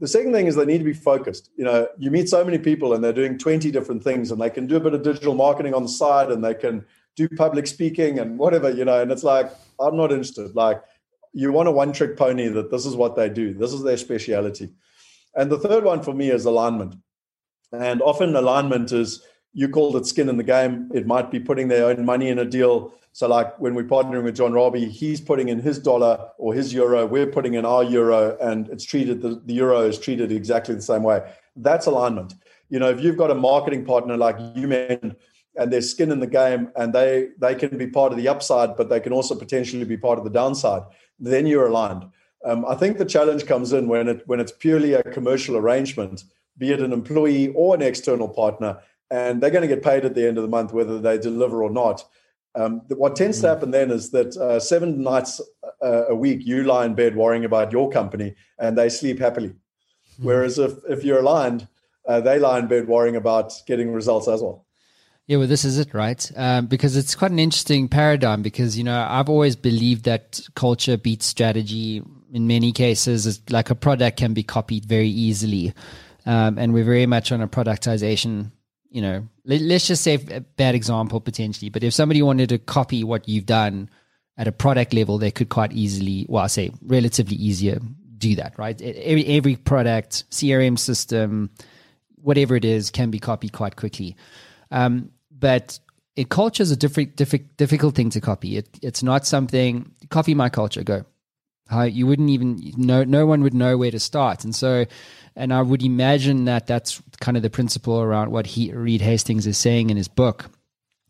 The 0.00 0.08
second 0.08 0.32
thing 0.32 0.46
is 0.46 0.54
they 0.54 0.64
need 0.64 0.78
to 0.78 0.84
be 0.84 0.92
focused. 0.92 1.50
You 1.56 1.64
know, 1.64 1.88
you 1.98 2.10
meet 2.10 2.28
so 2.28 2.44
many 2.44 2.58
people 2.58 2.94
and 2.94 3.02
they're 3.02 3.12
doing 3.12 3.36
20 3.36 3.70
different 3.72 4.04
things 4.04 4.30
and 4.30 4.40
they 4.40 4.50
can 4.50 4.66
do 4.66 4.76
a 4.76 4.80
bit 4.80 4.94
of 4.94 5.02
digital 5.02 5.34
marketing 5.34 5.74
on 5.74 5.82
the 5.82 5.88
side 5.88 6.30
and 6.30 6.44
they 6.44 6.54
can 6.54 6.84
do 7.16 7.28
public 7.28 7.66
speaking 7.66 8.20
and 8.20 8.38
whatever, 8.38 8.70
you 8.70 8.84
know, 8.84 9.02
and 9.02 9.10
it's 9.10 9.24
like, 9.24 9.50
I'm 9.80 9.96
not 9.96 10.12
interested. 10.12 10.54
Like, 10.54 10.80
you 11.32 11.50
want 11.52 11.68
a 11.68 11.72
one 11.72 11.92
trick 11.92 12.16
pony 12.16 12.46
that 12.46 12.70
this 12.70 12.86
is 12.86 12.94
what 12.94 13.16
they 13.16 13.28
do, 13.28 13.54
this 13.54 13.72
is 13.72 13.82
their 13.82 13.96
speciality. 13.96 14.70
And 15.34 15.50
the 15.50 15.58
third 15.58 15.84
one 15.84 16.02
for 16.02 16.14
me 16.14 16.30
is 16.30 16.44
alignment. 16.44 16.94
And 17.72 18.00
often 18.02 18.34
alignment 18.34 18.92
is, 18.92 19.22
you 19.52 19.68
called 19.68 19.96
it 19.96 20.06
skin 20.06 20.28
in 20.28 20.36
the 20.36 20.42
game. 20.42 20.90
It 20.94 21.06
might 21.06 21.30
be 21.30 21.40
putting 21.40 21.68
their 21.68 21.86
own 21.86 22.04
money 22.04 22.28
in 22.28 22.38
a 22.38 22.44
deal. 22.44 22.92
So, 23.12 23.26
like 23.26 23.58
when 23.58 23.74
we're 23.74 23.84
partnering 23.84 24.22
with 24.22 24.36
John 24.36 24.52
Rabie, 24.52 24.88
he's 24.88 25.20
putting 25.20 25.48
in 25.48 25.58
his 25.58 25.78
dollar 25.78 26.28
or 26.38 26.54
his 26.54 26.72
euro, 26.72 27.06
we're 27.06 27.26
putting 27.26 27.54
in 27.54 27.64
our 27.64 27.82
euro, 27.82 28.36
and 28.40 28.68
it's 28.68 28.84
treated, 28.84 29.22
the, 29.22 29.42
the 29.44 29.54
euro 29.54 29.80
is 29.80 29.98
treated 29.98 30.30
exactly 30.30 30.74
the 30.74 30.82
same 30.82 31.02
way. 31.02 31.28
That's 31.56 31.86
alignment. 31.86 32.34
You 32.68 32.78
know, 32.78 32.90
if 32.90 33.00
you've 33.00 33.16
got 33.16 33.30
a 33.30 33.34
marketing 33.34 33.84
partner 33.84 34.16
like 34.16 34.36
you 34.54 34.68
mentioned, 34.68 35.16
and 35.56 35.72
there's 35.72 35.90
skin 35.90 36.12
in 36.12 36.20
the 36.20 36.26
game, 36.26 36.70
and 36.76 36.92
they 36.92 37.30
they 37.38 37.54
can 37.54 37.76
be 37.76 37.88
part 37.88 38.12
of 38.12 38.18
the 38.18 38.28
upside, 38.28 38.76
but 38.76 38.88
they 38.88 39.00
can 39.00 39.12
also 39.12 39.34
potentially 39.34 39.84
be 39.84 39.96
part 39.96 40.18
of 40.18 40.24
the 40.24 40.30
downside, 40.30 40.82
then 41.18 41.46
you're 41.46 41.66
aligned. 41.66 42.04
Um, 42.44 42.64
I 42.66 42.76
think 42.76 42.98
the 42.98 43.04
challenge 43.04 43.46
comes 43.46 43.72
in 43.72 43.88
when 43.88 44.08
it 44.08 44.22
when 44.26 44.38
it's 44.38 44.52
purely 44.52 44.92
a 44.92 45.02
commercial 45.02 45.56
arrangement, 45.56 46.24
be 46.56 46.70
it 46.70 46.80
an 46.80 46.92
employee 46.92 47.48
or 47.48 47.74
an 47.74 47.82
external 47.82 48.28
partner, 48.28 48.78
and 49.10 49.40
they're 49.40 49.50
going 49.50 49.68
to 49.68 49.74
get 49.74 49.82
paid 49.82 50.04
at 50.04 50.14
the 50.14 50.26
end 50.26 50.38
of 50.38 50.42
the 50.42 50.48
month 50.48 50.72
whether 50.72 51.00
they 51.00 51.18
deliver 51.18 51.62
or 51.62 51.70
not. 51.70 52.04
Um, 52.54 52.82
what 52.88 53.16
tends 53.16 53.40
to 53.40 53.46
mm. 53.46 53.50
happen 53.50 53.70
then 53.70 53.90
is 53.90 54.10
that 54.10 54.36
uh, 54.36 54.58
seven 54.58 55.02
nights 55.02 55.40
uh, 55.82 56.06
a 56.08 56.14
week 56.14 56.40
you 56.44 56.64
lie 56.64 56.86
in 56.86 56.94
bed 56.94 57.16
worrying 57.16 57.44
about 57.44 57.72
your 57.72 57.90
company 57.90 58.34
and 58.58 58.76
they 58.76 58.88
sleep 58.88 59.18
happily. 59.18 59.50
Mm-hmm. 59.50 60.24
Whereas 60.24 60.58
if, 60.58 60.72
if 60.88 61.04
you're 61.04 61.20
aligned, 61.20 61.68
uh, 62.06 62.20
they 62.20 62.38
lie 62.38 62.58
in 62.58 62.66
bed 62.66 62.88
worrying 62.88 63.16
about 63.16 63.52
getting 63.66 63.92
results 63.92 64.28
as 64.28 64.42
well. 64.42 64.64
Yeah, 65.26 65.36
well, 65.36 65.46
this 65.46 65.66
is 65.66 65.78
it, 65.78 65.92
right? 65.92 66.30
Um, 66.36 66.66
because 66.66 66.96
it's 66.96 67.14
quite 67.14 67.30
an 67.30 67.38
interesting 67.38 67.86
paradigm. 67.86 68.40
Because 68.40 68.78
you 68.78 68.84
know, 68.84 69.06
I've 69.08 69.28
always 69.28 69.56
believed 69.56 70.06
that 70.06 70.40
culture 70.54 70.96
beats 70.96 71.26
strategy. 71.26 72.02
In 72.32 72.46
many 72.46 72.72
cases, 72.72 73.26
it's 73.26 73.50
like 73.50 73.68
a 73.68 73.74
product 73.74 74.16
can 74.16 74.32
be 74.32 74.42
copied 74.42 74.86
very 74.86 75.08
easily, 75.08 75.74
um, 76.24 76.56
and 76.56 76.72
we're 76.72 76.84
very 76.84 77.04
much 77.04 77.30
on 77.30 77.42
a 77.42 77.48
productization 77.48 78.52
you 78.90 79.02
know, 79.02 79.28
let, 79.44 79.60
us 79.60 79.86
just 79.86 80.02
say 80.02 80.14
a 80.30 80.40
bad 80.40 80.74
example 80.74 81.20
potentially, 81.20 81.68
but 81.68 81.84
if 81.84 81.92
somebody 81.92 82.22
wanted 82.22 82.48
to 82.50 82.58
copy 82.58 83.04
what 83.04 83.28
you've 83.28 83.46
done 83.46 83.90
at 84.36 84.48
a 84.48 84.52
product 84.52 84.94
level, 84.94 85.18
they 85.18 85.30
could 85.30 85.48
quite 85.48 85.72
easily, 85.72 86.26
well, 86.28 86.44
I 86.44 86.46
say 86.46 86.70
relatively 86.82 87.36
easier 87.36 87.80
do 88.16 88.34
that, 88.36 88.58
right? 88.58 88.80
Every, 88.80 89.26
every 89.26 89.56
product, 89.56 90.28
CRM 90.30 90.78
system, 90.78 91.50
whatever 92.16 92.56
it 92.56 92.64
is, 92.64 92.90
can 92.90 93.10
be 93.10 93.18
copied 93.18 93.52
quite 93.52 93.76
quickly. 93.76 94.16
Um, 94.70 95.10
but 95.30 95.78
a 96.16 96.24
culture 96.24 96.62
is 96.62 96.70
a 96.70 96.76
different, 96.76 97.14
difficult 97.14 97.94
thing 97.94 98.10
to 98.10 98.20
copy. 98.20 98.56
It, 98.56 98.68
it's 98.82 99.02
not 99.02 99.26
something, 99.26 99.92
copy 100.08 100.34
my 100.34 100.48
culture, 100.48 100.82
go. 100.82 101.04
How 101.68 101.82
you 101.82 102.06
wouldn't 102.06 102.30
even 102.30 102.72
know, 102.78 103.04
no 103.04 103.26
one 103.26 103.42
would 103.42 103.52
know 103.54 103.76
where 103.76 103.90
to 103.90 104.00
start. 104.00 104.42
And 104.42 104.54
so 104.54 104.86
and 105.38 105.54
I 105.54 105.62
would 105.62 105.84
imagine 105.84 106.46
that 106.46 106.66
that's 106.66 107.00
kind 107.20 107.36
of 107.36 107.42
the 107.42 107.50
principle 107.50 108.00
around 108.00 108.30
what 108.30 108.46
he, 108.46 108.72
Reed 108.72 109.00
Hastings 109.00 109.46
is 109.46 109.58
saying 109.58 109.90
in 109.90 109.96
his 109.96 110.08
book, 110.08 110.50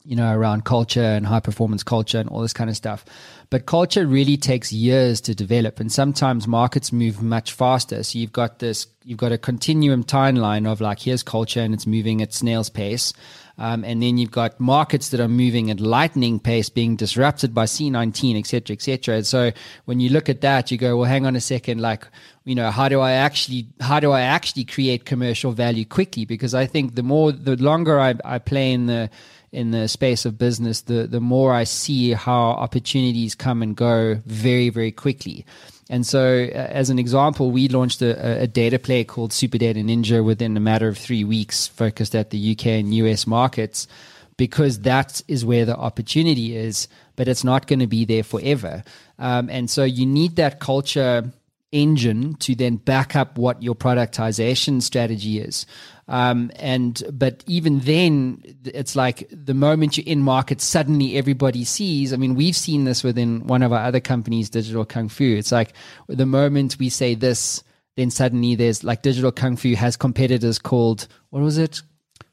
you 0.04 0.16
know, 0.16 0.32
around 0.32 0.64
culture 0.64 1.02
and 1.02 1.26
high 1.26 1.40
performance 1.40 1.82
culture 1.82 2.18
and 2.18 2.28
all 2.28 2.40
this 2.40 2.52
kind 2.52 2.70
of 2.70 2.76
stuff. 2.76 3.04
But 3.50 3.64
culture 3.64 4.06
really 4.06 4.36
takes 4.36 4.72
years 4.72 5.22
to 5.22 5.34
develop, 5.34 5.80
and 5.80 5.90
sometimes 5.90 6.46
markets 6.46 6.92
move 6.92 7.22
much 7.22 7.52
faster. 7.52 8.02
So 8.02 8.18
you've 8.18 8.32
got 8.32 8.58
this, 8.58 8.86
you've 9.04 9.18
got 9.18 9.32
a 9.32 9.38
continuum 9.38 10.04
timeline 10.04 10.70
of 10.70 10.82
like, 10.82 11.00
here's 11.00 11.22
culture 11.22 11.60
and 11.60 11.72
it's 11.72 11.86
moving 11.86 12.20
at 12.20 12.34
snail's 12.34 12.68
pace. 12.68 13.14
Um, 13.56 13.84
and 13.84 14.02
then 14.02 14.18
you've 14.18 14.30
got 14.30 14.60
markets 14.60 15.08
that 15.08 15.18
are 15.18 15.28
moving 15.28 15.70
at 15.70 15.80
lightning 15.80 16.38
pace, 16.38 16.68
being 16.68 16.94
disrupted 16.94 17.54
by 17.54 17.64
C19, 17.64 18.38
et 18.38 18.46
cetera, 18.46 18.74
et 18.74 18.82
cetera. 18.82 19.16
And 19.16 19.26
so 19.26 19.50
when 19.86 19.98
you 19.98 20.10
look 20.10 20.28
at 20.28 20.42
that, 20.42 20.70
you 20.70 20.76
go, 20.76 20.98
well, 20.98 21.08
hang 21.08 21.26
on 21.26 21.34
a 21.34 21.40
second, 21.40 21.80
like, 21.80 22.06
you 22.44 22.54
know, 22.54 22.70
how 22.70 22.88
do 22.88 23.00
I 23.00 23.12
actually, 23.12 23.66
how 23.80 23.98
do 23.98 24.12
I 24.12 24.20
actually 24.20 24.64
create 24.64 25.06
commercial 25.06 25.52
value 25.52 25.86
quickly? 25.86 26.24
Because 26.24 26.54
I 26.54 26.66
think 26.66 26.94
the 26.94 27.02
more, 27.02 27.32
the 27.32 27.56
longer 27.56 27.98
I, 27.98 28.14
I 28.24 28.38
play 28.38 28.72
in 28.72 28.86
the, 28.86 29.10
in 29.52 29.70
the 29.70 29.88
space 29.88 30.24
of 30.24 30.38
business, 30.38 30.82
the, 30.82 31.06
the 31.06 31.20
more 31.20 31.52
I 31.52 31.64
see 31.64 32.12
how 32.12 32.40
opportunities 32.40 33.34
come 33.34 33.62
and 33.62 33.76
go 33.76 34.20
very, 34.26 34.68
very 34.68 34.92
quickly. 34.92 35.46
And 35.90 36.06
so, 36.06 36.44
uh, 36.44 36.56
as 36.56 36.90
an 36.90 36.98
example, 36.98 37.50
we 37.50 37.68
launched 37.68 38.02
a, 38.02 38.42
a, 38.42 38.46
data 38.46 38.78
play 38.78 39.04
called 39.04 39.32
Super 39.32 39.56
Data 39.56 39.80
Ninja 39.80 40.22
within 40.22 40.56
a 40.56 40.60
matter 40.60 40.86
of 40.86 40.98
three 40.98 41.24
weeks, 41.24 41.66
focused 41.66 42.14
at 42.14 42.28
the 42.28 42.52
UK 42.52 42.66
and 42.66 42.92
US 42.94 43.26
markets, 43.26 43.88
because 44.36 44.80
that 44.80 45.22
is 45.28 45.46
where 45.46 45.64
the 45.64 45.76
opportunity 45.76 46.54
is, 46.54 46.88
but 47.16 47.26
it's 47.26 47.42
not 47.42 47.66
going 47.66 47.78
to 47.78 47.86
be 47.86 48.04
there 48.04 48.22
forever. 48.22 48.84
Um, 49.18 49.48
and 49.48 49.70
so, 49.70 49.84
you 49.84 50.04
need 50.04 50.36
that 50.36 50.60
culture 50.60 51.32
engine 51.72 52.34
to 52.34 52.54
then 52.54 52.76
back 52.76 53.16
up 53.16 53.38
what 53.38 53.62
your 53.62 53.74
productization 53.74 54.82
strategy 54.82 55.38
is. 55.38 55.66
Um, 56.08 56.50
and 56.56 57.02
but 57.12 57.44
even 57.46 57.80
then, 57.80 58.42
it's 58.64 58.96
like 58.96 59.28
the 59.30 59.54
moment 59.54 59.98
you're 59.98 60.06
in 60.06 60.22
market, 60.22 60.60
suddenly 60.62 61.16
everybody 61.16 61.64
sees. 61.64 62.12
I 62.12 62.16
mean, 62.16 62.34
we've 62.34 62.56
seen 62.56 62.84
this 62.84 63.04
within 63.04 63.46
one 63.46 63.62
of 63.62 63.72
our 63.72 63.84
other 63.84 64.00
companies, 64.00 64.48
Digital 64.48 64.86
Kung 64.86 65.10
Fu. 65.10 65.36
It's 65.36 65.52
like 65.52 65.74
the 66.08 66.26
moment 66.26 66.76
we 66.78 66.88
say 66.88 67.14
this, 67.14 67.62
then 67.96 68.10
suddenly 68.10 68.54
there's 68.54 68.82
like 68.82 69.02
Digital 69.02 69.32
Kung 69.32 69.56
Fu 69.56 69.74
has 69.74 69.96
competitors 69.96 70.58
called 70.58 71.08
what 71.28 71.42
was 71.42 71.58
it? 71.58 71.82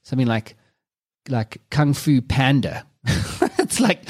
Something 0.03 0.27
like 0.27 0.55
like 1.27 1.61
Kung 1.69 1.93
Fu 1.93 2.21
Panda. 2.21 2.85
it's 3.59 3.79
like 3.79 4.01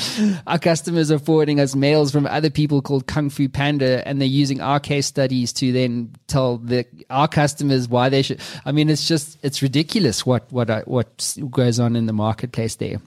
our 0.47 0.59
customers 0.59 1.11
are 1.11 1.19
forwarding 1.19 1.59
us 1.59 1.75
mails 1.75 2.11
from 2.11 2.25
other 2.27 2.49
people 2.49 2.81
called 2.81 3.07
Kung 3.07 3.29
Fu 3.29 3.49
Panda, 3.49 4.07
and 4.07 4.21
they're 4.21 4.27
using 4.27 4.61
our 4.61 4.79
case 4.79 5.05
studies 5.05 5.51
to 5.53 5.71
then 5.71 6.15
tell 6.27 6.57
the 6.57 6.85
our 7.09 7.27
customers 7.27 7.87
why 7.87 8.09
they 8.09 8.21
should. 8.21 8.39
I 8.65 8.71
mean, 8.71 8.89
it's 8.89 9.07
just 9.07 9.37
it's 9.43 9.61
ridiculous 9.61 10.25
what 10.25 10.51
what 10.51 10.69
uh, 10.69 10.83
what 10.85 11.35
goes 11.49 11.79
on 11.79 11.95
in 11.95 12.05
the 12.05 12.13
marketplace 12.13 12.75
there. 12.75 13.01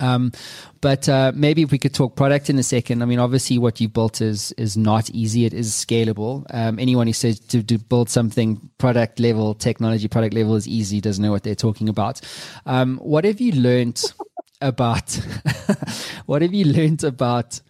Um, 0.00 0.32
but 0.80 1.08
uh, 1.08 1.32
maybe 1.34 1.62
if 1.62 1.70
we 1.70 1.78
could 1.78 1.94
talk 1.94 2.16
product 2.16 2.48
in 2.48 2.58
a 2.58 2.62
second. 2.62 3.02
I 3.02 3.04
mean, 3.04 3.18
obviously, 3.18 3.58
what 3.58 3.80
you 3.80 3.88
built 3.88 4.20
is 4.20 4.52
is 4.52 4.76
not 4.76 5.10
easy. 5.10 5.44
It 5.44 5.52
is 5.52 5.72
scalable. 5.72 6.46
Um, 6.48 6.78
anyone 6.78 7.06
who 7.06 7.12
says 7.12 7.38
to, 7.38 7.62
to, 7.62 7.78
build 7.78 8.08
something 8.08 8.70
product 8.78 9.20
level, 9.20 9.54
technology 9.54 10.08
product 10.08 10.34
level 10.34 10.56
is 10.56 10.66
easy 10.66 11.00
doesn't 11.00 11.22
know 11.22 11.30
what 11.30 11.42
they're 11.42 11.54
talking 11.54 11.88
about. 11.88 12.20
Um, 12.64 12.96
what 12.98 13.24
have 13.24 13.40
you 13.40 13.52
learned 13.52 14.02
about 14.60 15.12
what 16.26 16.42
have 16.42 16.52
you 16.52 16.64
learned 16.66 17.04
about 17.04 17.60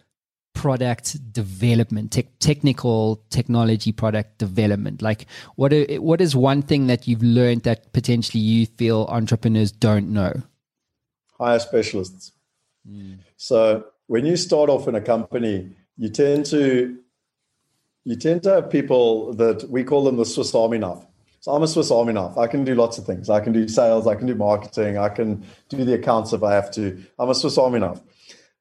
product 0.53 1.33
development, 1.33 2.11
te- 2.11 2.27
technical 2.39 3.23
technology 3.29 3.91
product 3.91 4.37
development? 4.37 5.01
Like, 5.01 5.25
what 5.55 5.73
are, 5.73 5.85
what 5.95 6.21
is 6.21 6.35
one 6.35 6.61
thing 6.61 6.87
that 6.87 7.07
you've 7.07 7.23
learned 7.23 7.63
that 7.63 7.93
potentially 7.93 8.41
you 8.41 8.65
feel 8.65 9.07
entrepreneurs 9.09 9.71
don't 9.71 10.09
know? 10.09 10.33
Hire 11.39 11.59
specialists. 11.59 12.33
Mm. 12.87 13.19
So 13.37 13.85
when 14.07 14.25
you 14.25 14.37
start 14.37 14.69
off 14.69 14.87
in 14.87 14.95
a 14.95 15.01
company, 15.01 15.71
you 15.97 16.09
tend 16.09 16.45
to 16.47 16.97
you 18.03 18.15
tend 18.15 18.43
to 18.43 18.49
have 18.49 18.69
people 18.69 19.33
that 19.33 19.69
we 19.69 19.83
call 19.83 20.03
them 20.03 20.17
the 20.17 20.25
Swiss 20.25 20.55
Army 20.55 20.79
knife. 20.79 21.05
So 21.41 21.51
I'm 21.51 21.63
a 21.63 21.67
Swiss 21.67 21.89
Army 21.89 22.13
knife. 22.13 22.37
I 22.37 22.45
can 22.45 22.63
do 22.63 22.75
lots 22.75 22.99
of 22.99 23.05
things. 23.05 23.27
I 23.27 23.39
can 23.39 23.51
do 23.51 23.67
sales. 23.67 24.05
I 24.05 24.13
can 24.13 24.27
do 24.27 24.35
marketing. 24.35 24.99
I 24.99 25.09
can 25.09 25.43
do 25.69 25.83
the 25.83 25.95
accounts 25.95 26.33
if 26.33 26.43
I 26.43 26.53
have 26.53 26.69
to. 26.71 27.03
I'm 27.17 27.29
a 27.29 27.35
Swiss 27.35 27.57
Army 27.57 27.79
knife. 27.79 27.99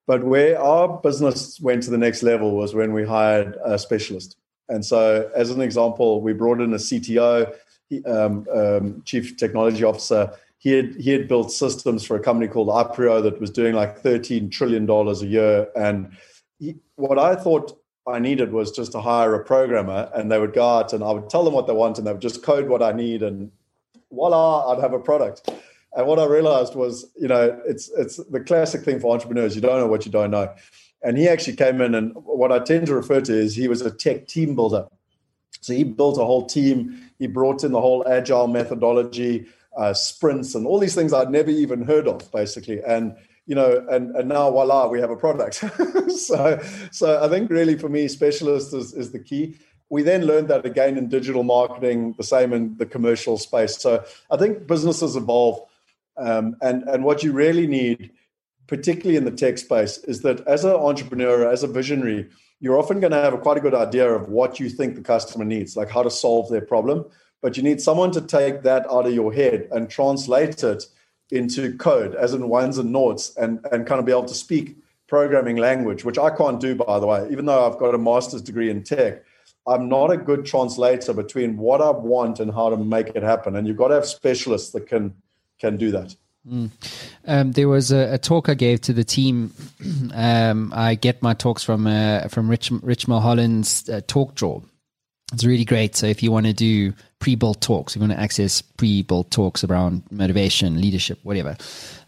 But 0.07 0.25
where 0.25 0.59
our 0.59 0.89
business 0.89 1.61
went 1.61 1.83
to 1.85 1.91
the 1.91 1.99
next 1.99 2.23
level 2.23 2.57
was 2.57 2.75
when 2.75 2.95
we 2.95 3.05
hired 3.05 3.59
a 3.63 3.79
specialist. 3.79 4.39
And 4.71 4.83
so, 4.83 5.31
as 5.35 5.51
an 5.51 5.61
example, 5.61 6.23
we 6.23 6.33
brought 6.33 6.61
in 6.63 6.73
a 6.73 6.79
CTO, 6.79 7.55
um, 8.07 8.47
um, 8.51 9.03
chief 9.05 9.37
technology 9.37 9.85
officer. 9.85 10.33
He 10.57 10.73
had 10.73 10.95
he 10.95 11.11
had 11.11 11.29
built 11.29 11.53
systems 11.53 12.03
for 12.03 12.17
a 12.17 12.21
company 12.21 12.49
called 12.49 12.69
Aprio 12.69 13.23
that 13.23 13.41
was 13.41 13.51
doing 13.51 13.75
like 13.75 13.99
thirteen 13.99 14.49
trillion 14.49 14.87
dollars 14.87 15.21
a 15.21 15.27
year. 15.27 15.69
And 15.77 16.17
he, 16.59 16.77
what 16.97 17.19
I 17.19 17.35
thought 17.35 17.80
I 18.07 18.19
needed 18.19 18.53
was 18.53 18.73
just 18.73 18.93
to 18.93 19.01
hire 19.01 19.35
a 19.35 19.45
programmer 19.45 20.11
and 20.15 20.31
they 20.31 20.39
would 20.39 20.53
go 20.53 20.67
out 20.67 20.93
and 20.93 21.05
I 21.05 21.13
would 21.13 21.31
tell 21.31 21.45
them 21.45 21.55
what 21.55 21.67
they 21.67 21.73
want 21.73 21.99
and 21.99 22.07
they 22.07 22.13
would 22.13 22.23
just 22.23 22.43
code 22.43 22.69
what 22.69 22.83
I 22.83 22.93
need 22.93 23.23
and 23.23 23.51
voila, 24.11 24.73
I'd 24.73 24.81
have 24.81 24.93
a 24.93 24.99
product. 24.99 25.51
And 25.95 26.07
what 26.07 26.19
I 26.19 26.25
realized 26.27 26.75
was, 26.75 27.11
you 27.21 27.29
know, 27.29 27.61
it's 27.67 27.91
it's 27.97 28.17
the 28.17 28.41
classic 28.41 28.83
thing 28.83 29.01
for 29.01 29.13
entrepreneurs. 29.13 29.55
You 29.55 29.63
don't 29.63 29.79
know 29.79 29.87
what 29.87 30.07
you 30.07 30.13
don't 30.13 30.31
know. 30.31 30.53
And 31.03 31.19
he 31.19 31.29
actually 31.29 31.57
came 31.57 31.81
in 31.81 31.95
and 31.95 32.13
what 32.15 32.53
I 32.53 32.59
tend 32.59 32.87
to 32.87 32.95
refer 32.95 33.21
to 33.23 33.33
is 33.33 33.57
he 33.57 33.69
was 33.69 33.83
a 33.83 33.91
tech 33.91 34.27
team 34.27 34.55
builder. 34.55 34.87
So 35.61 35.73
he 35.73 35.85
built 35.85 36.19
a 36.19 36.25
whole 36.25 36.47
team. 36.47 37.11
He 37.19 37.27
brought 37.27 37.65
in 37.65 37.73
the 37.73 37.81
whole 37.81 38.07
agile 38.09 38.47
methodology. 38.47 39.47
uh, 39.77 39.95
sprints, 39.95 40.55
and 40.55 40.67
all 40.67 40.79
these 40.79 40.95
things 40.95 41.13
I'd 41.13 41.31
never 41.31 41.51
even 41.51 41.83
heard 41.83 42.09
of, 42.09 42.31
basically. 42.33 42.83
And 42.83 43.17
you 43.51 43.57
know, 43.57 43.85
and 43.91 44.15
and 44.15 44.29
now 44.29 44.49
voila, 44.49 44.87
we 44.87 45.01
have 45.01 45.11
a 45.11 45.17
product. 45.17 45.55
so 46.17 46.63
so 46.93 47.21
I 47.21 47.29
think 47.29 47.51
really 47.51 47.77
for 47.77 47.89
me, 47.89 48.07
specialist 48.07 48.73
is, 48.73 48.95
is 48.95 49.11
the 49.11 49.19
key. 49.19 49.57
We 49.89 50.05
then 50.05 50.25
learned 50.25 50.47
that 50.51 50.65
again 50.65 50.97
in 50.97 51.09
digital 51.09 51.43
marketing, 51.43 52.15
the 52.17 52.23
same 52.23 52.53
in 52.53 52.77
the 52.77 52.87
commercial 52.87 53.39
space. 53.39 53.77
So 53.77 54.05
I 54.31 54.37
think 54.37 54.69
businesses 54.69 55.17
evolve, 55.17 55.67
um, 56.17 56.55
and 56.63 56.85
and 56.85 57.03
what 57.03 57.25
you 57.25 57.33
really 57.33 57.67
need, 57.67 58.13
particularly 58.69 59.17
in 59.17 59.25
the 59.25 59.33
tech 59.33 59.59
space, 59.59 59.99
is 59.99 60.23
that 60.23 60.47
as 60.47 60.65
an 60.65 60.71
entrepreneur, 60.71 61.51
as 61.51 61.65
a 61.65 61.67
visionary, 61.67 62.29
you're 62.61 62.79
often 62.79 63.01
going 63.01 63.11
to 63.11 63.21
have 63.21 63.35
a 63.35 63.39
quite 63.39 63.57
a 63.57 63.61
good 63.61 63.75
idea 63.75 64.09
of 64.15 64.29
what 64.29 64.61
you 64.61 64.71
think 64.71 64.95
the 64.95 65.03
customer 65.03 65.45
needs, 65.45 65.77
like 65.77 65.91
how 65.91 66.05
to 66.05 66.11
solve 66.25 66.51
their 66.51 66.61
problem. 66.65 67.05
But 67.43 67.57
you 67.57 67.65
need 67.65 67.81
someone 67.81 68.13
to 68.13 68.21
take 68.21 68.63
that 68.63 68.87
out 68.89 69.09
of 69.09 69.13
your 69.13 69.33
head 69.33 69.67
and 69.73 69.91
translate 69.91 70.63
it 70.63 70.85
into 71.31 71.77
code, 71.77 72.15
as 72.15 72.35
in 72.35 72.49
ones 72.49 72.79
and 72.79 72.93
noughts, 72.93 73.35
and, 73.37 73.65
and 73.73 73.87
kind 73.87 73.99
of 73.99 74.07
be 74.07 74.13
able 74.13 74.25
to 74.25 74.35
speak 74.35 74.77
programming 75.07 75.57
language, 75.57 76.05
which 76.05 76.19
I 76.19 76.31
can't 76.31 76.61
do, 76.61 76.75
by 76.75 77.01
the 77.01 77.07
way, 77.07 77.29
even 77.31 77.47
though 77.47 77.67
I've 77.71 77.79
got 77.79 77.95
a 77.95 77.99
master's 77.99 78.43
degree 78.43 78.71
in 78.71 78.83
tech. 78.83 79.25
I'm 79.67 79.89
not 79.89 80.11
a 80.11 80.17
good 80.17 80.47
translator 80.47 81.13
between 81.13 81.57
what 81.57 81.83
I 81.83 81.91
want 81.91 82.41
and 82.41 82.53
how 82.53 82.71
to 82.71 82.77
make 82.77 83.09
it 83.09 83.23
happen. 83.23 83.57
And 83.57 83.69
you've 83.69 83.77
got 83.77 83.89
to 83.89 83.95
have 83.95 84.07
specialists 84.07 84.71
that 84.71 84.87
can 84.87 85.15
can 85.59 85.77
do 85.77 85.91
that. 85.91 86.17
Mm. 86.49 86.71
Um, 87.27 87.53
there 87.53 87.69
was 87.69 87.93
a, 87.93 88.15
a, 88.15 88.19
talk 88.19 88.49
I 88.49 88.55
gave 88.55 88.81
to 88.83 88.93
the 88.93 89.05
team. 89.05 89.53
Um, 90.13 90.73
I 90.75 90.97
get 90.97 91.23
my 91.23 91.35
talks 91.35 91.63
from 91.63 91.87
uh, 91.87 92.29
from 92.29 92.49
Rich 92.49 92.71
Rich 92.83 93.07
Mulholland's 93.07 93.89
uh, 93.89 94.01
Talk 94.07 94.35
Draw. 94.35 94.61
It's 95.33 95.45
really 95.45 95.65
great. 95.65 95.95
So 95.95 96.07
if 96.07 96.23
you 96.23 96.33
want 96.33 96.47
to 96.47 96.53
do 96.53 96.93
pre-built 97.21 97.61
talks, 97.61 97.95
if 97.95 97.97
you 98.03 98.09
want 98.09 98.19
to 98.19 98.21
access 98.21 98.63
pre-built 98.63 99.31
talks 99.31 99.63
around 99.63 100.03
motivation, 100.11 100.81
leadership, 100.81 101.21
whatever, 101.23 101.57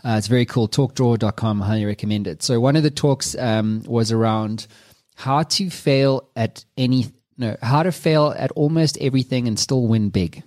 uh, 0.04 0.16
it's 0.18 0.26
very 0.26 0.44
cool. 0.44 0.68
Talkdraw.com, 0.68 1.60
highly 1.60 1.84
recommend 1.84 2.26
it. 2.26 2.42
So 2.42 2.58
one 2.58 2.74
of 2.74 2.82
the 2.82 2.90
talks 2.90 3.36
um, 3.38 3.84
was 3.86 4.10
around 4.10 4.66
how 5.14 5.44
to 5.44 5.70
fail 5.70 6.28
at 6.34 6.64
any 6.76 7.12
no, 7.38 7.56
how 7.62 7.82
to 7.82 7.92
fail 7.92 8.34
at 8.36 8.50
almost 8.52 8.98
everything 9.00 9.48
and 9.48 9.58
still 9.58 9.86
win 9.86 10.10
big. 10.10 10.42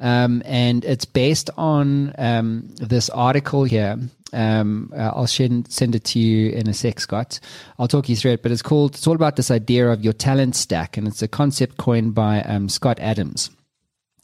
Um, 0.00 0.42
and 0.44 0.84
it's 0.84 1.04
based 1.04 1.50
on 1.56 2.14
um, 2.18 2.68
this 2.76 3.10
article 3.10 3.64
here. 3.64 3.98
Um, 4.32 4.92
uh, 4.94 5.12
I'll 5.14 5.26
send, 5.26 5.70
send 5.72 5.94
it 5.94 6.04
to 6.04 6.18
you 6.18 6.50
in 6.50 6.68
a 6.68 6.74
sec, 6.74 7.00
Scott. 7.00 7.40
I'll 7.78 7.88
talk 7.88 8.08
you 8.08 8.16
through 8.16 8.32
it, 8.32 8.42
but 8.42 8.52
it's 8.52 8.62
called, 8.62 8.94
it's 8.94 9.06
all 9.06 9.14
about 9.14 9.36
this 9.36 9.50
idea 9.50 9.88
of 9.88 10.04
your 10.04 10.12
talent 10.12 10.54
stack, 10.54 10.96
and 10.96 11.08
it's 11.08 11.22
a 11.22 11.28
concept 11.28 11.78
coined 11.78 12.14
by 12.14 12.42
um, 12.42 12.68
Scott 12.68 12.98
Adams. 13.00 13.50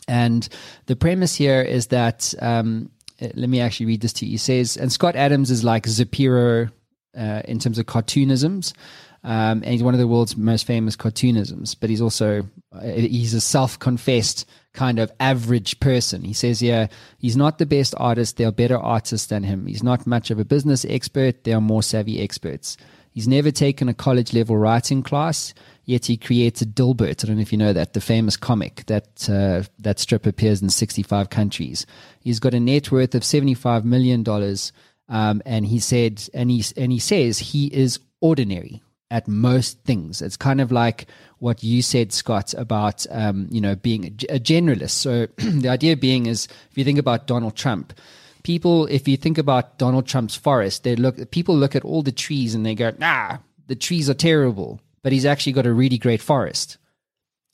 And 0.07 0.47
the 0.87 0.97
premise 0.97 1.35
here 1.35 1.63
is 1.63 1.87
that, 1.87 2.35
um, 2.41 2.91
uh, 3.23 3.29
let 3.35 3.49
me 3.49 3.61
actually 3.61 3.87
read 3.87 4.03
this 4.03 4.13
to 4.15 4.27
you. 4.27 4.33
He 4.33 4.37
says, 4.37 4.77
and 4.77 4.93
Scott 4.93 5.17
Adams 5.17 5.51
is 5.51 5.65
like 5.65 5.85
Zapiro 5.85 6.71
uh, 7.17 7.43
in 7.47 7.59
terms 7.59 7.79
of 7.79 7.87
cartoonisms. 7.87 8.75
Um, 9.25 9.63
and 9.63 9.67
he's 9.67 9.83
one 9.83 9.95
of 9.95 10.01
the 10.01 10.07
world's 10.07 10.37
most 10.37 10.67
famous 10.67 10.97
cartoonisms, 10.97 11.75
but 11.81 11.89
he's 11.89 12.03
also 12.03 12.47
uh, 12.73 12.83
he's 12.83 13.33
a 13.33 13.41
self-confessed 13.41 14.47
kind 14.75 14.99
of 14.99 15.11
average 15.19 15.81
person. 15.81 16.23
He 16.23 16.35
says, 16.35 16.61
yeah, 16.61 16.89
he's 17.19 17.37
not 17.37 17.59
the 17.59 17.65
best 17.65 17.95
artist. 17.97 18.37
There 18.37 18.49
are 18.49 18.53
better 18.53 18.77
artists 18.77 19.29
than 19.29 19.43
him. 19.43 19.67
He's 19.67 19.83
not 19.83 20.07
much 20.07 20.31
of 20.31 20.39
a 20.39 20.45
business 20.45 20.85
expert. 20.85 21.45
There 21.45 21.57
are 21.57 21.63
more 21.63 21.83
savvy 21.83 22.21
experts. 22.21 22.77
He's 23.13 23.27
never 23.27 23.51
taken 23.51 23.89
a 23.89 23.95
college 23.95 24.35
level 24.35 24.59
writing 24.59 25.03
class, 25.03 25.55
yet 25.85 26.05
he 26.05 26.17
created 26.17 26.75
Dilbert. 26.75 27.25
I 27.25 27.29
don't 27.29 27.37
know 27.37 27.43
if 27.43 27.53
you 27.53 27.59
know 27.59 27.73
that, 27.73 27.95
the 27.95 28.01
famous 28.01 28.37
comic 28.37 28.85
that 28.87 29.31
uh, 29.31 29.63
that 29.79 30.01
strip 30.01 30.27
appears 30.27 30.61
in 30.61 30.69
65 30.69 31.31
countries. 31.31 31.87
He's 32.21 32.41
got 32.41 32.55
a 32.55 32.61
net 32.61 32.91
worth 32.91 33.15
of 33.15 33.23
$75 33.23 33.85
million. 33.85 34.25
Um, 35.09 35.43
and 35.47 35.65
he 35.67 35.79
said, 35.79 36.29
and 36.35 36.51
he, 36.51 36.65
and 36.77 36.91
he 36.91 36.99
says 36.99 37.39
he 37.39 37.67
is 37.67 38.01
ordinary 38.21 38.83
at 39.11 39.29
most 39.29 39.83
things. 39.85 40.23
It's 40.23 40.37
kind 40.37 40.61
of 40.61 40.73
like 40.73 41.07
what 41.39 41.63
you 41.63 41.83
said, 41.83 42.13
Scott, 42.13 42.55
about 42.55 43.07
um, 43.11 43.49
you 43.51 43.61
know 43.61 43.75
being 43.75 44.05
a, 44.05 44.37
a 44.37 44.41
generalist. 44.41 44.91
So 44.91 45.27
the 45.37 45.69
idea 45.69 45.97
being 45.97 46.27
is 46.27 46.49
if 46.71 46.79
you 46.79 46.85
think 46.85 46.99
about 46.99 47.27
Donald 47.27 47.57
Trump, 47.57 47.93
people, 48.43 48.87
if 48.87 49.09
you 49.09 49.17
think 49.17 49.39
about 49.39 49.79
Donald 49.79 50.07
Trump's 50.07 50.35
forest, 50.35 50.85
they 50.85 50.97
look 50.97 51.31
people 51.31 51.57
look 51.57 51.75
at 51.75 51.85
all 51.85 52.03
the 52.03 52.13
trees 52.13 52.55
and 52.55 52.65
they 52.65 52.75
go, 52.75 52.93
nah, 52.99 53.39
the 53.67 53.77
trees 53.77 54.09
are 54.09 54.15
terrible, 54.15 54.81
but 55.03 55.13
he's 55.13 55.27
actually 55.27 55.53
got 55.53 55.67
a 55.67 55.73
really 55.73 55.99
great 55.99 56.21
forest. 56.23 56.79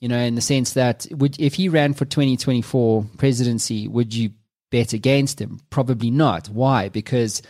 You 0.01 0.09
know, 0.09 0.19
in 0.19 0.35
the 0.35 0.41
sense 0.41 0.75
that 0.75 1.07
would 1.11 1.39
if 1.41 1.55
he 1.55 1.69
ran 1.69 1.95
for 1.95 2.05
2024 2.05 3.07
presidency, 3.19 3.89
would 3.89 4.15
you 4.15 4.31
bet 4.71 4.93
against 4.93 5.41
him? 5.41 5.61
Probably 5.71 6.11
not. 6.11 6.49
Why? 6.49 6.89
Because 6.89 7.43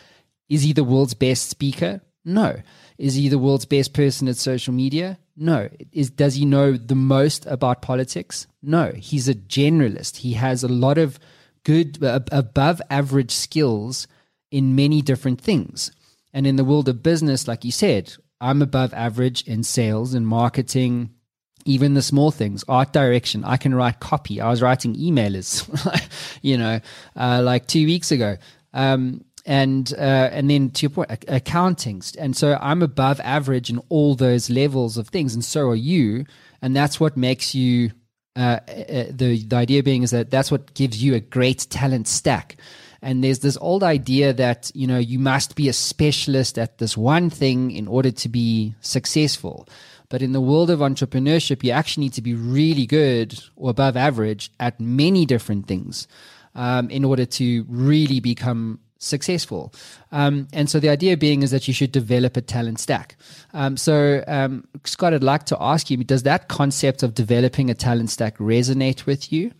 is 0.49 0.63
he 0.63 0.73
the 0.73 0.85
world's 0.85 1.15
best 1.15 1.49
speaker? 1.49 2.01
No. 2.25 2.61
Is 3.01 3.15
he 3.15 3.31
the 3.31 3.39
world's 3.39 3.65
best 3.65 3.95
person 3.95 4.29
at 4.29 4.37
social 4.37 4.75
media? 4.75 5.19
No. 5.35 5.71
Is 5.91 6.11
does 6.11 6.35
he 6.35 6.45
know 6.45 6.77
the 6.77 6.95
most 6.95 7.47
about 7.47 7.81
politics? 7.81 8.47
No. 8.63 8.93
He's 8.95 9.27
a 9.27 9.35
generalist. 9.35 10.19
He 10.19 10.35
has 10.35 10.63
a 10.63 10.69
lot 10.69 10.99
of 10.99 11.19
good 11.65 12.05
uh, 12.05 12.21
above 12.31 12.83
average 12.91 13.31
skills 13.31 14.07
in 14.51 14.77
many 14.77 15.01
different 15.01 15.41
things. 15.41 15.93
And 16.35 16.47
in 16.47 16.57
the 16.57 16.65
world 16.65 16.91
of 16.91 17.03
business, 17.03 17.49
like 17.49 17.65
you 17.65 17.73
said, 17.73 18.13
I'm 18.39 18.61
above 18.61 18.93
average 18.93 19.45
in 19.49 19.63
sales 19.63 20.13
and 20.13 20.27
marketing, 20.27 21.09
even 21.65 21.95
the 21.95 22.03
small 22.03 22.31
things, 22.31 22.65
art 22.69 22.93
direction. 22.93 23.45
I 23.45 23.57
can 23.57 23.75
write 23.75 24.01
copy. 24.01 24.43
I 24.43 24.51
was 24.51 24.61
writing 24.61 24.95
emailers, 24.95 25.67
you 26.43 26.59
know, 26.59 26.81
uh, 27.17 27.41
like 27.43 27.67
two 27.67 27.87
weeks 27.87 28.13
ago. 28.13 28.37
Um, 28.75 29.25
and 29.47 29.93
uh, 29.97 30.29
and 30.33 30.51
then 30.51 30.71
to 30.71 30.83
your 30.83 30.91
point, 30.91 31.11
accounting. 31.29 32.03
And 32.19 32.37
so 32.37 32.59
I'm 32.61 32.83
above 32.83 33.21
average 33.21 33.71
in 33.71 33.81
all 33.89 34.15
those 34.15 34.51
levels 34.51 34.97
of 34.97 35.09
things, 35.09 35.35
and 35.35 35.45
so 35.45 35.69
are 35.69 35.75
you. 35.75 36.25
And 36.63 36.77
that's 36.77 37.01
what 37.01 37.17
makes 37.17 37.55
you. 37.55 37.93
Uh, 38.37 38.61
uh, 38.69 39.05
the 39.11 39.45
the 39.45 39.57
idea 39.57 39.83
being 39.83 40.03
is 40.03 40.13
that 40.13 40.31
that's 40.31 40.51
what 40.51 40.73
gives 40.75 41.03
you 41.03 41.15
a 41.15 41.21
great 41.21 41.67
talent 41.71 42.07
stack. 42.07 42.57
And 43.03 43.25
there's 43.25 43.39
this 43.39 43.57
old 43.61 43.83
idea 43.83 44.33
that 44.35 44.71
you 44.75 44.87
know 44.87 44.99
you 44.99 45.19
must 45.19 45.57
be 45.57 45.69
a 45.69 45.73
specialist 45.73 46.59
at 46.59 46.79
this 46.79 46.97
one 46.97 47.31
thing 47.31 47.71
in 47.71 47.89
order 47.89 48.11
to 48.11 48.29
be 48.29 48.75
successful. 48.81 49.67
But 50.11 50.23
in 50.23 50.33
the 50.33 50.41
world 50.41 50.71
of 50.71 50.81
entrepreneurship, 50.81 51.63
you 51.63 51.71
actually 51.71 52.05
need 52.05 52.15
to 52.15 52.23
be 52.23 52.35
really 52.35 52.85
good 52.85 53.41
or 53.55 53.71
above 53.71 53.97
average 53.97 54.51
at 54.59 54.81
many 54.81 55.25
different 55.25 55.69
things 55.69 56.09
um, 56.55 56.91
in 56.91 57.05
order 57.05 57.25
to 57.25 57.65
really 57.69 58.19
become 58.19 58.81
successful. 59.01 59.73
Um, 60.13 60.47
and 60.53 60.71
so 60.71 60.79
the 60.79 60.91
idea 60.91 61.17
being 61.17 61.43
is 61.43 61.51
that 61.51 61.67
you 61.67 61.75
should 61.75 61.91
develop 61.91 62.37
a 62.37 62.41
talent 62.41 62.79
stack. 62.79 63.17
Um, 63.53 63.77
so, 63.77 64.23
um, 64.29 64.69
Scott, 64.85 65.15
I'd 65.15 65.25
like 65.25 65.45
to 65.47 65.57
ask 65.61 65.91
you 65.91 65.97
does 66.05 66.23
that 66.23 66.49
concept 66.49 67.03
of 67.03 67.15
developing 67.15 67.71
a 67.71 67.75
talent 67.75 68.11
stack 68.11 68.39
resonate 68.39 69.07
with 69.07 69.33
you? 69.33 69.51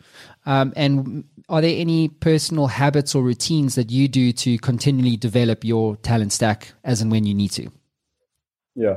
Um, 0.47 0.73
and 0.77 1.25
are 1.49 1.61
there 1.61 1.75
any 1.77 2.09
personal 2.09 2.69
habits 2.69 3.15
or 3.15 3.23
routines 3.23 3.75
that 3.75 3.91
you 3.91 4.07
do 4.09 4.33
to 4.33 4.59
continually 4.59 5.17
develop 5.17 5.65
your 5.65 5.97
talent 5.97 6.33
stack 6.33 6.73
as 6.85 7.01
and 7.01 7.11
when 7.11 7.25
you 7.25 7.35
need 7.35 7.51
to? 7.53 7.71
Yeah. 8.77 8.97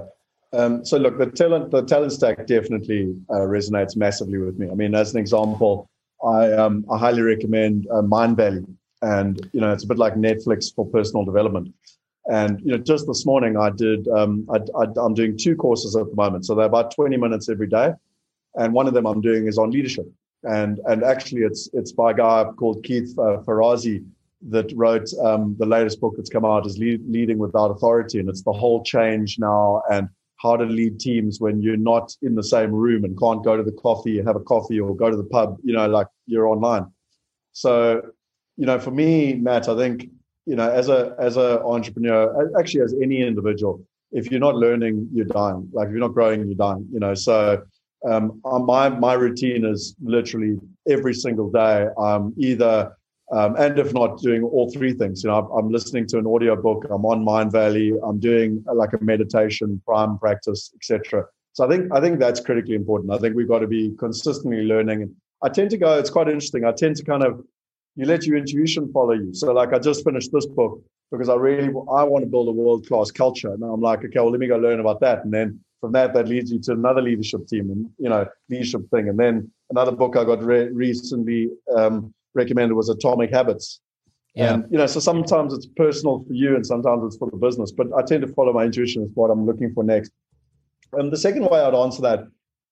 Um, 0.52 0.86
so 0.86 0.98
look, 0.98 1.18
the 1.18 1.32
talent 1.32 1.72
the 1.72 1.82
talent 1.82 2.12
stack 2.12 2.46
definitely 2.46 3.16
uh, 3.30 3.48
resonates 3.48 3.96
massively 3.96 4.38
with 4.38 4.60
me. 4.60 4.70
I 4.70 4.76
mean, 4.76 4.94
as 4.94 5.14
an 5.14 5.20
example, 5.20 5.88
I 6.24 6.52
um, 6.52 6.86
I 6.92 6.98
highly 6.98 7.24
recommend 7.24 7.88
uh, 7.90 8.02
Mindvalley 8.02 8.68
and 9.04 9.50
you 9.54 9.62
know 9.62 9.72
it's 9.72 9.84
a 9.84 9.88
bit 9.88 9.98
like 9.98 10.16
Netflix 10.16 10.74
for 10.74 10.86
personal 10.88 11.26
development. 11.26 11.74
And 12.32 12.62
you 12.62 12.72
know, 12.72 12.78
just 12.78 13.06
this 13.06 13.26
morning 13.26 13.58
I 13.58 13.70
did. 13.70 14.08
Um, 14.08 14.48
I, 14.50 14.86
am 15.06 15.14
doing 15.14 15.38
two 15.38 15.56
courses 15.56 15.96
at 15.96 16.10
the 16.10 16.16
moment, 16.16 16.46
so 16.46 16.56
they're 16.56 16.66
about 16.66 16.96
20 16.96 17.18
minutes 17.18 17.50
every 17.50 17.68
day, 17.68 17.94
and 18.56 18.74
one 18.74 18.88
of 18.88 18.94
them 18.94 19.06
I'm 19.06 19.22
doing 19.22 19.48
is 19.48 19.58
on 19.58 19.72
leadership. 19.72 20.08
And 20.44 20.80
and 20.86 21.04
actually, 21.04 21.42
it's 21.42 21.70
it's 21.74 21.92
by 21.92 22.12
a 22.12 22.14
guy 22.14 22.46
called 22.58 22.84
Keith 22.84 23.14
uh, 23.20 23.42
Ferrazzi 23.46 24.06
that 24.50 24.72
wrote 24.76 25.08
um, 25.24 25.56
the 25.60 25.66
latest 25.66 26.02
book 26.02 26.14
that's 26.18 26.30
come 26.30 26.46
out 26.46 26.66
is 26.66 26.78
lead, 26.78 27.02
Leading 27.10 27.38
Without 27.38 27.72
Authority, 27.72 28.20
and 28.20 28.30
it's 28.30 28.44
the 28.44 28.52
whole 28.52 28.84
change 28.84 29.38
now 29.40 29.82
and 29.92 30.10
how 30.38 30.58
to 30.58 30.66
lead 30.66 31.00
teams 31.00 31.40
when 31.40 31.62
you're 31.62 31.78
not 31.78 32.14
in 32.22 32.36
the 32.36 32.44
same 32.44 32.72
room 32.72 33.06
and 33.06 33.18
can't 33.18 33.44
go 33.44 33.56
to 33.56 33.64
the 33.64 33.72
coffee, 33.72 34.22
have 34.22 34.36
a 34.36 34.42
coffee, 34.42 34.80
or 34.80 34.96
go 34.96 35.10
to 35.10 35.16
the 35.16 35.24
pub. 35.24 35.58
You 35.64 35.74
know, 35.74 35.88
like 35.88 36.08
you're 36.26 36.48
online. 36.48 36.88
So 37.54 38.02
you 38.58 38.66
know, 38.66 38.80
for 38.80 38.92
me, 38.92 39.36
Matt, 39.36 39.68
I 39.68 39.76
think, 39.76 40.10
you 40.46 40.56
know, 40.56 40.70
as 40.70 40.90
a 40.90 41.16
as 41.20 41.38
a 41.38 41.62
entrepreneur, 41.64 42.58
actually 42.60 42.82
as 42.82 42.94
any 43.02 43.22
individual, 43.22 43.86
if 44.12 44.30
you're 44.30 44.40
not 44.40 44.56
learning, 44.56 45.10
you're 45.14 45.26
dying. 45.26 45.70
Like 45.74 45.88
if 45.88 45.92
you're 45.92 46.00
not 46.00 46.14
growing, 46.14 46.46
you're 46.46 46.56
dying. 46.56 46.88
You 46.92 47.00
know, 47.00 47.14
so 47.14 47.64
um, 48.10 48.42
my 48.44 48.90
my 48.90 49.14
routine 49.14 49.66
is 49.66 49.96
literally 50.02 50.60
every 50.88 51.14
single 51.14 51.50
day. 51.50 51.88
I'm 51.98 52.34
either 52.38 52.96
um, 53.32 53.56
and 53.58 53.80
if 53.80 53.94
not 53.94 54.20
doing 54.20 54.44
all 54.44 54.70
three 54.70 54.94
things, 54.94 55.24
you 55.24 55.30
know, 55.30 55.50
I'm 55.58 55.72
listening 55.72 56.06
to 56.08 56.20
an 56.20 56.28
audio 56.28 56.56
book. 56.56 56.86
I'm 56.92 57.06
on 57.06 57.26
Mindvalley, 57.26 57.98
I'm 58.04 58.20
doing 58.20 58.64
uh, 58.70 58.76
like 58.76 58.94
a 58.94 59.04
meditation, 59.04 59.82
prime 59.86 60.20
practice, 60.20 60.72
etc. 60.76 61.26
So 61.54 61.66
I 61.66 61.70
think 61.70 61.92
I 61.92 62.02
think 62.02 62.20
that's 62.20 62.40
critically 62.40 62.76
important. 62.76 63.12
I 63.12 63.18
think 63.18 63.36
we've 63.36 63.48
got 63.48 63.60
to 63.60 63.68
be 63.68 63.96
consistently 63.98 64.64
learning. 64.64 65.16
I 65.42 65.50
tend 65.50 65.72
to 65.72 65.78
go. 65.78 65.98
It's 65.98 66.10
quite 66.10 66.28
interesting. 66.28 66.66
I 66.66 66.72
tend 66.72 66.96
to 66.98 67.04
kind 67.04 67.24
of 67.24 67.44
you 67.96 68.06
let 68.06 68.26
your 68.26 68.38
intuition 68.38 68.92
follow 68.92 69.14
you. 69.14 69.34
So 69.34 69.54
like 69.54 69.74
I 69.74 69.80
just 69.80 70.04
finished 70.04 70.32
this 70.32 70.46
book 70.46 70.82
because 71.12 71.30
I 71.30 71.36
really 71.36 71.68
I 71.68 72.04
want 72.04 72.24
to 72.24 72.30
build 72.30 72.48
a 72.48 72.52
world 72.52 72.88
class 72.88 73.12
culture. 73.12 73.54
And 73.54 73.64
I'm 73.64 73.82
like, 73.82 74.04
okay, 74.04 74.20
well 74.20 74.32
let 74.32 74.40
me 74.40 74.48
go 74.48 74.58
learn 74.58 74.80
about 74.80 75.00
that. 75.02 75.24
And 75.24 75.34
then 75.34 75.60
from 75.80 75.92
that, 75.92 76.14
that 76.14 76.28
leads 76.28 76.52
you 76.52 76.60
to 76.62 76.72
another 76.72 77.02
leadership 77.02 77.48
team 77.48 77.70
and 77.70 77.90
you 78.00 78.10
know 78.10 78.28
leadership 78.50 78.82
thing. 78.90 79.10
And 79.10 79.20
then 79.20 79.52
another 79.70 79.92
book 79.92 80.16
I 80.18 80.24
got 80.24 80.44
re- 80.44 80.70
recently 80.70 81.50
um, 81.76 82.14
recommended 82.34 82.74
was 82.74 82.90
Atomic 82.90 83.32
Habits. 83.32 83.80
Yeah. 84.36 84.56
And, 84.56 84.66
you 84.72 84.80
know, 84.80 84.88
so 84.88 85.00
sometimes 85.00 85.54
it's 85.54 85.68
personal 85.76 86.24
for 86.26 86.34
you 86.34 86.56
and 86.56 86.66
sometimes 86.66 87.04
it's 87.06 87.18
for 87.18 87.30
the 87.30 87.38
business, 87.38 87.72
but 87.72 87.88
I 87.96 88.02
tend 88.02 88.24
to 88.24 88.28
follow 88.34 88.52
my 88.52 88.64
intuition 88.64 89.04
as 89.04 89.10
what 89.14 89.30
I'm 89.30 89.46
looking 89.46 89.72
for 89.74 89.84
next. 89.84 90.12
And 90.94 91.12
the 91.12 91.18
second 91.18 91.44
way 91.46 91.60
I'd 91.60 91.76
answer 91.76 92.02
that 92.02 92.28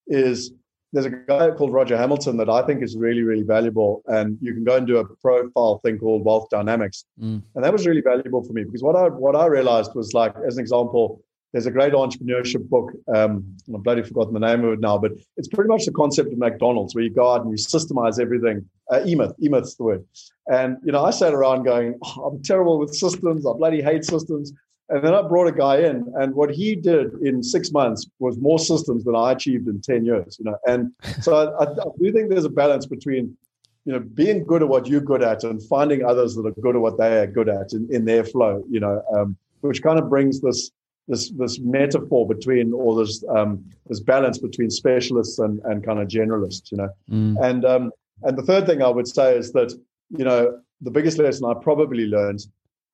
is 0.08 0.52
there's 0.92 1.06
a 1.06 1.10
guy 1.10 1.50
called 1.50 1.72
Roger 1.72 1.96
Hamilton 1.96 2.36
that 2.36 2.50
I 2.50 2.62
think 2.62 2.82
is 2.82 2.96
really, 2.96 3.22
really 3.22 3.42
valuable. 3.42 4.02
And 4.06 4.36
you 4.40 4.52
can 4.52 4.64
go 4.64 4.76
and 4.76 4.86
do 4.86 4.98
a 4.98 5.04
profile 5.16 5.78
thing 5.78 5.98
called 5.98 6.24
Wealth 6.24 6.48
Dynamics. 6.50 7.04
Mm. 7.20 7.42
And 7.54 7.64
that 7.64 7.72
was 7.72 7.86
really 7.86 8.02
valuable 8.02 8.42
for 8.44 8.52
me 8.52 8.64
because 8.64 8.82
what 8.82 8.96
I 8.96 9.08
what 9.08 9.34
I 9.34 9.46
realized 9.46 9.94
was 9.94 10.12
like, 10.12 10.34
as 10.46 10.56
an 10.56 10.60
example, 10.60 11.22
there's 11.52 11.66
a 11.66 11.70
great 11.70 11.92
entrepreneurship 11.92 12.68
book. 12.68 12.92
Um, 13.14 13.56
I've 13.74 13.82
bloody 13.82 14.02
forgotten 14.02 14.32
the 14.32 14.40
name 14.40 14.64
of 14.64 14.72
it 14.72 14.80
now, 14.80 14.98
but 14.98 15.12
it's 15.36 15.48
pretty 15.48 15.68
much 15.68 15.84
the 15.84 15.92
concept 15.92 16.32
of 16.32 16.38
McDonald's 16.38 16.94
where 16.94 17.04
you 17.04 17.10
go 17.10 17.32
out 17.32 17.42
and 17.42 17.50
you 17.50 17.56
systemize 17.56 18.18
everything. 18.18 18.68
Uh, 18.90 19.02
E-Myth, 19.06 19.34
the 19.38 19.84
word. 19.84 20.04
And, 20.50 20.78
you 20.84 20.92
know, 20.92 21.04
I 21.04 21.10
sat 21.10 21.34
around 21.34 21.64
going, 21.64 21.98
oh, 22.02 22.24
I'm 22.24 22.42
terrible 22.42 22.78
with 22.78 22.94
systems. 22.94 23.46
I 23.46 23.52
bloody 23.52 23.82
hate 23.82 24.04
systems. 24.04 24.52
And 24.88 25.02
then 25.02 25.14
I 25.14 25.22
brought 25.22 25.46
a 25.46 25.52
guy 25.52 25.78
in, 25.78 26.12
and 26.16 26.34
what 26.34 26.50
he 26.50 26.74
did 26.74 27.14
in 27.22 27.42
six 27.42 27.70
months 27.72 28.06
was 28.18 28.36
more 28.38 28.58
systems 28.58 29.04
than 29.04 29.14
I 29.14 29.32
achieved 29.32 29.68
in 29.68 29.80
10 29.80 30.04
years, 30.04 30.36
you 30.38 30.44
know. 30.44 30.58
And 30.66 30.92
so 31.22 31.34
I, 31.34 31.64
I 31.64 31.84
do 31.98 32.12
think 32.12 32.28
there's 32.28 32.44
a 32.44 32.50
balance 32.50 32.84
between, 32.84 33.36
you 33.84 33.92
know, 33.92 34.00
being 34.00 34.44
good 34.44 34.62
at 34.62 34.68
what 34.68 34.86
you're 34.86 35.00
good 35.00 35.22
at 35.22 35.44
and 35.44 35.62
finding 35.62 36.04
others 36.04 36.34
that 36.34 36.46
are 36.46 36.60
good 36.60 36.76
at 36.76 36.82
what 36.82 36.98
they 36.98 37.20
are 37.20 37.26
good 37.26 37.48
at 37.48 37.72
in, 37.72 37.88
in 37.90 38.04
their 38.04 38.24
flow, 38.24 38.62
you 38.68 38.80
know, 38.80 39.02
um, 39.16 39.36
which 39.60 39.82
kind 39.82 39.98
of 39.98 40.10
brings 40.10 40.40
this 40.40 40.70
this 41.08 41.30
this 41.30 41.58
metaphor 41.58 42.26
between 42.26 42.72
or 42.72 42.96
this 42.96 43.24
um, 43.34 43.64
this 43.86 44.00
balance 44.00 44.38
between 44.38 44.70
specialists 44.70 45.38
and, 45.38 45.60
and 45.64 45.84
kind 45.84 46.00
of 46.00 46.08
generalists, 46.08 46.70
you 46.70 46.78
know. 46.78 46.88
Mm. 47.10 47.42
And 47.42 47.64
um, 47.64 47.92
and 48.22 48.36
the 48.36 48.42
third 48.42 48.66
thing 48.66 48.82
I 48.82 48.88
would 48.88 49.08
say 49.08 49.36
is 49.36 49.52
that 49.52 49.72
you 50.10 50.24
know 50.24 50.60
the 50.80 50.90
biggest 50.90 51.18
lesson 51.18 51.48
I 51.48 51.54
probably 51.54 52.06
learned 52.06 52.46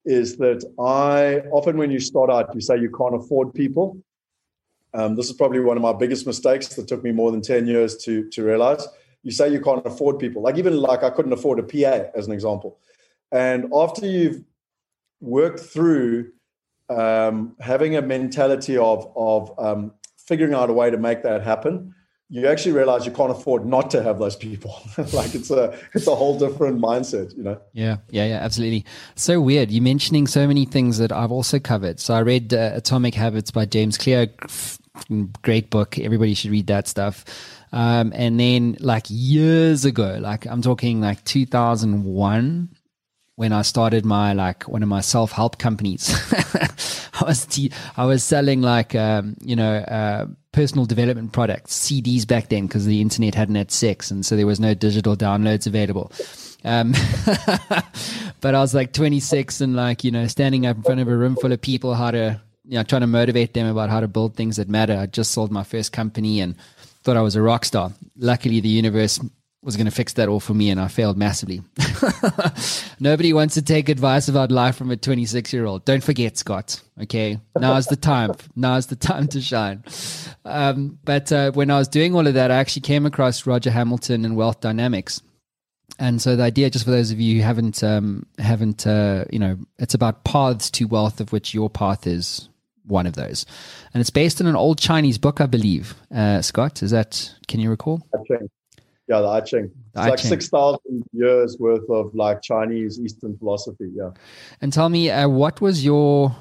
is 0.05 0.36
that 0.38 0.64
I 0.78 1.49
often 1.51 1.76
when 1.76 1.90
you 1.90 2.01
start 2.01 2.30
out 2.30 2.55
you 2.55 2.61
say 2.61 2.78
you 2.78 2.90
can't 2.90 3.14
afford 3.14 3.55
people. 3.55 3.99
Um, 4.94 5.16
this 5.16 5.26
is 5.26 5.34
probably 5.34 5.61
one 5.61 5.76
of 5.76 5.82
my 5.82 5.92
biggest 5.92 6.26
mistakes 6.26 6.68
that 6.68 6.88
took 6.88 7.05
me 7.05 7.12
more 7.12 7.30
than 7.30 7.42
ten 7.42 7.66
years 7.66 7.96
to 8.05 8.28
to 8.30 8.42
realize. 8.42 8.86
You 9.22 9.32
say 9.32 9.53
you 9.53 9.61
can't 9.61 9.84
afford 9.84 10.18
people, 10.18 10.42
like 10.42 10.57
even 10.57 10.76
like 10.76 11.03
I 11.03 11.11
couldn't 11.11 11.32
afford 11.32 11.59
a 11.59 11.62
PA 11.62 12.11
as 12.14 12.26
an 12.26 12.32
example. 12.32 12.78
And 13.30 13.70
after 13.74 14.07
you've 14.07 14.42
worked 15.20 15.61
through 15.61 16.32
um, 16.88 17.57
having 17.61 17.96
a 17.96 18.03
mentality 18.03 18.78
of 18.78 19.12
of 19.14 19.53
um, 19.59 19.92
figuring 20.16 20.55
out 20.55 20.70
a 20.70 20.72
way 20.72 20.90
to 20.90 20.96
make 20.99 21.22
that 21.22 21.42
happen, 21.42 21.94
you 22.31 22.47
actually 22.47 22.72
realize 22.72 23.07
you 23.07 23.12
can't 23.12 23.31
afford 23.31 23.64
not 23.64 23.91
to 23.91 24.03
have 24.03 24.18
those 24.18 24.37
people. 24.37 24.76
like 25.12 25.35
it's 25.35 25.51
a 25.51 25.79
it's 25.95 26.07
a 26.07 26.14
whole 26.14 26.39
different 26.39 26.79
mindset, 26.81 27.37
you 27.37 27.43
know. 27.43 27.61
Yeah, 27.72 27.99
yeah, 28.11 28.26
yeah, 28.26 28.37
absolutely. 28.37 28.85
So 29.14 29.41
weird. 29.41 29.70
You're 29.70 29.83
mentioning 29.83 30.26
so 30.26 30.47
many 30.47 30.66
things 30.66 30.99
that 30.99 31.11
I've 31.11 31.33
also 31.33 31.59
covered. 31.59 32.01
So 32.01 32.14
I 32.14 32.20
read 32.20 32.53
uh, 32.53 32.72
Atomic 32.74 33.14
Habits 33.14 33.51
by 33.51 33.64
James 33.64 33.97
Clear. 33.97 34.29
Great 35.43 35.70
book. 35.70 35.99
Everybody 35.99 36.35
should 36.35 36.51
read 36.51 36.66
that 36.66 36.89
stuff. 36.89 37.24
Um, 37.72 38.12
and 38.14 38.39
then 38.39 38.76
like 38.81 39.07
years 39.09 39.85
ago, 39.85 40.18
like 40.20 40.47
I'm 40.47 40.62
talking 40.62 41.01
like 41.01 41.24
2001, 41.24 42.68
when 43.39 43.53
I 43.53 43.62
started 43.62 44.05
my 44.05 44.32
like 44.32 44.64
one 44.64 44.82
of 44.82 44.89
my 44.89 45.01
self 45.01 45.30
help 45.30 45.59
companies. 45.59 46.12
I 47.14 47.24
was 47.24 47.47
te- 47.47 47.70
I 47.97 48.05
was 48.05 48.24
selling 48.24 48.62
like 48.62 48.97
um, 48.97 49.36
you 49.41 49.55
know 49.55 49.76
uh, 49.76 50.26
personal 50.51 50.86
development 50.86 51.30
products, 51.30 51.78
CDs 51.78 52.26
back 52.26 52.49
then 52.49 52.66
because 52.66 52.84
the 52.84 53.01
internet 53.01 53.36
hadn't 53.36 53.55
had 53.55 53.70
sex, 53.70 54.11
and 54.11 54.26
so 54.26 54.34
there 54.34 54.47
was 54.47 54.59
no 54.59 54.74
digital 54.74 55.16
downloads 55.16 55.68
available. 55.68 56.11
Um, 56.64 56.91
but 58.41 58.57
I 58.57 58.59
was 58.59 58.74
like 58.74 58.93
26 58.93 59.61
and 59.61 59.76
like 59.76 60.03
you 60.03 60.11
know 60.11 60.26
standing 60.26 60.66
up 60.66 60.78
in 60.78 60.82
front 60.82 61.01
of 61.01 61.07
a 61.07 61.16
room 61.16 61.36
full 61.36 61.53
of 61.53 61.61
people, 61.61 61.95
how 61.95 62.11
to 62.11 62.41
you 62.64 62.74
know 62.74 62.82
trying 62.82 63.03
to 63.03 63.07
motivate 63.07 63.55
them 63.55 63.68
about 63.68 63.89
how 63.89 64.01
to 64.01 64.09
build 64.09 64.34
things 64.34 64.57
that 64.57 64.68
matter. 64.68 64.97
I 64.97 65.07
just 65.07 65.30
sold 65.30 65.53
my 65.53 65.62
first 65.62 65.93
company 65.93 66.41
and 66.41 66.57
thought 67.05 67.16
I 67.16 67.22
was 67.22 67.36
a 67.36 67.43
rock 67.43 67.64
star. 67.64 67.93
Luckily, 68.16 68.59
the 68.59 68.68
universe 68.68 69.20
was 69.62 69.76
going 69.76 69.86
to 69.86 69.92
fix 69.92 70.12
that 70.14 70.28
all 70.28 70.40
for 70.40 70.54
me 70.54 70.70
and 70.70 70.80
I 70.80 70.88
failed 70.88 71.18
massively. 71.18 71.62
Nobody 73.00 73.32
wants 73.32 73.54
to 73.54 73.62
take 73.62 73.88
advice 73.88 74.28
about 74.28 74.52
life 74.52 74.76
from 74.76 74.90
a 74.90 74.96
26 74.96 75.52
year 75.52 75.66
old. 75.66 75.84
Don't 75.84 76.02
forget, 76.02 76.38
Scott. 76.38 76.80
Okay. 77.02 77.38
Now's 77.59 77.86
the 77.86 77.96
time. 77.96 78.32
Now's 78.56 78.86
the 78.86 78.96
time 78.96 79.26
to 79.28 79.40
shine. 79.40 79.82
Um, 80.44 80.98
but 81.04 81.32
uh, 81.32 81.50
when 81.52 81.70
I 81.70 81.78
was 81.78 81.88
doing 81.88 82.14
all 82.14 82.26
of 82.26 82.34
that, 82.34 82.50
I 82.50 82.56
actually 82.56 82.82
came 82.82 83.04
across 83.04 83.46
Roger 83.46 83.70
Hamilton 83.70 84.24
and 84.24 84.36
Wealth 84.36 84.61
Dynamics. 84.61 85.20
And 85.98 86.22
so 86.22 86.36
the 86.36 86.44
idea, 86.44 86.70
just 86.70 86.84
for 86.84 86.92
those 86.92 87.11
of 87.11 87.18
you 87.18 87.38
who 87.38 87.42
haven't, 87.42 87.82
um, 87.82 88.26
haven't, 88.38 88.86
uh, 88.86 89.24
you 89.30 89.40
know, 89.40 89.59
it's 89.78 89.94
about 89.94 90.22
paths 90.22 90.70
to 90.72 90.84
wealth, 90.84 91.20
of 91.20 91.32
which 91.32 91.52
your 91.52 91.68
path 91.68 92.06
is 92.06 92.48
one 92.84 93.06
of 93.06 93.14
those, 93.14 93.44
and 93.92 94.00
it's 94.00 94.11
based 94.11 94.40
on 94.40 94.46
an 94.46 94.56
old 94.56 94.78
Chinese 94.78 95.18
book, 95.18 95.40
I 95.40 95.46
believe. 95.46 95.94
Uh, 96.14 96.40
Scott, 96.40 96.82
is 96.82 96.90
that? 96.92 97.34
Can 97.48 97.61
you 97.61 97.68
recall? 97.68 98.06
Okay. 98.14 98.48
Yeah, 99.09 99.20
the 99.22 99.28
I 99.28 99.40
Ching. 99.40 99.70
The 99.94 100.00
it's 100.00 100.06
I 100.06 100.09
like 100.11 100.18
six 100.18 100.48
thousand 100.48 101.02
years 101.12 101.56
worth 101.59 101.88
of 101.88 102.14
like 102.14 102.42
Chinese 102.42 103.00
Eastern 103.00 103.36
philosophy. 103.38 103.90
Yeah. 103.94 104.11
And 104.61 104.72
tell 104.72 104.88
me, 104.88 105.11
uh, 105.11 105.28
what 105.28 105.61
was 105.61 105.84
your 105.84 106.36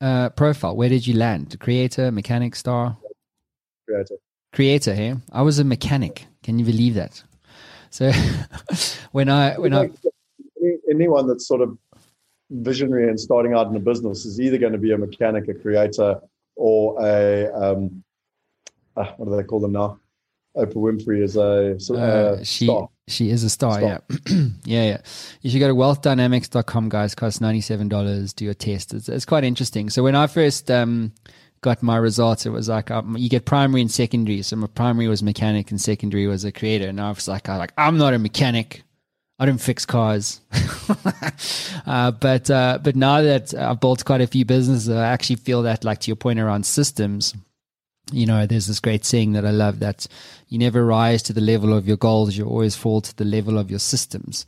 uh, 0.00 0.30
profile? 0.30 0.76
Where 0.76 0.88
did 0.88 1.06
you 1.06 1.14
land? 1.14 1.58
Creator, 1.58 2.12
mechanic, 2.12 2.54
star. 2.54 2.96
Creator. 3.88 4.16
Creator. 4.52 4.94
Here, 4.94 5.20
I 5.32 5.42
was 5.42 5.58
a 5.58 5.64
mechanic. 5.64 6.26
Can 6.44 6.58
you 6.58 6.64
believe 6.64 6.94
that? 6.94 7.22
So 7.90 8.12
when 9.12 9.28
I 9.28 9.58
when 9.58 9.74
I 9.74 9.90
anyone 10.88 11.26
that's 11.26 11.46
sort 11.46 11.60
of 11.60 11.76
visionary 12.50 13.08
and 13.08 13.18
starting 13.18 13.54
out 13.54 13.66
in 13.66 13.74
a 13.74 13.80
business 13.80 14.24
is 14.24 14.40
either 14.40 14.58
going 14.58 14.72
to 14.72 14.78
be 14.78 14.92
a 14.92 14.98
mechanic, 14.98 15.48
a 15.48 15.54
creator, 15.54 16.20
or 16.54 17.04
a 17.04 17.52
um, 17.52 18.04
uh, 18.96 19.06
what 19.16 19.28
do 19.28 19.36
they 19.36 19.42
call 19.42 19.58
them 19.60 19.72
now? 19.72 19.98
Oprah 20.56 20.74
Winfrey 20.74 21.22
is 21.22 21.36
a 21.36 21.94
uh, 21.98 22.44
she 22.44 22.66
star. 22.66 22.88
she 23.08 23.30
is 23.30 23.42
a 23.42 23.50
star, 23.50 23.78
star. 23.78 24.02
yeah. 24.10 24.48
Yeah 24.64 24.84
yeah. 24.84 24.98
You 25.40 25.50
should 25.50 25.60
go 25.60 25.68
to 25.68 25.74
wealthdynamics.com 25.74 26.88
guys. 26.88 27.14
Costs 27.14 27.40
$97 27.40 28.34
do 28.34 28.44
your 28.44 28.54
test. 28.54 28.92
It's, 28.92 29.08
it's 29.08 29.24
quite 29.24 29.44
interesting. 29.44 29.88
So 29.88 30.02
when 30.02 30.14
I 30.14 30.26
first 30.26 30.70
um, 30.70 31.12
got 31.62 31.82
my 31.82 31.96
results 31.96 32.44
it 32.44 32.50
was 32.50 32.68
like 32.68 32.90
um, 32.90 33.16
you 33.16 33.30
get 33.30 33.46
primary 33.46 33.80
and 33.80 33.90
secondary. 33.90 34.42
So 34.42 34.56
my 34.56 34.66
primary 34.66 35.08
was 35.08 35.22
mechanic 35.22 35.70
and 35.70 35.80
secondary 35.80 36.26
was 36.26 36.44
a 36.44 36.52
creator. 36.52 36.88
And 36.88 37.00
I 37.00 37.08
was 37.08 37.26
like 37.26 37.48
I 37.48 37.52
was 37.52 37.60
like 37.60 37.72
I'm 37.78 37.96
not 37.96 38.12
a 38.12 38.18
mechanic. 38.18 38.82
I 39.38 39.46
don't 39.46 39.58
fix 39.58 39.84
cars, 39.84 40.40
uh, 41.86 42.12
but 42.12 42.48
uh, 42.48 42.78
but 42.80 42.94
now 42.94 43.22
that 43.22 43.52
I've 43.54 43.80
built 43.80 44.04
quite 44.04 44.20
a 44.20 44.26
few 44.28 44.44
businesses, 44.44 44.88
I 44.88 45.08
actually 45.08 45.36
feel 45.36 45.62
that, 45.62 45.82
like 45.82 45.98
to 46.00 46.08
your 46.08 46.16
point 46.16 46.38
around 46.38 46.64
systems, 46.64 47.34
you 48.10 48.26
know, 48.26 48.46
there's 48.46 48.66
this 48.66 48.80
great 48.80 49.04
saying 49.04 49.32
that 49.32 49.46
I 49.46 49.50
love 49.50 49.78
that 49.80 50.06
you 50.48 50.58
never 50.58 50.84
rise 50.84 51.22
to 51.24 51.32
the 51.32 51.40
level 51.40 51.72
of 51.72 51.86
your 51.86 51.96
goals, 51.96 52.36
you 52.36 52.46
always 52.46 52.76
fall 52.76 53.00
to 53.00 53.16
the 53.16 53.24
level 53.24 53.58
of 53.58 53.70
your 53.70 53.78
systems. 53.78 54.46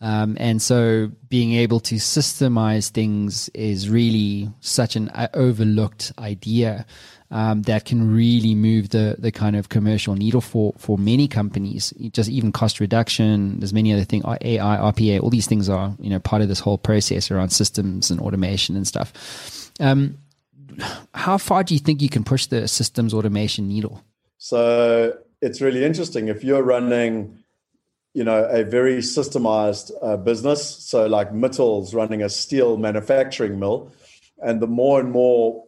Um, 0.00 0.36
and 0.38 0.60
so 0.60 1.10
being 1.28 1.54
able 1.54 1.80
to 1.80 1.94
systemize 1.94 2.90
things 2.90 3.48
is 3.50 3.88
really 3.88 4.50
such 4.60 4.96
an 4.96 5.08
uh, 5.10 5.28
overlooked 5.34 6.12
idea 6.18 6.84
um, 7.30 7.62
that 7.62 7.84
can 7.84 8.14
really 8.14 8.54
move 8.54 8.90
the 8.90 9.16
the 9.18 9.32
kind 9.32 9.56
of 9.56 9.68
commercial 9.68 10.14
needle 10.14 10.40
for 10.40 10.74
for 10.76 10.98
many 10.98 11.26
companies. 11.26 11.92
Just 12.12 12.28
even 12.28 12.52
cost 12.52 12.80
reduction. 12.80 13.58
There's 13.58 13.72
many 13.72 13.92
other 13.92 14.04
things. 14.04 14.24
AI, 14.26 14.76
RPA, 14.76 15.22
all 15.22 15.30
these 15.30 15.46
things 15.46 15.68
are 15.68 15.96
you 15.98 16.10
know 16.10 16.20
part 16.20 16.42
of 16.42 16.48
this 16.48 16.60
whole 16.60 16.78
process 16.78 17.30
around 17.30 17.48
systems 17.50 18.10
and 18.10 18.20
automation 18.20 18.76
and 18.76 18.86
stuff. 18.86 19.72
Um, 19.80 20.18
how 21.14 21.38
far 21.38 21.64
do 21.64 21.74
you 21.74 21.80
think 21.80 22.02
you 22.02 22.08
can 22.08 22.24
push 22.24 22.46
the 22.46 22.68
systems 22.68 23.14
automation 23.14 23.68
needle? 23.68 24.02
So 24.38 25.16
it's 25.40 25.60
really 25.60 25.84
interesting. 25.84 26.28
If 26.28 26.44
you're 26.44 26.62
running, 26.62 27.38
you 28.12 28.24
know, 28.24 28.44
a 28.44 28.64
very 28.64 28.98
systemized 28.98 29.90
uh, 30.02 30.16
business, 30.16 30.64
so 30.64 31.06
like 31.06 31.32
Mittal's 31.32 31.94
running 31.94 32.22
a 32.22 32.28
steel 32.28 32.76
manufacturing 32.76 33.58
mill, 33.58 33.92
and 34.42 34.60
the 34.60 34.66
more 34.66 35.00
and 35.00 35.10
more 35.10 35.64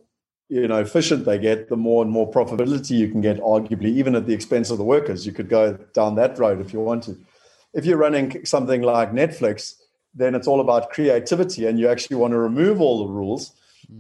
you 0.49 0.69
know 0.69 0.81
efficient 0.81 1.25
they 1.25 1.39
get, 1.39 1.69
the 1.69 1.77
more 1.77 2.03
and 2.03 2.11
more 2.11 2.31
profitability 2.31 2.91
you 2.91 3.09
can 3.09 3.21
get, 3.21 3.41
arguably 3.41 3.87
even 3.87 4.15
at 4.15 4.27
the 4.27 4.35
expense 4.35 4.71
of 4.71 4.79
the 4.79 4.85
workers. 4.85 5.27
You 5.27 5.33
could 5.33 5.49
go 5.49 5.73
down 5.95 6.15
that 6.17 6.39
road 6.39 6.61
if 6.61 6.73
you 6.73 6.81
wanted. 6.81 7.25
If 7.73 7.85
you're 7.85 7.99
running 7.99 8.45
something 8.45 8.83
like 8.83 9.13
Netflix, 9.13 9.75
then 10.15 10.35
it's 10.35 10.47
all 10.47 10.61
about 10.61 10.91
creativity, 10.91 11.67
and 11.67 11.79
you 11.79 11.89
actually 11.89 12.17
want 12.17 12.33
to 12.33 12.39
remove 12.39 12.81
all 12.81 13.07
the 13.07 13.13
rules 13.13 13.53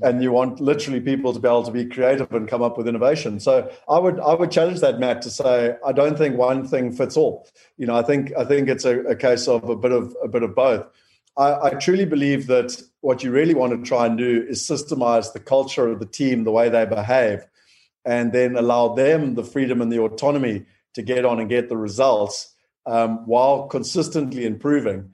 and 0.03 0.23
you 0.23 0.33
want 0.33 0.61
literally 0.61 1.01
people 1.01 1.33
to 1.33 1.39
be 1.39 1.49
able 1.49 1.63
to 1.63 1.71
be 1.71 1.87
creative 1.87 2.33
and 2.33 2.49
come 2.49 2.63
up 2.63 2.77
with 2.77 2.89
innovation. 2.89 3.41
So 3.41 3.71
I 3.89 3.99
would 3.99 4.21
I 4.21 4.35
would 4.35 4.51
challenge 4.51 4.81
that 4.81 4.99
Matt 4.99 5.23
to 5.23 5.31
say 5.31 5.77
I 5.85 5.93
don't 5.93 6.19
think 6.19 6.37
one 6.37 6.67
thing 6.67 6.93
fits 6.93 7.17
all. 7.17 7.49
You 7.77 7.87
know, 7.87 7.97
I 7.97 8.03
think 8.03 8.33
I 8.37 8.45
think 8.45 8.69
it's 8.69 8.85
a, 8.85 9.01
a 9.01 9.17
case 9.17 9.49
of 9.49 9.69
a 9.69 9.77
bit 9.77 9.93
of 9.93 10.15
a 10.23 10.29
bit 10.29 10.43
of 10.43 10.55
both. 10.55 10.87
I, 11.39 11.67
I, 11.67 11.71
truly 11.71 12.07
believe 12.07 12.47
that 12.47 12.81
what 13.01 13.23
you 13.23 13.31
really 13.31 13.55
want 13.55 13.73
to 13.73 13.87
try 13.87 14.07
and 14.07 14.17
do 14.17 14.47
is 14.49 14.67
systemize 14.67 15.35
the 15.35 15.41
culture 15.41 15.87
of 15.87 15.99
the 15.99 16.07
team, 16.07 16.45
the 16.45 16.51
way 16.51 16.71
they 16.71 16.87
behave, 16.87 17.47
and 18.07 18.33
then 18.33 18.57
allow 18.57 18.95
them 18.95 19.35
the 19.35 19.45
freedom 19.45 19.83
and 19.83 19.93
the 19.93 20.01
autonomy 20.01 20.65
to 20.95 21.03
get 21.03 21.27
on 21.27 21.39
and 21.39 21.51
get 21.51 21.69
the 21.69 21.77
results 21.77 22.55
um, 22.87 23.27
while 23.27 23.67
consistently 23.67 24.47
improving. 24.47 25.11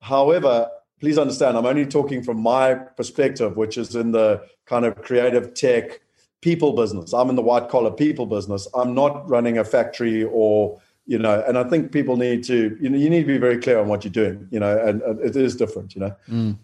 However, 0.00 0.68
please 1.02 1.18
understand, 1.18 1.58
I'm 1.58 1.66
only 1.66 1.84
talking 1.84 2.22
from 2.22 2.40
my 2.40 2.74
perspective, 2.74 3.56
which 3.56 3.76
is 3.76 3.96
in 3.96 4.12
the 4.12 4.46
kind 4.66 4.84
of 4.84 5.02
creative 5.02 5.52
tech 5.52 6.00
people 6.40 6.74
business. 6.74 7.12
I'm 7.12 7.28
in 7.28 7.34
the 7.34 7.42
white 7.42 7.68
collar 7.68 7.90
people 7.90 8.24
business. 8.24 8.68
I'm 8.72 8.94
not 8.94 9.28
running 9.28 9.58
a 9.58 9.64
factory 9.64 10.22
or 10.22 10.80
you 11.04 11.18
know 11.18 11.42
and 11.48 11.58
i 11.58 11.64
think 11.64 11.90
people 11.90 12.16
need 12.16 12.44
to 12.44 12.78
you 12.80 12.88
know 12.88 12.96
you 12.96 13.10
need 13.10 13.22
to 13.22 13.26
be 13.26 13.36
very 13.36 13.58
clear 13.58 13.80
on 13.80 13.88
what 13.88 14.04
you're 14.04 14.12
doing 14.12 14.46
you 14.52 14.60
know 14.60 14.78
and, 14.86 15.02
and 15.02 15.18
it 15.18 15.34
is 15.34 15.56
different 15.56 15.96
you 15.96 16.00
know 16.00 16.14
mm. 16.28 16.56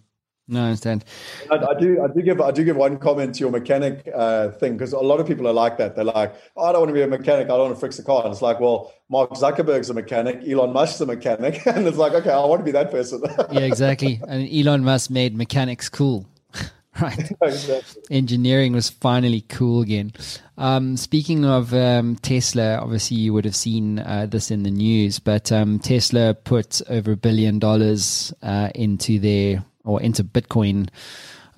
No, 0.51 0.63
I 0.63 0.67
understand. 0.69 1.05
I, 1.51 1.57
I, 1.57 1.75
do. 1.79 2.03
I 2.03 2.07
do 2.09 2.23
give. 2.23 2.41
I 2.41 2.51
do 2.51 2.65
give 2.65 2.77
one 2.77 2.99
comment 2.99 3.35
to 3.35 3.41
your 3.41 3.51
mechanic 3.51 4.09
uh, 4.15 4.49
thing 4.53 4.79
because 4.79 4.95
a 4.95 4.99
lot 4.99 5.21
of 5.21 5.27
people 5.27 5.47
are 5.47 5.53
like 5.53 5.77
that. 5.77 5.95
They're 5.95 6.05
like, 6.05 6.35
oh, 6.57 6.65
"I 6.65 6.73
don't 6.73 6.81
want 6.81 6.89
to 6.89 6.95
be 6.95 7.03
a 7.03 7.07
mechanic. 7.07 7.45
I 7.45 7.49
don't 7.49 7.69
want 7.69 7.75
to 7.75 7.81
fix 7.81 7.99
a 7.99 8.03
car." 8.03 8.25
And 8.25 8.33
it's 8.33 8.41
like, 8.41 8.59
well, 8.59 8.95
Mark 9.11 9.33
Zuckerberg's 9.33 9.91
a 9.91 9.95
mechanic. 9.95 10.41
Elon 10.49 10.73
Musk's 10.73 11.03
a 11.03 11.07
mechanic, 11.07 11.61
and 11.67 11.87
it's 11.87 11.99
like, 11.99 12.15
okay, 12.15 12.31
I 12.31 12.43
want 12.47 12.61
to 12.61 12.65
be 12.65 12.73
that 12.73 12.91
person. 12.91 13.23
yeah, 13.53 13.61
exactly. 13.61 14.21
And 14.27 14.49
Elon 14.51 14.85
Musk 14.85 15.11
made 15.11 15.37
mechanics 15.37 15.91
cool. 15.91 16.27
right. 17.01 17.31
Exactly. 17.43 18.03
Engineering 18.11 18.73
was 18.73 18.89
finally 18.89 19.43
cool 19.43 19.83
again. 19.83 20.13
Um, 20.57 20.97
speaking 20.97 21.45
of 21.45 21.75
um, 21.75 22.17
Tesla, 22.17 22.79
obviously 22.79 23.19
you 23.19 23.35
would 23.35 23.45
have 23.45 23.55
seen 23.55 23.99
uh, 23.99 24.27
this 24.29 24.51
in 24.51 24.63
the 24.63 24.71
news, 24.71 25.19
but 25.19 25.53
um, 25.53 25.79
Tesla 25.79 26.33
put 26.33 26.81
over 26.89 27.13
a 27.13 27.17
billion 27.17 27.59
dollars 27.59 28.33
uh, 28.43 28.71
into 28.75 29.19
their 29.19 29.63
or 29.89 30.01
into 30.01 30.22
Bitcoin 30.22 30.89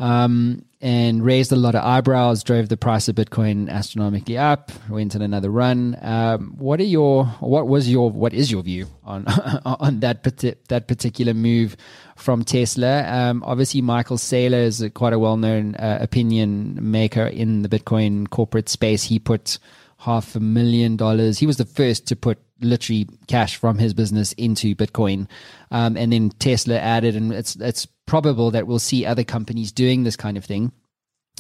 um, 0.01 0.65
and 0.81 1.23
raised 1.23 1.53
a 1.53 1.57
lot 1.57 1.75
of 1.75 1.85
eyebrows, 1.85 2.43
drove 2.43 2.71
the 2.71 2.77
price 2.77 3.07
of 3.09 3.15
Bitcoin 3.15 3.69
astronomically 3.69 4.39
up, 4.39 4.73
went 4.89 5.15
on 5.15 5.21
another 5.21 5.51
run. 5.51 5.95
Um, 6.01 6.55
what 6.57 6.81
are 6.81 6.85
your 6.85 7.27
what 7.41 7.69
was 7.69 7.89
your 7.89 8.11
what 8.11 8.33
is 8.33 8.51
your 8.51 8.63
view 8.63 8.87
on 9.05 9.27
on 9.65 10.01
that 10.01 10.23
that 10.69 10.89
particular 10.89 11.35
move 11.35 11.77
from 12.17 12.45
Tesla? 12.45 13.05
Um, 13.07 13.43
obviously, 13.47 13.83
Michael 13.83 14.17
Saylor 14.17 14.65
is 14.65 14.83
quite 14.95 15.13
a 15.13 15.19
well 15.19 15.37
known 15.37 15.75
uh, 15.75 15.99
opinion 16.01 16.79
maker 16.81 17.27
in 17.27 17.61
the 17.61 17.69
Bitcoin 17.69 18.29
corporate 18.31 18.71
space. 18.71 19.05
He 19.05 19.19
put 19.19 19.59
half 20.01 20.35
a 20.35 20.41
million 20.41 20.97
dollars. 20.97 21.39
He 21.39 21.47
was 21.47 21.59
the 21.59 21.65
first 21.65 22.07
to 22.09 22.17
put 22.17 22.39
literally 22.61 23.09
cash 23.27 23.57
from 23.57 23.79
his 23.79 23.95
business 23.95 24.33
into 24.33 24.75
Bitcoin, 24.75 25.29
um, 25.71 25.97
and 25.97 26.13
then 26.13 26.31
Tesla 26.31 26.77
added, 26.77 27.15
and 27.15 27.33
it's 27.33 27.57
it's 27.57 27.87
probable 28.07 28.51
that 28.51 28.67
we'll 28.67 28.79
see 28.79 29.07
other 29.07 29.25
companies 29.25 29.73
doing 29.73 30.03
this 30.03 30.17
kind 30.17 30.37
of 30.37 30.45
thing. 30.45 30.73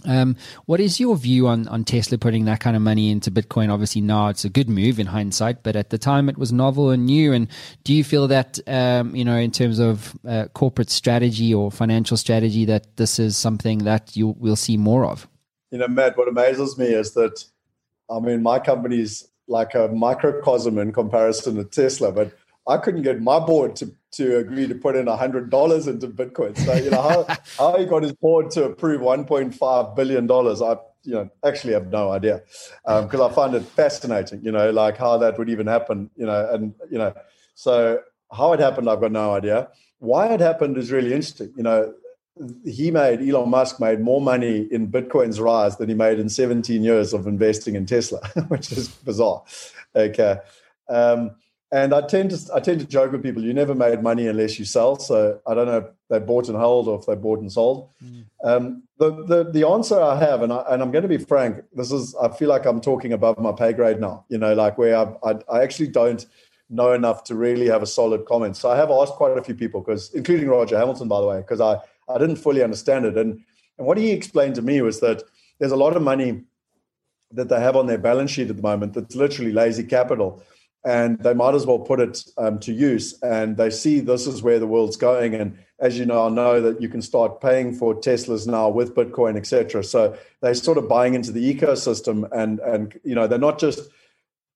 Um, 0.07 0.37
what 0.65 0.81
is 0.81 0.99
your 0.99 1.17
view 1.17 1.47
on 1.47 1.69
on 1.69 1.85
Tesla 1.85 2.17
putting 2.17 2.45
that 2.47 2.61
kind 2.61 2.77
of 2.77 2.83
money 2.83 3.11
into 3.11 3.31
Bitcoin? 3.31 3.71
Obviously, 3.71 4.01
now 4.03 4.29
it's 4.29 4.45
a 4.45 4.51
good 4.51 4.69
move 4.69 4.99
in 4.99 5.07
hindsight, 5.07 5.63
but 5.63 5.75
at 5.75 5.91
the 5.91 5.99
time 5.99 6.29
it 6.29 6.39
was 6.39 6.53
novel 6.53 6.91
and 6.91 7.07
new. 7.07 7.33
And 7.33 7.49
do 7.85 7.95
you 7.95 8.05
feel 8.05 8.29
that 8.29 8.59
um, 8.67 9.15
you 9.15 9.25
know, 9.25 9.37
in 9.37 9.51
terms 9.51 9.79
of 9.79 10.17
uh, 10.27 10.47
corporate 10.55 10.91
strategy 10.91 11.53
or 11.53 11.71
financial 11.71 12.17
strategy, 12.17 12.65
that 12.67 12.97
this 12.97 13.19
is 13.19 13.37
something 13.37 13.79
that 13.85 14.17
you 14.17 14.29
will 14.39 14.57
see 14.57 14.77
more 14.77 15.07
of? 15.07 15.29
You 15.71 15.79
know, 15.79 15.89
Matt, 15.89 16.19
what 16.19 16.29
amazes 16.29 16.79
me 16.79 16.87
is 16.87 17.13
that 17.15 17.45
I 18.11 18.21
mean, 18.21 18.43
my 18.43 18.59
company's 18.59 19.29
like 19.47 19.75
a 19.75 19.89
microcosm 19.89 20.79
in 20.79 20.93
comparison 20.93 21.57
to 21.57 21.65
Tesla, 21.65 22.13
but 22.13 22.33
I 22.69 22.77
couldn't 22.77 23.03
get 23.03 23.21
my 23.21 23.39
board 23.39 23.77
to, 23.77 23.93
to 24.13 24.39
agree 24.39 24.67
to 24.67 24.75
put 24.75 24.97
in 24.97 25.07
hundred 25.07 25.51
dollars 25.51 25.87
into 25.89 26.09
Bitcoin. 26.09 26.57
So 26.57 26.75
you 26.75 26.91
know 26.91 27.03
how, 27.03 27.37
how 27.59 27.79
he 27.79 27.85
got 27.85 28.03
his 28.03 28.13
board 28.13 28.51
to 28.53 28.65
approve 28.65 29.01
one 29.01 29.25
point 29.25 29.55
five 29.55 29.95
billion 29.97 30.27
dollars. 30.27 30.63
I 30.63 30.77
you 31.03 31.15
know 31.15 31.31
actually 31.45 31.73
have 31.73 31.89
no 31.89 32.13
idea 32.13 32.43
because 32.85 33.21
um, 33.21 33.31
I 33.31 33.35
find 33.35 33.55
it 33.55 33.65
fascinating. 33.65 34.45
You 34.45 34.53
know, 34.53 34.71
like 34.71 34.97
how 34.97 35.19
that 35.19 35.39
would 35.39 35.49
even 35.49 35.67
happen. 35.67 36.11
You 36.17 36.27
know, 36.27 36.49
and 36.53 36.75
you 36.91 36.99
know, 36.99 37.15
so 37.55 38.01
how 38.33 38.53
it 38.53 38.61
happened, 38.61 38.89
I've 38.89 39.01
got 39.01 39.13
no 39.13 39.35
idea. 39.35 39.69
Why 39.99 40.33
it 40.33 40.41
happened 40.41 40.77
is 40.79 40.93
really 40.93 41.13
interesting. 41.13 41.53
You 41.57 41.63
know, 41.63 41.95
he 42.64 42.91
made 42.91 43.20
Elon 43.20 43.51
Musk 43.51 43.80
made 43.80 44.01
more 44.01 44.20
money 44.20 44.68
in 44.70 44.91
Bitcoin's 44.91 45.41
rise 45.41 45.76
than 45.76 45.88
he 45.88 45.95
made 45.95 46.18
in 46.18 46.28
17 46.28 46.82
years 46.82 47.12
of 47.12 47.26
investing 47.26 47.74
in 47.74 47.86
Tesla, 47.86 48.20
which 48.49 48.72
is 48.72 48.88
bizarre. 48.88 49.43
Okay. 49.95 50.38
Um, 50.88 51.32
and 51.72 51.95
I 51.95 52.01
tend 52.01 52.30
to 52.32 52.55
I 52.55 52.59
tend 52.59 52.80
to 52.80 52.86
joke 52.86 53.12
with 53.12 53.22
people. 53.22 53.45
You 53.45 53.55
never 53.55 53.76
made 53.76 54.03
money 54.03 54.26
unless 54.26 54.59
you 54.59 54.64
sell. 54.64 54.99
So 54.99 55.41
I 55.47 55.55
don't 55.55 55.66
know 55.66 55.78
if 55.78 55.84
they 56.09 56.18
bought 56.18 56.49
and 56.49 56.57
hold 56.57 56.88
or 56.88 56.99
if 56.99 57.07
they 57.07 57.14
bought 57.14 57.38
and 57.38 57.53
sold. 57.53 57.88
Mm. 58.05 58.24
Um, 58.43 58.82
the, 58.99 59.24
the 59.24 59.45
the 59.53 59.68
answer 59.68 60.01
I 60.01 60.18
have, 60.18 60.43
and 60.43 60.53
I, 60.53 60.64
and 60.68 60.82
I'm 60.82 60.91
going 60.91 61.03
to 61.03 61.09
be 61.09 61.18
frank. 61.18 61.62
This 61.72 61.93
is 61.93 62.16
I 62.20 62.28
feel 62.28 62.49
like 62.49 62.66
I'm 62.66 62.80
talking 62.80 63.12
above 63.12 63.38
my 63.38 63.53
pay 63.53 63.72
grade 63.72 64.01
now. 64.01 64.24
You 64.28 64.38
know, 64.38 64.53
like 64.53 64.78
where 64.78 64.97
I 64.97 65.14
I, 65.22 65.34
I 65.49 65.62
actually 65.62 65.88
don't 65.88 66.26
know 66.70 66.93
enough 66.93 67.24
to 67.24 67.34
really 67.34 67.66
have 67.66 67.82
a 67.82 67.86
solid 67.86 68.24
comment. 68.24 68.57
So 68.57 68.70
I 68.70 68.76
have 68.76 68.91
asked 68.91 69.14
quite 69.14 69.36
a 69.36 69.43
few 69.43 69.55
people, 69.55 69.80
because 69.80 70.12
including 70.14 70.49
Roger 70.49 70.78
Hamilton, 70.78 71.09
by 71.09 71.20
the 71.20 71.26
way, 71.26 71.38
because 71.38 71.61
I 71.61 71.78
I 72.15 72.19
didn't 72.19 72.37
fully 72.37 72.63
understand 72.63 73.07
it. 73.07 73.17
And, 73.17 73.41
and 73.79 73.87
what 73.87 73.99
he 73.99 74.11
explained 74.11 74.57
to 74.57 74.63
me 74.63 74.81
was 74.83 75.01
that 75.01 75.23
there's 75.59 75.73
a 75.73 75.77
lot 75.77 75.97
of 75.97 76.03
money 76.03 76.43
that 77.33 77.49
they 77.49 77.61
have 77.61 77.77
on 77.77 77.87
their 77.87 77.99
balance 77.99 78.31
sheet 78.31 78.51
at 78.51 78.57
the 78.57 78.63
moment 78.63 78.95
that's 78.95 79.15
literally 79.15 79.53
lazy 79.53 79.85
capital. 79.85 80.43
And 80.85 81.19
they 81.21 81.35
might 81.35 81.55
as 81.55 81.67
well 81.67 81.79
put 81.79 82.01
it 82.01 82.25
um, 82.39 82.59
to 82.61 82.73
use. 82.73 83.19
And 83.23 83.57
they 83.57 83.69
see 83.69 84.01
this 84.01 84.27
is 84.27 84.43
where 84.43 84.59
the 84.59 84.67
world's 84.67 84.97
going. 84.97 85.35
And 85.35 85.59
as 85.79 85.99
you 85.99 86.07
know, 86.07 86.27
I 86.27 86.31
know 86.31 86.61
that 86.61 86.81
you 86.81 86.89
can 86.89 87.03
start 87.03 87.41
paying 87.41 87.75
for 87.75 87.95
Teslas 87.95 88.47
now 88.47 88.69
with 88.69 88.95
Bitcoin, 88.95 89.37
etc. 89.37 89.85
So 89.85 90.17
they're 90.41 90.55
sort 90.55 90.79
of 90.79 90.89
buying 90.89 91.15
into 91.15 91.33
the 91.33 91.55
ecosystem, 91.55 92.29
and 92.33 92.61
and 92.61 92.99
you 93.03 93.15
know 93.15 93.27
they're 93.27 93.39
not 93.39 93.59
just, 93.59 93.91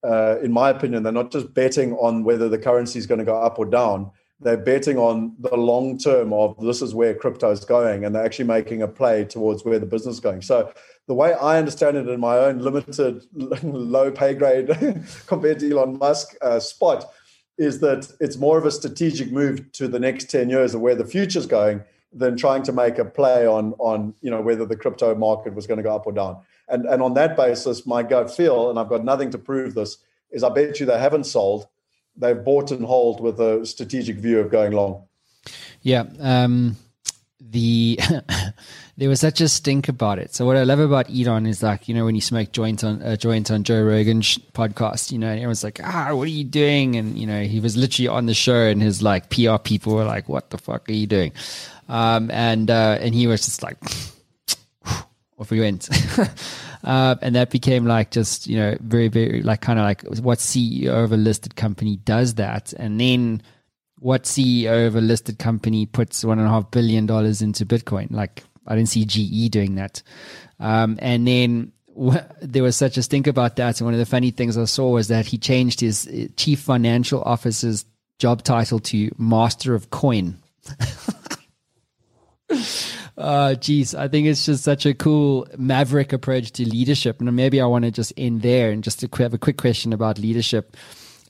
uh, 0.03 0.39
in 0.43 0.53
my 0.53 0.71
opinion, 0.71 1.03
they're 1.03 1.13
not 1.13 1.31
just 1.31 1.53
betting 1.55 1.93
on 1.95 2.25
whether 2.25 2.49
the 2.49 2.59
currency 2.59 2.99
is 2.99 3.07
going 3.07 3.21
to 3.21 3.25
go 3.25 3.37
up 3.37 3.59
or 3.59 3.67
down 3.67 4.11
they're 4.45 4.59
betting 4.59 4.99
on 4.99 5.35
the 5.41 5.57
long 5.57 5.99
term 5.99 6.33
of 6.33 6.55
this 6.61 6.83
is 6.83 6.95
where 6.95 7.15
crypto 7.15 7.51
is 7.51 7.65
going 7.65 8.05
and 8.05 8.15
they're 8.15 8.25
actually 8.25 8.45
making 8.45 8.83
a 8.83 8.89
play 8.89 9.25
towards 9.25 9.65
where 9.65 9.79
the 9.79 9.87
business 9.87 10.17
is 10.17 10.21
going. 10.21 10.43
So 10.43 10.73
the 11.07 11.15
way 11.15 11.35
i 11.35 11.59
understand 11.59 11.97
it 11.97 12.09
in 12.09 12.21
my 12.21 12.39
own 12.39 12.59
limited 12.59 13.25
low 13.63 14.11
pay 14.11 14.35
grade 14.35 14.69
compared 15.27 15.59
to 15.59 15.71
elon 15.71 15.99
musk 15.99 16.35
uh, 16.41 16.59
spot 16.61 17.11
is 17.59 17.81
that 17.81 18.11
it's 18.21 18.37
more 18.37 18.59
of 18.59 18.67
a 18.67 18.71
strategic 18.71 19.31
move 19.31 19.71
to 19.73 19.87
the 19.87 20.01
next 20.01 20.31
10 20.31 20.49
years 20.51 20.75
of 20.75 20.81
where 20.81 20.95
the 20.95 21.05
future 21.05 21.39
is 21.39 21.47
going 21.47 21.83
than 22.13 22.37
trying 22.37 22.63
to 22.63 22.73
make 22.73 22.99
a 22.99 23.05
play 23.05 23.47
on 23.47 23.75
on 23.79 24.15
you 24.21 24.31
know 24.31 24.41
whether 24.41 24.65
the 24.65 24.77
crypto 24.77 25.15
market 25.15 25.55
was 25.55 25.67
going 25.67 25.79
to 25.79 25.83
go 25.83 25.95
up 25.95 26.07
or 26.07 26.13
down. 26.13 26.37
And 26.69 26.87
and 26.87 27.03
on 27.03 27.15
that 27.15 27.37
basis 27.37 27.87
my 27.87 28.03
gut 28.03 28.35
feel 28.35 28.71
and 28.71 28.79
i've 28.79 28.89
got 28.89 29.05
nothing 29.05 29.31
to 29.31 29.39
prove 29.39 29.75
this 29.75 29.99
is 30.31 30.43
i 30.43 30.49
bet 30.49 30.81
you 30.81 30.87
they 30.87 30.99
haven't 30.99 31.25
sold 31.25 31.69
they've 32.17 32.45
bought 32.45 32.71
and 32.71 32.85
hold 32.85 33.21
with 33.21 33.41
a 33.41 33.65
strategic 33.67 34.17
view 34.17 34.41
of 34.41 34.51
going 34.51 34.73
long. 34.73 35.05
Yeah. 35.83 36.05
Um, 36.21 36.77
the 37.41 37.99
there 38.97 39.09
was 39.09 39.21
such 39.21 39.41
a 39.41 39.49
stink 39.49 39.89
about 39.89 40.19
it. 40.19 40.35
So 40.35 40.47
what 40.47 40.57
I 40.57 40.65
love 40.65 40.81
about 40.81 41.11
Elon 41.11 41.47
is 41.47 41.63
like 41.63 41.89
you 41.89 41.95
know 41.95 42.05
when 42.05 42.15
you 42.15 42.21
smoke 42.21 42.53
joint 42.53 42.83
on 42.83 43.01
a 43.03 43.13
uh, 43.13 43.17
joint 43.17 43.51
on 43.51 43.65
Joe 43.65 43.83
Rogan's 43.83 44.39
podcast, 44.53 45.13
you 45.13 45.19
know, 45.19 45.29
and 45.29 45.37
everyone's 45.39 45.65
like, 45.65 45.81
ah, 45.83 46.15
what 46.15 46.25
are 46.25 46.31
you 46.31 46.45
doing? 46.45 46.97
And 46.97 47.19
you 47.19 47.27
know, 47.27 47.43
he 47.43 47.61
was 47.61 47.77
literally 47.77 48.09
on 48.09 48.27
the 48.27 48.35
show, 48.35 48.67
and 48.67 48.83
his 48.83 49.03
like 49.03 49.31
PR 49.31 49.59
people 49.59 49.95
were 49.95 50.05
like, 50.05 50.29
what 50.29 50.51
the 50.51 50.59
fuck 50.59 50.89
are 50.89 50.93
you 50.93 51.07
doing? 51.07 51.33
Um, 51.89 52.31
and 52.31 52.71
uh, 52.71 52.99
and 53.01 53.15
he 53.15 53.27
was 53.27 53.45
just 53.45 53.63
like, 53.63 53.77
off 55.39 55.51
we 55.51 55.61
went. 55.61 55.89
Uh, 56.85 57.17
and 57.23 57.35
that 57.35 57.51
became 57.51 57.87
like 57.87 58.11
just, 58.11 58.47
you 58.47 58.57
know, 58.59 58.77
very, 58.81 59.09
very 59.09 59.43
like 59.43 59.63
kind 59.63 59.79
of 59.79 59.85
like 59.85 60.03
what 60.19 60.39
CEO 60.39 61.05
of 61.05 61.13
a 61.13 61.17
listed 61.17 61.57
company 61.57 61.97
does 61.97 62.35
that. 62.35 62.75
And 62.75 63.01
then 63.01 63.43
what 63.99 64.25
CEO 64.25 64.87
of 64.87 64.95
a 64.95 65.01
listed 65.01 65.39
company 65.39 65.87
puts 65.87 66.25
one 66.25 66.39
and 66.39 66.47
a 66.47 66.51
half 66.51 66.71
billion 66.71 67.07
dollars 67.07 67.41
into 67.41 67.65
Bitcoin? 67.65 68.11
Like, 68.11 68.45
I 68.67 68.77
didn't 68.77 68.91
see 68.91 69.07
GE 69.07 69.51
doing 69.51 69.77
that. 69.77 70.03
Um, 70.61 70.99
and 71.01 71.27
then 71.27 71.73
there 72.43 72.63
was 72.63 72.77
such 72.77 72.99
a 72.99 73.03
stink 73.03 73.27
about 73.27 73.57
that. 73.57 73.81
And 73.81 73.87
one 73.87 73.95
of 73.95 74.01
the 74.01 74.07
funny 74.07 74.31
things 74.31 74.59
I 74.59 74.65
saw 74.67 74.91
was 74.91 75.09
that 75.09 75.25
he 75.25 75.39
changed 75.39 75.81
his 75.81 76.07
uh, 76.07 76.27
chief 76.37 76.61
financial 76.61 77.23
officer's 77.23 77.87
job 78.19 78.43
title 78.43 78.79
to 78.81 79.11
master 79.17 79.75
of 79.75 79.89
coin. 79.89 80.37
Uh, 83.17 83.55
geez, 83.55 83.95
I 83.95 84.09
think 84.09 84.27
it's 84.27 84.45
just 84.45 84.65
such 84.65 84.87
a 84.87 84.93
cool 84.93 85.47
maverick 85.57 86.13
approach 86.13 86.51
to 86.53 86.69
leadership. 86.69 87.21
And 87.21 87.33
maybe 87.37 87.61
I 87.61 87.67
want 87.67 87.85
to 87.85 87.93
just 87.93 88.13
end 88.17 88.43
there 88.43 88.71
and 88.71 88.83
just 88.83 88.99
to 89.01 89.23
have 89.23 89.33
a 89.33 89.39
quick 89.39 89.57
question 89.57 89.93
about 89.93 90.19
leadership. 90.19 90.77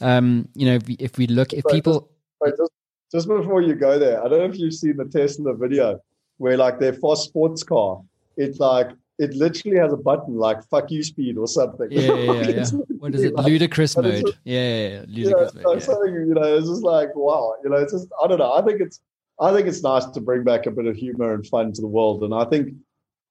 Um, 0.00 0.48
you 0.54 0.64
know, 0.64 0.76
if 0.76 0.88
we, 0.88 0.94
if 0.94 1.18
we 1.18 1.26
look, 1.26 1.52
if 1.52 1.62
people. 1.66 2.10
Just, 2.42 2.56
just, 2.56 2.72
just 3.12 3.28
before 3.28 3.60
you 3.60 3.74
go 3.74 3.98
there, 3.98 4.24
I 4.24 4.28
don't 4.28 4.38
know 4.38 4.46
if 4.46 4.58
you've 4.58 4.72
seen 4.72 4.96
the 4.96 5.04
test 5.04 5.38
in 5.38 5.44
the 5.44 5.52
video 5.52 6.00
where 6.38 6.56
like 6.56 6.80
their 6.80 6.94
fast 6.94 7.24
sports 7.24 7.62
car 7.62 8.00
it's 8.36 8.58
like 8.58 8.90
it 9.18 9.32
literally 9.34 9.78
has 9.78 9.92
a 9.92 9.96
button 9.96 10.36
like 10.36 10.62
"fuck 10.68 10.90
you" 10.90 11.02
speed 11.02 11.38
or 11.38 11.46
something. 11.46 11.88
Yeah, 11.90 12.12
yeah, 12.12 12.32
yeah. 12.32 12.48
yeah. 12.48 12.64
What 12.98 13.14
is 13.14 13.22
it? 13.22 13.34
like- 13.34 13.46
ludicrous 13.46 13.96
mode. 13.96 14.06
a- 14.06 14.32
yeah, 14.44 14.60
yeah, 14.60 14.88
yeah. 14.88 15.04
you 15.06 15.30
know, 15.30 15.38
Ludicrous 15.38 15.84
so 15.84 15.92
mode. 15.92 16.12
Yeah. 16.12 16.20
you 16.20 16.34
know, 16.34 16.56
it's 16.56 16.68
just 16.68 16.82
like 16.82 17.14
wow, 17.14 17.54
you 17.62 17.70
know, 17.70 17.76
it's 17.76 17.92
just 17.92 18.08
I 18.22 18.26
don't 18.26 18.38
know. 18.38 18.52
I 18.52 18.62
think 18.62 18.80
it's 18.80 19.00
I 19.40 19.52
think 19.52 19.66
it's 19.66 19.82
nice 19.82 20.06
to 20.06 20.20
bring 20.20 20.44
back 20.44 20.66
a 20.66 20.70
bit 20.70 20.86
of 20.86 20.96
humor 20.96 21.34
and 21.34 21.46
fun 21.46 21.72
to 21.72 21.80
the 21.80 21.88
world, 21.88 22.22
and 22.22 22.34
I 22.34 22.44
think 22.44 22.74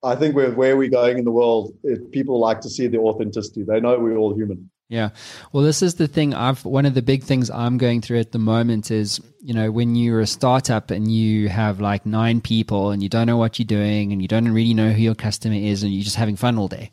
I 0.03 0.15
think 0.15 0.35
with 0.35 0.55
where 0.55 0.75
we're 0.75 0.89
going 0.89 1.17
in 1.17 1.23
the 1.23 1.31
world, 1.31 1.73
it, 1.83 2.11
people 2.11 2.39
like 2.39 2.59
to 2.61 2.69
see 2.69 2.87
the 2.87 2.99
authenticity. 2.99 3.63
They 3.63 3.79
know 3.79 3.97
we're 3.97 4.17
all 4.17 4.35
human. 4.35 4.69
Yeah. 4.89 5.09
Well, 5.53 5.63
this 5.63 5.81
is 5.81 5.95
the 5.95 6.09
thing. 6.09 6.33
I've 6.33 6.63
one 6.65 6.85
of 6.85 6.93
the 6.93 7.01
big 7.01 7.23
things 7.23 7.49
I'm 7.49 7.77
going 7.77 8.01
through 8.01 8.19
at 8.19 8.33
the 8.33 8.37
moment 8.37 8.91
is, 8.91 9.21
you 9.41 9.53
know, 9.53 9.71
when 9.71 9.95
you're 9.95 10.19
a 10.19 10.27
startup 10.27 10.91
and 10.91 11.11
you 11.11 11.47
have 11.47 11.79
like 11.79 12.05
nine 12.05 12.41
people 12.41 12.91
and 12.91 13.01
you 13.01 13.09
don't 13.09 13.25
know 13.25 13.37
what 13.37 13.57
you're 13.57 13.65
doing 13.65 14.11
and 14.11 14.21
you 14.21 14.27
don't 14.27 14.51
really 14.51 14.73
know 14.73 14.91
who 14.91 15.01
your 15.01 15.15
customer 15.15 15.55
is 15.55 15.83
and 15.83 15.93
you're 15.93 16.03
just 16.03 16.17
having 16.17 16.35
fun 16.35 16.57
all 16.57 16.67
day. 16.67 16.91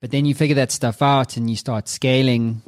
But 0.00 0.12
then 0.12 0.24
you 0.24 0.34
figure 0.34 0.54
that 0.54 0.70
stuff 0.70 1.02
out 1.02 1.36
and 1.36 1.50
you 1.50 1.56
start 1.56 1.88
scaling, 1.88 2.62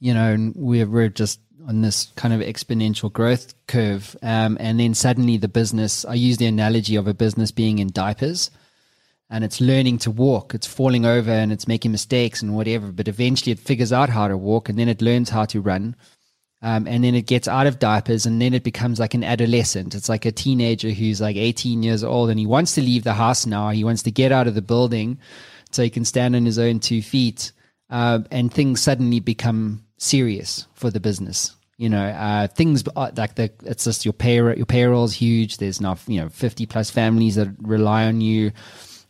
you 0.00 0.14
know, 0.14 0.32
and 0.32 0.54
we're 0.56 0.88
we're 0.88 1.08
just 1.10 1.38
on 1.66 1.82
this 1.82 2.12
kind 2.16 2.34
of 2.34 2.40
exponential 2.40 3.12
growth 3.12 3.54
curve. 3.66 4.16
Um, 4.22 4.56
and 4.60 4.80
then 4.80 4.94
suddenly 4.94 5.36
the 5.36 5.48
business, 5.48 6.04
I 6.04 6.14
use 6.14 6.38
the 6.38 6.46
analogy 6.46 6.96
of 6.96 7.06
a 7.06 7.14
business 7.14 7.50
being 7.50 7.78
in 7.78 7.88
diapers 7.92 8.50
and 9.30 9.44
it's 9.44 9.62
learning 9.62 9.98
to 9.98 10.10
walk. 10.10 10.54
It's 10.54 10.66
falling 10.66 11.06
over 11.06 11.30
and 11.30 11.52
it's 11.52 11.66
making 11.66 11.90
mistakes 11.90 12.42
and 12.42 12.54
whatever. 12.54 12.92
But 12.92 13.08
eventually 13.08 13.52
it 13.52 13.58
figures 13.58 13.92
out 13.92 14.10
how 14.10 14.28
to 14.28 14.36
walk 14.36 14.68
and 14.68 14.78
then 14.78 14.88
it 14.88 15.00
learns 15.00 15.30
how 15.30 15.46
to 15.46 15.60
run. 15.60 15.96
Um, 16.60 16.86
and 16.86 17.02
then 17.02 17.14
it 17.14 17.26
gets 17.26 17.48
out 17.48 17.66
of 17.66 17.78
diapers 17.78 18.26
and 18.26 18.40
then 18.40 18.54
it 18.54 18.62
becomes 18.62 19.00
like 19.00 19.14
an 19.14 19.24
adolescent. 19.24 19.94
It's 19.94 20.10
like 20.10 20.26
a 20.26 20.32
teenager 20.32 20.90
who's 20.90 21.20
like 21.20 21.36
18 21.36 21.82
years 21.82 22.04
old 22.04 22.30
and 22.30 22.38
he 22.38 22.46
wants 22.46 22.74
to 22.74 22.82
leave 22.82 23.04
the 23.04 23.14
house 23.14 23.46
now. 23.46 23.70
He 23.70 23.84
wants 23.84 24.02
to 24.02 24.10
get 24.10 24.32
out 24.32 24.46
of 24.46 24.54
the 24.54 24.62
building 24.62 25.18
so 25.70 25.82
he 25.82 25.90
can 25.90 26.04
stand 26.04 26.36
on 26.36 26.44
his 26.44 26.58
own 26.58 26.78
two 26.78 27.02
feet. 27.02 27.52
Uh, 27.88 28.20
and 28.30 28.52
things 28.52 28.80
suddenly 28.80 29.18
become 29.18 29.82
serious 30.02 30.66
for 30.74 30.90
the 30.90 31.00
business. 31.00 31.54
You 31.78 31.88
know, 31.88 32.04
uh, 32.04 32.46
things 32.48 32.84
like 32.94 33.34
the 33.34 33.50
it's 33.64 33.84
just 33.84 34.04
your 34.04 34.12
pay 34.12 34.36
your 34.36 34.66
payroll's 34.66 35.14
huge. 35.14 35.56
There's 35.56 35.80
now 35.80 35.96
you 36.06 36.20
know 36.20 36.28
50 36.28 36.66
plus 36.66 36.90
families 36.90 37.36
that 37.36 37.48
rely 37.60 38.04
on 38.04 38.20
you 38.20 38.52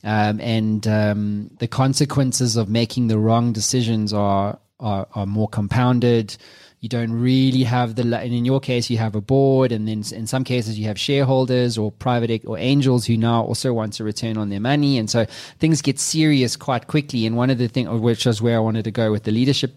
um, 0.05 0.40
and 0.40 0.86
um, 0.86 1.51
the 1.59 1.68
consequences 1.68 2.57
of 2.57 2.68
making 2.68 3.07
the 3.07 3.18
wrong 3.18 3.53
decisions 3.53 4.12
are, 4.12 4.59
are 4.80 5.07
are 5.14 5.26
more 5.26 5.49
compounded. 5.49 6.36
You 6.82 6.88
don't 6.88 7.12
really 7.12 7.62
have 7.62 7.94
the, 7.94 8.02
and 8.02 8.34
in 8.34 8.44
your 8.44 8.58
case, 8.58 8.90
you 8.90 8.98
have 8.98 9.14
a 9.14 9.20
board, 9.20 9.70
and 9.70 9.86
then 9.86 10.02
in 10.12 10.26
some 10.26 10.42
cases, 10.42 10.76
you 10.76 10.86
have 10.86 10.98
shareholders 10.98 11.78
or 11.78 11.92
private 11.92 12.44
or 12.44 12.58
angels 12.58 13.06
who 13.06 13.16
now 13.16 13.44
also 13.44 13.72
want 13.72 13.92
to 13.94 14.04
return 14.04 14.36
on 14.36 14.48
their 14.48 14.58
money, 14.58 14.98
and 14.98 15.08
so 15.08 15.24
things 15.60 15.80
get 15.80 16.00
serious 16.00 16.56
quite 16.56 16.88
quickly. 16.88 17.24
And 17.24 17.36
one 17.36 17.50
of 17.50 17.58
the 17.58 17.68
things, 17.68 17.88
which 17.88 18.26
is 18.26 18.42
where 18.42 18.56
I 18.56 18.60
wanted 18.60 18.82
to 18.82 18.90
go 18.90 19.12
with 19.12 19.22
the 19.22 19.30
leadership 19.30 19.76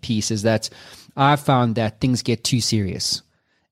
piece, 0.00 0.30
is 0.30 0.42
that 0.42 0.70
I 1.16 1.34
found 1.34 1.74
that 1.74 2.00
things 2.00 2.22
get 2.22 2.44
too 2.44 2.60
serious 2.60 3.20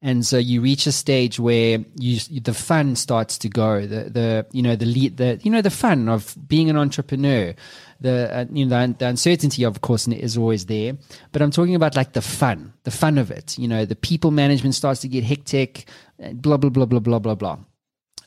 and 0.05 0.27
so 0.27 0.37
you 0.37 0.61
reach 0.61 0.87
a 0.89 0.93
stage 0.93 1.39
where 1.39 1.79
you 1.95 2.19
the 2.41 2.53
fun 2.53 2.97
starts 2.97 3.39
to 3.39 3.49
go. 3.49 3.87
The 3.87 4.11
the 4.11 4.47
you 4.51 4.61
know 4.61 4.75
the 4.75 4.85
lead 4.85 5.17
the 5.17 5.39
you 5.45 5.51
know 5.51 5.63
the 5.63 5.71
fun 5.71 6.09
of 6.09 6.37
being 6.49 6.69
an 6.69 6.77
entrepreneur. 6.77 7.55
The 8.01 8.37
uh, 8.37 8.45
you 8.53 8.67
know 8.67 8.87
the, 8.89 8.95
the 8.99 9.07
uncertainty 9.07 9.63
of 9.63 9.81
course 9.81 10.09
is 10.09 10.37
always 10.37 10.67
there. 10.67 10.99
But 11.31 11.41
i'm 11.41 11.53
talking 11.53 11.77
about 11.77 11.95
like 11.95 12.15
the 12.15 12.21
fun 12.21 12.73
the 12.83 12.91
fun 12.91 13.17
of 13.17 13.31
it. 13.31 13.57
You 13.57 13.69
know 13.69 13.85
the 13.85 13.95
people 13.95 14.33
management 14.33 14.75
starts 14.75 15.01
to 15.03 15.09
get 15.09 15.23
hectic 15.23 15.89
uh, 16.23 16.33
blah 16.33 16.57
blah 16.57 16.71
blah 16.71 16.87
blah 16.87 16.99
blah 16.99 17.21
blah 17.21 17.37
blah. 17.37 17.59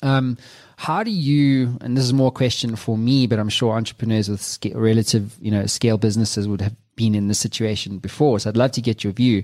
Um, 0.02 0.38
how 0.78 1.04
do 1.04 1.12
you 1.12 1.78
and 1.82 1.98
this 1.98 2.06
is 2.06 2.14
more 2.14 2.30
a 2.30 2.32
question 2.32 2.76
for 2.76 2.98
me 2.98 3.28
but 3.28 3.40
i'm 3.40 3.48
sure 3.50 3.74
entrepreneurs 3.74 4.28
with 4.28 4.42
sca- 4.42 4.78
relative 4.78 5.36
you 5.42 5.50
know 5.50 5.66
scale 5.66 5.98
businesses 5.98 6.48
would 6.48 6.62
have 6.62 6.76
been 6.96 7.16
in 7.16 7.28
this 7.28 7.40
situation 7.40 7.98
before. 7.98 8.40
So 8.40 8.50
i'd 8.50 8.56
love 8.56 8.72
to 8.72 8.82
get 8.82 9.04
your 9.04 9.12
view 9.12 9.44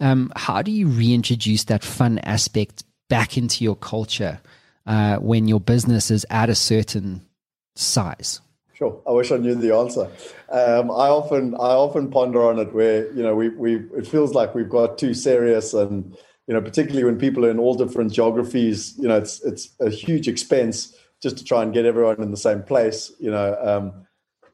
um, 0.00 0.32
how 0.36 0.62
do 0.62 0.70
you 0.70 0.88
reintroduce 0.88 1.64
that 1.64 1.84
fun 1.84 2.18
aspect 2.20 2.84
back 3.08 3.36
into 3.36 3.64
your 3.64 3.76
culture 3.76 4.40
uh, 4.86 5.16
when 5.16 5.48
your 5.48 5.60
business 5.60 6.10
is 6.10 6.26
at 6.30 6.48
a 6.48 6.54
certain 6.54 7.26
size? 7.74 8.40
Sure. 8.74 9.00
I 9.08 9.12
wish 9.12 9.32
I 9.32 9.38
knew 9.38 9.54
the 9.54 9.74
answer. 9.74 10.10
Um, 10.50 10.90
I 10.90 11.08
often 11.08 11.54
I 11.54 11.72
often 11.72 12.10
ponder 12.10 12.42
on 12.42 12.58
it 12.58 12.74
where 12.74 13.10
you 13.12 13.22
know 13.22 13.34
we 13.34 13.48
we 13.48 13.76
it 13.96 14.06
feels 14.06 14.34
like 14.34 14.54
we've 14.54 14.68
got 14.68 14.98
too 14.98 15.14
serious 15.14 15.72
and 15.72 16.14
you 16.46 16.52
know 16.52 16.60
particularly 16.60 17.04
when 17.04 17.18
people 17.18 17.46
are 17.46 17.50
in 17.50 17.58
all 17.58 17.74
different 17.74 18.12
geographies 18.12 18.94
you 18.98 19.08
know 19.08 19.16
it's 19.16 19.42
it's 19.44 19.70
a 19.80 19.88
huge 19.88 20.28
expense 20.28 20.94
just 21.22 21.38
to 21.38 21.44
try 21.44 21.62
and 21.62 21.72
get 21.72 21.86
everyone 21.86 22.20
in 22.20 22.30
the 22.30 22.36
same 22.36 22.62
place. 22.62 23.10
You 23.18 23.30
know 23.30 23.56
um, 23.62 24.06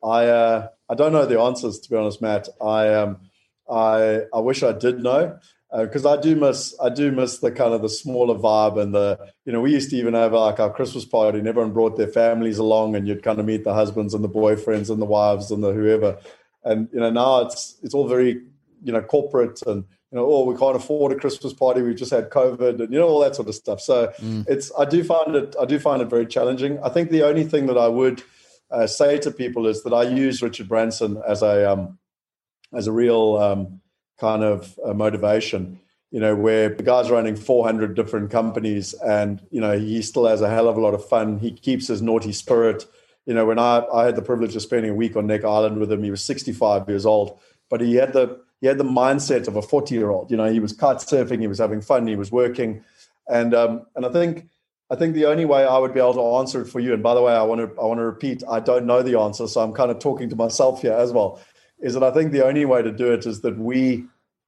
I 0.05 0.26
uh, 0.26 0.68
I 0.88 0.95
don't 0.95 1.12
know 1.12 1.26
the 1.26 1.40
answers 1.40 1.80
to 1.80 1.90
be 1.90 1.97
honest, 1.97 2.22
Matt. 2.22 2.49
I 2.61 2.95
um, 2.95 3.16
I 3.73 4.23
I 4.35 4.41
wish 4.41 4.62
I 4.62 4.73
did 4.73 5.03
know 5.03 5.39
because 5.75 6.05
I 6.05 6.20
do 6.20 6.37
miss 6.37 6.75
I 6.81 6.91
do 6.91 7.11
miss 7.11 7.39
the 7.39 7.51
kind 7.51 7.73
of 7.73 7.81
the 7.81 7.89
smaller 7.89 8.35
vibe 8.35 8.79
and 8.79 8.95
the 8.95 9.18
you 9.47 9.53
know 9.53 9.61
we 9.61 9.73
used 9.73 9.91
to 9.91 9.97
even 9.97 10.14
have 10.14 10.35
like 10.35 10.61
our 10.61 10.70
Christmas 10.70 11.07
party 11.07 11.39
and 11.39 11.49
everyone 11.49 11.73
brought 11.73 11.97
their 11.97 12.09
families 12.09 12.59
along 12.59 12.95
and 12.95 13.09
you'd 13.09 13.23
kind 13.23 13.39
of 13.39 13.47
meet 13.47 13.64
the 13.64 13.73
husbands 13.73 14.12
and 14.12 14.23
the 14.23 14.29
boyfriends 14.29 14.91
and 14.91 15.01
the 15.01 15.07
wives 15.07 15.51
and 15.51 15.64
the 15.64 15.73
whoever. 15.73 16.18
And 16.64 16.89
you 16.93 17.01
know 17.01 17.11
now 17.11 17.41
it's 17.41 17.79
it's 17.83 17.95
all 17.95 18.07
very 18.07 18.43
you 18.85 18.93
know 18.93 19.01
corporate 19.01 19.62
and 19.66 19.85
you 20.11 20.18
know 20.18 20.27
oh 20.27 20.45
we 20.45 20.57
can't 20.57 20.77
afford 20.77 21.12
a 21.12 21.16
Christmas 21.16 21.55
party 21.55 21.81
we've 21.81 21.97
just 21.97 22.12
had 22.12 22.29
COVID 22.29 22.81
and 22.83 22.93
you 22.93 22.99
know 22.99 23.09
all 23.09 23.20
that 23.20 23.35
sort 23.35 23.49
of 23.49 23.55
stuff. 23.55 23.81
So 23.81 24.12
it's 24.47 24.70
I 24.79 24.85
do 24.85 25.03
find 25.03 25.35
it 25.35 25.57
I 25.59 25.64
do 25.64 25.79
find 25.79 26.03
it 26.03 26.11
very 26.11 26.27
challenging. 26.27 26.79
I 26.85 26.91
think 26.91 27.11
the 27.11 27.23
only 27.23 27.45
thing 27.45 27.66
that 27.66 27.79
I 27.79 27.89
would 27.89 28.23
uh, 28.70 28.87
say 28.87 29.18
to 29.18 29.31
people 29.31 29.66
is 29.66 29.83
that 29.85 29.95
I 29.95 30.03
use 30.03 30.43
Richard 30.43 30.68
Branson 30.68 31.23
as 31.27 31.43
a 31.43 31.70
um, 31.73 31.99
as 32.73 32.87
a 32.87 32.93
real 32.93 33.37
um, 33.37 33.81
kind 34.18 34.43
of 34.43 34.79
uh, 34.85 34.93
motivation. 34.95 35.79
You 36.11 36.20
know, 36.20 36.37
where 36.37 36.68
the 36.68 36.83
guy's 36.83 37.11
running 37.11 37.37
400 37.37 37.95
different 37.95 38.31
companies, 38.31 38.93
and 38.95 39.41
you 39.51 39.61
know 39.61 39.79
he 39.79 40.03
still 40.03 40.27
has 40.27 40.43
a 40.43 40.49
hell 40.49 40.68
of 40.68 40.77
a 40.77 40.81
lot 40.81 40.95
of 40.95 41.09
fun. 41.09 41.39
He 41.39 41.53
keeps 41.53 41.89
his 41.89 42.03
naughty 42.03 42.33
spirit. 42.33 42.85
You 43.25 43.35
know, 43.35 43.47
when 43.47 43.59
I, 43.59 43.85
I 43.93 44.05
had 44.05 44.16
the 44.16 44.23
privilege 44.23 44.55
of 44.55 44.62
spending 44.62 44.91
a 44.91 44.95
week 44.95 45.16
on 45.16 45.27
Necker 45.27 45.47
Island 45.47 45.79
with 45.79 45.91
him, 45.91 46.03
he 46.03 46.11
was 46.11 46.23
65 46.23 46.89
years 46.89 47.07
old, 47.07 47.39
but 47.70 47.81
he 47.81 47.95
had 47.95 48.12
the 48.12 48.41
he 48.61 48.66
had 48.66 48.79
the 48.79 48.85
mindset 48.85 49.49
of 49.49 49.57
a 49.57 49.62
40 49.62 49.95
year 49.95 50.11
old. 50.11 50.31
You 50.31 50.37
know, 50.37 50.51
he 50.51 50.61
was 50.61 50.73
kite 50.73 50.99
surfing, 50.99 51.41
he 51.41 51.49
was 51.49 51.59
having 51.59 51.81
fun, 51.81 52.07
he 52.07 52.16
was 52.16 52.31
working, 52.31 52.85
and 53.29 53.55
um, 53.55 53.87
and 53.97 54.05
I 54.05 54.11
think 54.11 54.49
I 54.91 54.97
think 54.97 55.14
the 55.14 55.25
only 55.27 55.47
way 55.47 55.64
I 55.64 55.79
would 55.79 55.95
be 55.95 56.01
able 56.01 56.14
to 56.14 56.37
answer 56.37 56.61
it 56.61 56.66
for 56.66 56.79
you, 56.79 56.93
and 56.93 57.03
by 57.03 57.14
the 57.14 57.23
way, 57.23 57.33
I 57.33 57.43
want 57.43 57.61
to 57.61 57.81
I 57.81 57.87
want 57.87 57.99
to 57.99 58.05
repeat, 58.05 58.43
I 58.49 58.61
don't 58.61 58.85
know 58.85 59.03
the 59.03 59.18
answer, 59.18 59.49
so 59.49 59.62
I'm 59.62 59.73
kind 59.73 59.91
of 59.91 59.99
talking 59.99 60.29
to 60.29 60.37
myself 60.37 60.83
here 60.83 60.93
as 60.93 61.12
well. 61.12 61.41
Is 61.83 61.95
that 61.95 62.03
I 62.03 62.11
think 62.11 62.33
the 62.33 62.45
only 62.47 62.64
way 62.64 62.80
to 62.80 62.93
do 62.93 63.12
it 63.12 63.26
is 63.26 63.43
that 63.43 63.59
we 63.59 64.07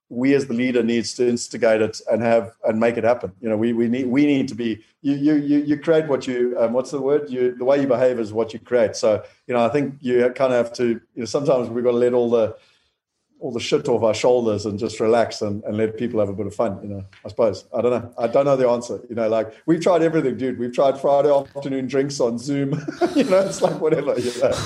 we 0.09 0.35
as 0.35 0.47
the 0.47 0.55
leader 0.55 0.83
needs 0.83 1.15
to 1.15 1.29
instigate 1.29 1.83
it 1.83 2.01
and 2.11 2.23
have 2.23 2.53
and 2.65 2.79
make 2.79 2.97
it 2.97 3.05
happen. 3.05 3.33
You 3.41 3.49
know, 3.49 3.57
we 3.57 3.73
we 3.73 3.89
need 3.89 4.07
we 4.07 4.25
need 4.27 4.49
to 4.49 4.55
be 4.55 4.85
you 5.03 5.15
you 5.15 5.35
you, 5.35 5.59
you 5.59 5.79
create 5.79 6.09
what 6.09 6.27
you 6.27 6.57
um, 6.59 6.73
what's 6.73 6.91
the 6.91 7.01
word 7.01 7.31
you 7.31 7.55
the 7.55 7.65
way 7.65 7.81
you 7.81 7.87
behave 7.87 8.19
is 8.19 8.33
what 8.33 8.53
you 8.53 8.61
create. 8.61 8.97
So 8.97 9.25
you 9.47 9.55
know, 9.55 9.65
I 9.65 9.69
think 9.69 9.97
you 10.01 10.21
kind 10.31 10.53
of 10.53 10.65
have 10.65 10.73
to 10.75 10.87
you 10.89 11.01
know 11.17 11.25
sometimes 11.25 11.69
we've 11.69 11.85
got 11.85 11.93
to 11.93 11.97
let 11.97 12.15
all 12.15 12.31
the 12.31 12.57
all 13.41 13.53
the 13.53 13.61
shit 13.61 13.89
off 13.89 14.03
our 14.03 14.15
shoulders 14.15 14.65
and 14.65 14.79
just 14.79 15.01
relax 15.01 15.43
and, 15.43 15.63
and 15.65 15.77
let 15.77 15.99
people 15.99 16.19
have 16.19 16.31
a 16.31 16.33
bit 16.33 16.47
of 16.47 16.55
fun, 16.55 16.79
you 16.83 16.89
know, 16.89 17.05
I 17.27 17.29
suppose. 17.29 17.67
I 17.77 17.83
don't 17.83 17.91
know. 17.91 18.15
I 18.17 18.27
don't 18.27 18.47
know 18.47 18.57
the 18.57 18.67
answer. 18.67 19.01
You 19.11 19.17
know, 19.17 19.29
like 19.29 19.53
we've 19.67 19.83
tried 19.83 20.01
everything, 20.01 20.39
dude. 20.39 20.59
We've 20.59 20.73
tried 20.73 20.99
Friday 20.99 21.31
afternoon 21.31 21.87
drinks 21.87 22.21
on 22.21 22.39
Zoom. 22.39 22.71
you 23.15 23.25
know, 23.25 23.41
it's 23.41 23.61
like 23.61 23.79
whatever, 23.81 24.19
you 24.19 24.33
know. 24.41 24.57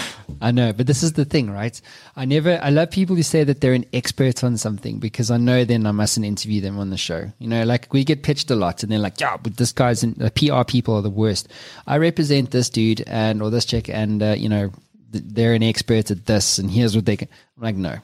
I 0.40 0.52
know, 0.52 0.72
but 0.72 0.86
this 0.86 1.02
is 1.02 1.12
the 1.12 1.24
thing, 1.24 1.50
right? 1.50 1.78
I 2.16 2.24
never, 2.24 2.58
I 2.62 2.70
love 2.70 2.90
people 2.90 3.14
who 3.14 3.22
say 3.22 3.44
that 3.44 3.60
they're 3.60 3.74
an 3.74 3.84
expert 3.92 4.42
on 4.42 4.56
something 4.56 4.98
because 4.98 5.30
I 5.30 5.36
know 5.36 5.64
then 5.64 5.86
I 5.86 5.90
mustn't 5.90 6.24
interview 6.24 6.62
them 6.62 6.78
on 6.78 6.88
the 6.88 6.96
show. 6.96 7.30
You 7.38 7.48
know, 7.48 7.64
like 7.64 7.92
we 7.92 8.04
get 8.04 8.22
pitched 8.22 8.50
a 8.50 8.54
lot 8.54 8.82
and 8.82 8.90
they're 8.90 8.98
like, 8.98 9.20
yeah, 9.20 9.36
but 9.36 9.58
this 9.58 9.72
guy's, 9.72 10.02
in, 10.02 10.14
the 10.14 10.30
PR 10.30 10.64
people 10.64 10.94
are 10.94 11.02
the 11.02 11.10
worst. 11.10 11.48
I 11.86 11.98
represent 11.98 12.52
this 12.52 12.70
dude 12.70 13.02
and, 13.06 13.42
or 13.42 13.50
this 13.50 13.66
chick 13.66 13.90
and, 13.90 14.22
uh, 14.22 14.34
you 14.38 14.48
know, 14.48 14.72
th- 15.12 15.24
they're 15.26 15.54
an 15.54 15.62
expert 15.62 16.10
at 16.10 16.24
this 16.24 16.58
and 16.58 16.70
here's 16.70 16.96
what 16.96 17.04
they 17.04 17.18
can. 17.18 17.28
I'm 17.58 17.62
like, 17.62 17.76
no, 17.76 17.96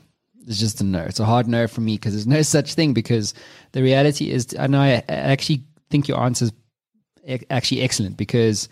it's 0.47 0.61
just 0.61 0.81
a 0.83 0.85
no. 0.85 1.01
It's 1.01 1.21
a 1.21 1.25
hard 1.25 1.49
no 1.49 1.67
for 1.67 1.81
me 1.81 1.95
because 1.97 2.13
there's 2.13 2.27
no 2.27 2.43
such 2.57 2.75
thing 2.75 2.93
because 2.93 3.33
the 3.73 3.83
reality 3.83 4.31
is, 4.31 4.53
know 4.53 4.81
I 4.81 5.03
actually 5.09 5.65
think 5.89 6.07
your 6.07 6.21
answer 6.21 6.47
is 6.47 6.53
e- 7.27 7.47
actually 7.51 7.81
excellent 7.81 8.17
because 8.17 8.69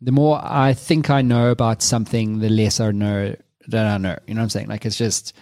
the 0.00 0.12
more 0.12 0.40
I 0.42 0.74
think 0.74 1.10
I 1.10 1.22
know 1.22 1.50
about 1.50 1.82
something, 1.82 2.38
the 2.38 2.48
less 2.48 2.80
I 2.80 2.90
know 2.92 3.34
that 3.68 3.86
I 3.86 3.98
know. 3.98 4.18
You 4.26 4.34
know 4.34 4.40
what 4.40 4.44
I'm 4.44 4.50
saying? 4.50 4.68
Like 4.68 4.86
it's 4.86 4.96
just, 4.96 5.34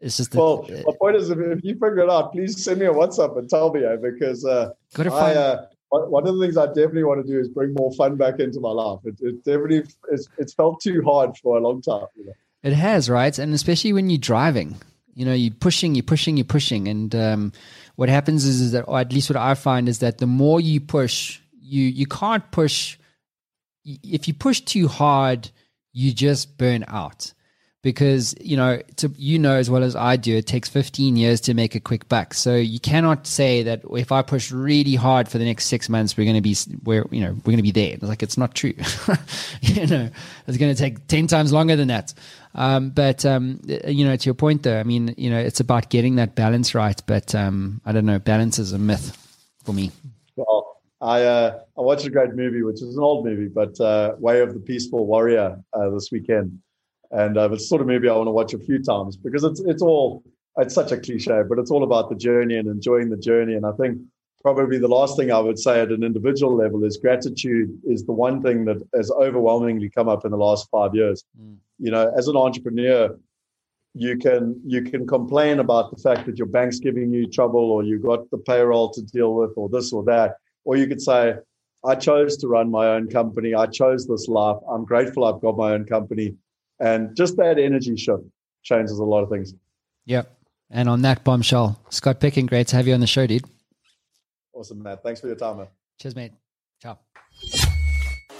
it's 0.00 0.16
just. 0.16 0.34
Well, 0.34 0.62
the, 0.62 0.82
my 0.86 0.92
point 1.00 1.16
is, 1.16 1.30
if, 1.30 1.38
if 1.38 1.64
you 1.64 1.74
figure 1.74 2.00
it 2.00 2.10
out, 2.10 2.32
please 2.32 2.62
send 2.62 2.80
me 2.80 2.86
a 2.86 2.92
WhatsApp 2.92 3.38
and 3.38 3.48
tell 3.48 3.72
me, 3.72 3.84
eh, 3.84 3.96
because 3.96 4.44
uh, 4.44 4.70
I, 4.98 5.02
uh, 5.34 5.66
one 5.90 6.10
one 6.10 6.26
of 6.26 6.36
the 6.36 6.44
things 6.44 6.56
I 6.56 6.66
definitely 6.66 7.04
want 7.04 7.24
to 7.24 7.30
do 7.30 7.38
is 7.38 7.48
bring 7.48 7.74
more 7.74 7.92
fun 7.92 8.16
back 8.16 8.40
into 8.40 8.60
my 8.60 8.70
life. 8.70 9.00
It, 9.04 9.16
it 9.20 9.44
definitely 9.44 9.84
it's, 10.10 10.28
it's 10.38 10.54
felt 10.54 10.80
too 10.80 11.02
hard 11.04 11.36
for 11.36 11.58
a 11.58 11.60
long 11.60 11.82
time. 11.82 12.06
You 12.16 12.26
know? 12.26 12.32
It 12.62 12.72
has, 12.72 13.10
right? 13.10 13.36
And 13.38 13.52
especially 13.52 13.92
when 13.92 14.08
you're 14.08 14.18
driving, 14.18 14.76
you 15.14 15.26
know, 15.26 15.34
you're 15.34 15.52
pushing, 15.52 15.94
you're 15.94 16.02
pushing, 16.02 16.36
you're 16.36 16.44
pushing. 16.44 16.88
And 16.88 17.14
um, 17.14 17.52
what 17.96 18.08
happens 18.08 18.46
is, 18.46 18.60
is 18.60 18.72
that, 18.72 18.82
or 18.82 18.98
at 18.98 19.12
least 19.12 19.28
what 19.28 19.36
I 19.36 19.54
find 19.54 19.88
is 19.88 19.98
that 19.98 20.18
the 20.18 20.26
more 20.26 20.60
you 20.60 20.80
push, 20.80 21.40
you 21.60 21.82
you 21.82 22.06
can't 22.06 22.50
push 22.50 22.96
if 23.84 24.28
you 24.28 24.34
push 24.34 24.60
too 24.60 24.88
hard, 24.88 25.50
you 25.92 26.12
just 26.12 26.58
burn 26.58 26.84
out. 26.88 27.32
Because 27.82 28.32
you 28.40 28.56
know 28.56 28.80
to, 28.98 29.12
you 29.16 29.40
know 29.40 29.56
as 29.56 29.68
well 29.68 29.82
as 29.82 29.96
I 29.96 30.14
do 30.14 30.36
it 30.36 30.46
takes 30.46 30.68
15 30.68 31.16
years 31.16 31.40
to 31.40 31.54
make 31.54 31.74
a 31.74 31.80
quick 31.80 32.08
buck. 32.08 32.32
So 32.32 32.54
you 32.54 32.78
cannot 32.78 33.26
say 33.26 33.64
that 33.64 33.82
if 33.90 34.12
I 34.12 34.22
push 34.22 34.52
really 34.52 34.94
hard 34.94 35.28
for 35.28 35.38
the 35.38 35.44
next 35.44 35.66
6 35.66 35.88
months 35.88 36.16
we're 36.16 36.22
going 36.22 36.36
to 36.36 36.40
be 36.40 36.54
where 36.84 37.04
you 37.10 37.20
know 37.20 37.32
we're 37.32 37.50
going 37.50 37.56
to 37.56 37.62
be 37.64 37.72
there. 37.72 37.94
It's 37.94 38.04
like 38.04 38.22
it's 38.22 38.38
not 38.38 38.54
true. 38.54 38.74
You 39.62 39.86
know 39.88 40.10
it's 40.46 40.58
going 40.58 40.72
to 40.72 40.80
take 40.80 41.08
10 41.08 41.26
times 41.26 41.52
longer 41.52 41.74
than 41.74 41.88
that. 41.88 42.14
Um, 42.54 42.90
but 42.90 43.26
um, 43.26 43.60
you 43.66 44.04
know 44.04 44.14
to 44.14 44.26
your 44.26 44.34
point 44.34 44.62
though 44.62 44.78
I 44.78 44.84
mean 44.84 45.16
you 45.18 45.30
know 45.30 45.40
it's 45.40 45.58
about 45.58 45.90
getting 45.90 46.14
that 46.16 46.36
balance 46.36 46.76
right. 46.76 47.02
But 47.04 47.34
um, 47.34 47.80
I 47.84 47.90
don't 47.90 48.06
know 48.06 48.20
balance 48.20 48.60
is 48.60 48.72
a 48.72 48.78
myth 48.78 49.16
for 49.64 49.72
me. 49.72 49.90
Well 50.36 50.71
I 51.02 51.24
uh, 51.24 51.58
I 51.76 51.80
watched 51.80 52.06
a 52.06 52.10
great 52.10 52.34
movie 52.34 52.62
which 52.62 52.80
is 52.82 52.96
an 52.96 53.02
old 53.02 53.26
movie 53.26 53.48
but 53.48 53.78
uh, 53.80 54.14
Way 54.18 54.40
of 54.40 54.54
the 54.54 54.60
Peaceful 54.60 55.06
Warrior 55.06 55.60
uh, 55.72 55.90
this 55.90 56.10
weekend 56.10 56.58
and 57.10 57.36
uh, 57.36 57.50
it's 57.52 57.68
sort 57.68 57.80
of 57.82 57.86
maybe 57.86 58.08
I 58.08 58.16
want 58.16 58.28
to 58.28 58.32
watch 58.32 58.54
a 58.54 58.58
few 58.58 58.82
times 58.82 59.16
because 59.16 59.44
it's 59.44 59.60
it's 59.60 59.82
all 59.82 60.22
it's 60.58 60.74
such 60.74 60.92
a 60.92 60.98
cliche, 60.98 61.42
but 61.48 61.58
it's 61.58 61.70
all 61.70 61.84
about 61.84 62.08
the 62.08 62.16
journey 62.16 62.56
and 62.56 62.68
enjoying 62.68 63.08
the 63.08 63.16
journey. 63.16 63.54
And 63.54 63.64
I 63.64 63.72
think 63.72 63.98
probably 64.42 64.78
the 64.78 64.88
last 64.88 65.16
thing 65.16 65.30
I 65.30 65.38
would 65.38 65.58
say 65.58 65.80
at 65.80 65.90
an 65.90 66.02
individual 66.02 66.54
level 66.54 66.84
is 66.84 66.96
gratitude 66.96 67.78
is 67.84 68.04
the 68.04 68.12
one 68.12 68.42
thing 68.42 68.64
that 68.66 68.82
has 68.94 69.10
overwhelmingly 69.10 69.88
come 69.88 70.08
up 70.08 70.24
in 70.24 70.30
the 70.30 70.36
last 70.36 70.68
five 70.70 70.94
years. 70.94 71.24
Mm. 71.40 71.56
You 71.78 71.90
know, 71.90 72.12
as 72.16 72.28
an 72.28 72.36
entrepreneur, 72.36 73.18
you 73.94 74.18
can 74.18 74.60
you 74.64 74.82
can 74.82 75.06
complain 75.06 75.58
about 75.58 75.90
the 75.90 76.02
fact 76.02 76.26
that 76.26 76.38
your 76.38 76.46
bank's 76.46 76.78
giving 76.78 77.12
you 77.12 77.26
trouble 77.26 77.70
or 77.70 77.82
you've 77.82 78.02
got 78.02 78.30
the 78.30 78.38
payroll 78.38 78.90
to 78.90 79.02
deal 79.02 79.34
with 79.34 79.52
or 79.56 79.68
this 79.68 79.92
or 79.92 80.02
that, 80.04 80.36
or 80.64 80.76
you 80.76 80.86
could 80.86 81.00
say, 81.00 81.34
I 81.84 81.94
chose 81.96 82.36
to 82.38 82.48
run 82.48 82.70
my 82.70 82.88
own 82.88 83.08
company. 83.08 83.54
I 83.54 83.66
chose 83.66 84.06
this 84.06 84.28
life. 84.28 84.58
I'm 84.70 84.84
grateful 84.84 85.24
I've 85.24 85.40
got 85.40 85.56
my 85.56 85.72
own 85.72 85.84
company. 85.84 86.36
And 86.78 87.16
just 87.16 87.36
that 87.36 87.58
energy 87.58 87.96
shift 87.96 88.22
changes 88.62 88.98
a 88.98 89.04
lot 89.04 89.22
of 89.22 89.30
things. 89.30 89.54
Yep. 90.06 90.32
And 90.70 90.88
on 90.88 91.02
that 91.02 91.24
bombshell, 91.24 91.80
Scott 91.90 92.20
Picken, 92.20 92.48
great 92.48 92.68
to 92.68 92.76
have 92.76 92.86
you 92.86 92.94
on 92.94 93.00
the 93.00 93.06
show, 93.06 93.26
dude. 93.26 93.44
Awesome, 94.54 94.82
Matt. 94.82 95.02
Thanks 95.02 95.20
for 95.20 95.26
your 95.26 95.36
time, 95.36 95.58
man. 95.58 95.68
Cheers, 96.00 96.16
mate. 96.16 96.32
Ciao. 96.80 96.98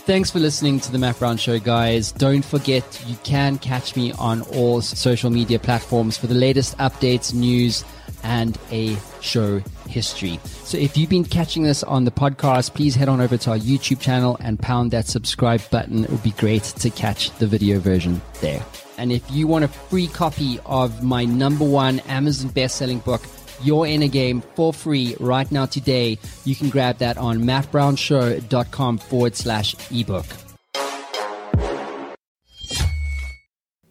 Thanks 0.05 0.33
for 0.33 0.41
listening 0.41 0.81
to 0.81 0.91
the 0.91 0.99
Matt 0.99 1.17
Brown 1.21 1.37
Show, 1.37 1.61
guys. 1.61 2.11
Don't 2.11 2.45
forget 2.45 3.05
you 3.07 3.15
can 3.23 3.57
catch 3.59 3.95
me 3.95 4.11
on 4.15 4.43
all 4.53 4.81
social 4.81 5.31
media 5.31 5.61
platforms 5.61 6.17
for 6.17 6.27
the 6.27 6.35
latest 6.35 6.77
updates, 6.79 7.33
news, 7.33 7.85
and 8.25 8.59
a 8.73 8.97
show 9.21 9.63
history. 9.89 10.41
So 10.65 10.77
if 10.77 10.97
you've 10.97 11.09
been 11.09 11.25
catching 11.25 11.63
this 11.63 11.85
on 11.85 12.05
the 12.05 12.11
podcast, 12.11 12.75
please 12.75 12.97
head 12.97 13.09
on 13.09 13.21
over 13.21 13.37
to 13.37 13.51
our 13.53 13.57
YouTube 13.57 14.01
channel 14.01 14.37
and 14.41 14.59
pound 14.59 14.91
that 14.91 15.07
subscribe 15.07 15.63
button. 15.71 16.03
It 16.03 16.11
would 16.11 16.23
be 16.25 16.33
great 16.33 16.65
to 16.65 16.91
catch 16.91 17.31
the 17.39 17.47
video 17.47 17.79
version 17.79 18.21
there. 18.41 18.65
And 18.99 19.13
if 19.13 19.23
you 19.31 19.47
want 19.47 19.65
a 19.65 19.69
free 19.69 20.09
copy 20.09 20.59
of 20.67 21.05
my 21.05 21.25
number 21.25 21.65
one 21.65 22.01
Amazon 22.01 22.51
best-selling 22.51 22.99
book, 22.99 23.23
You're 23.63 23.87
in 23.87 24.03
a 24.03 24.09
Game 24.09 24.43
for 24.55 24.73
free 24.73 25.17
right 25.21 25.51
now 25.51 25.67
today, 25.67 26.19
you 26.45 26.55
can 26.55 26.69
grab 26.69 26.99
that 26.99 27.17
on 27.17 27.41
mattbrownshow.com 27.41 28.99
forward 28.99 29.37
slash 29.37 29.75
ebook. 29.91 30.27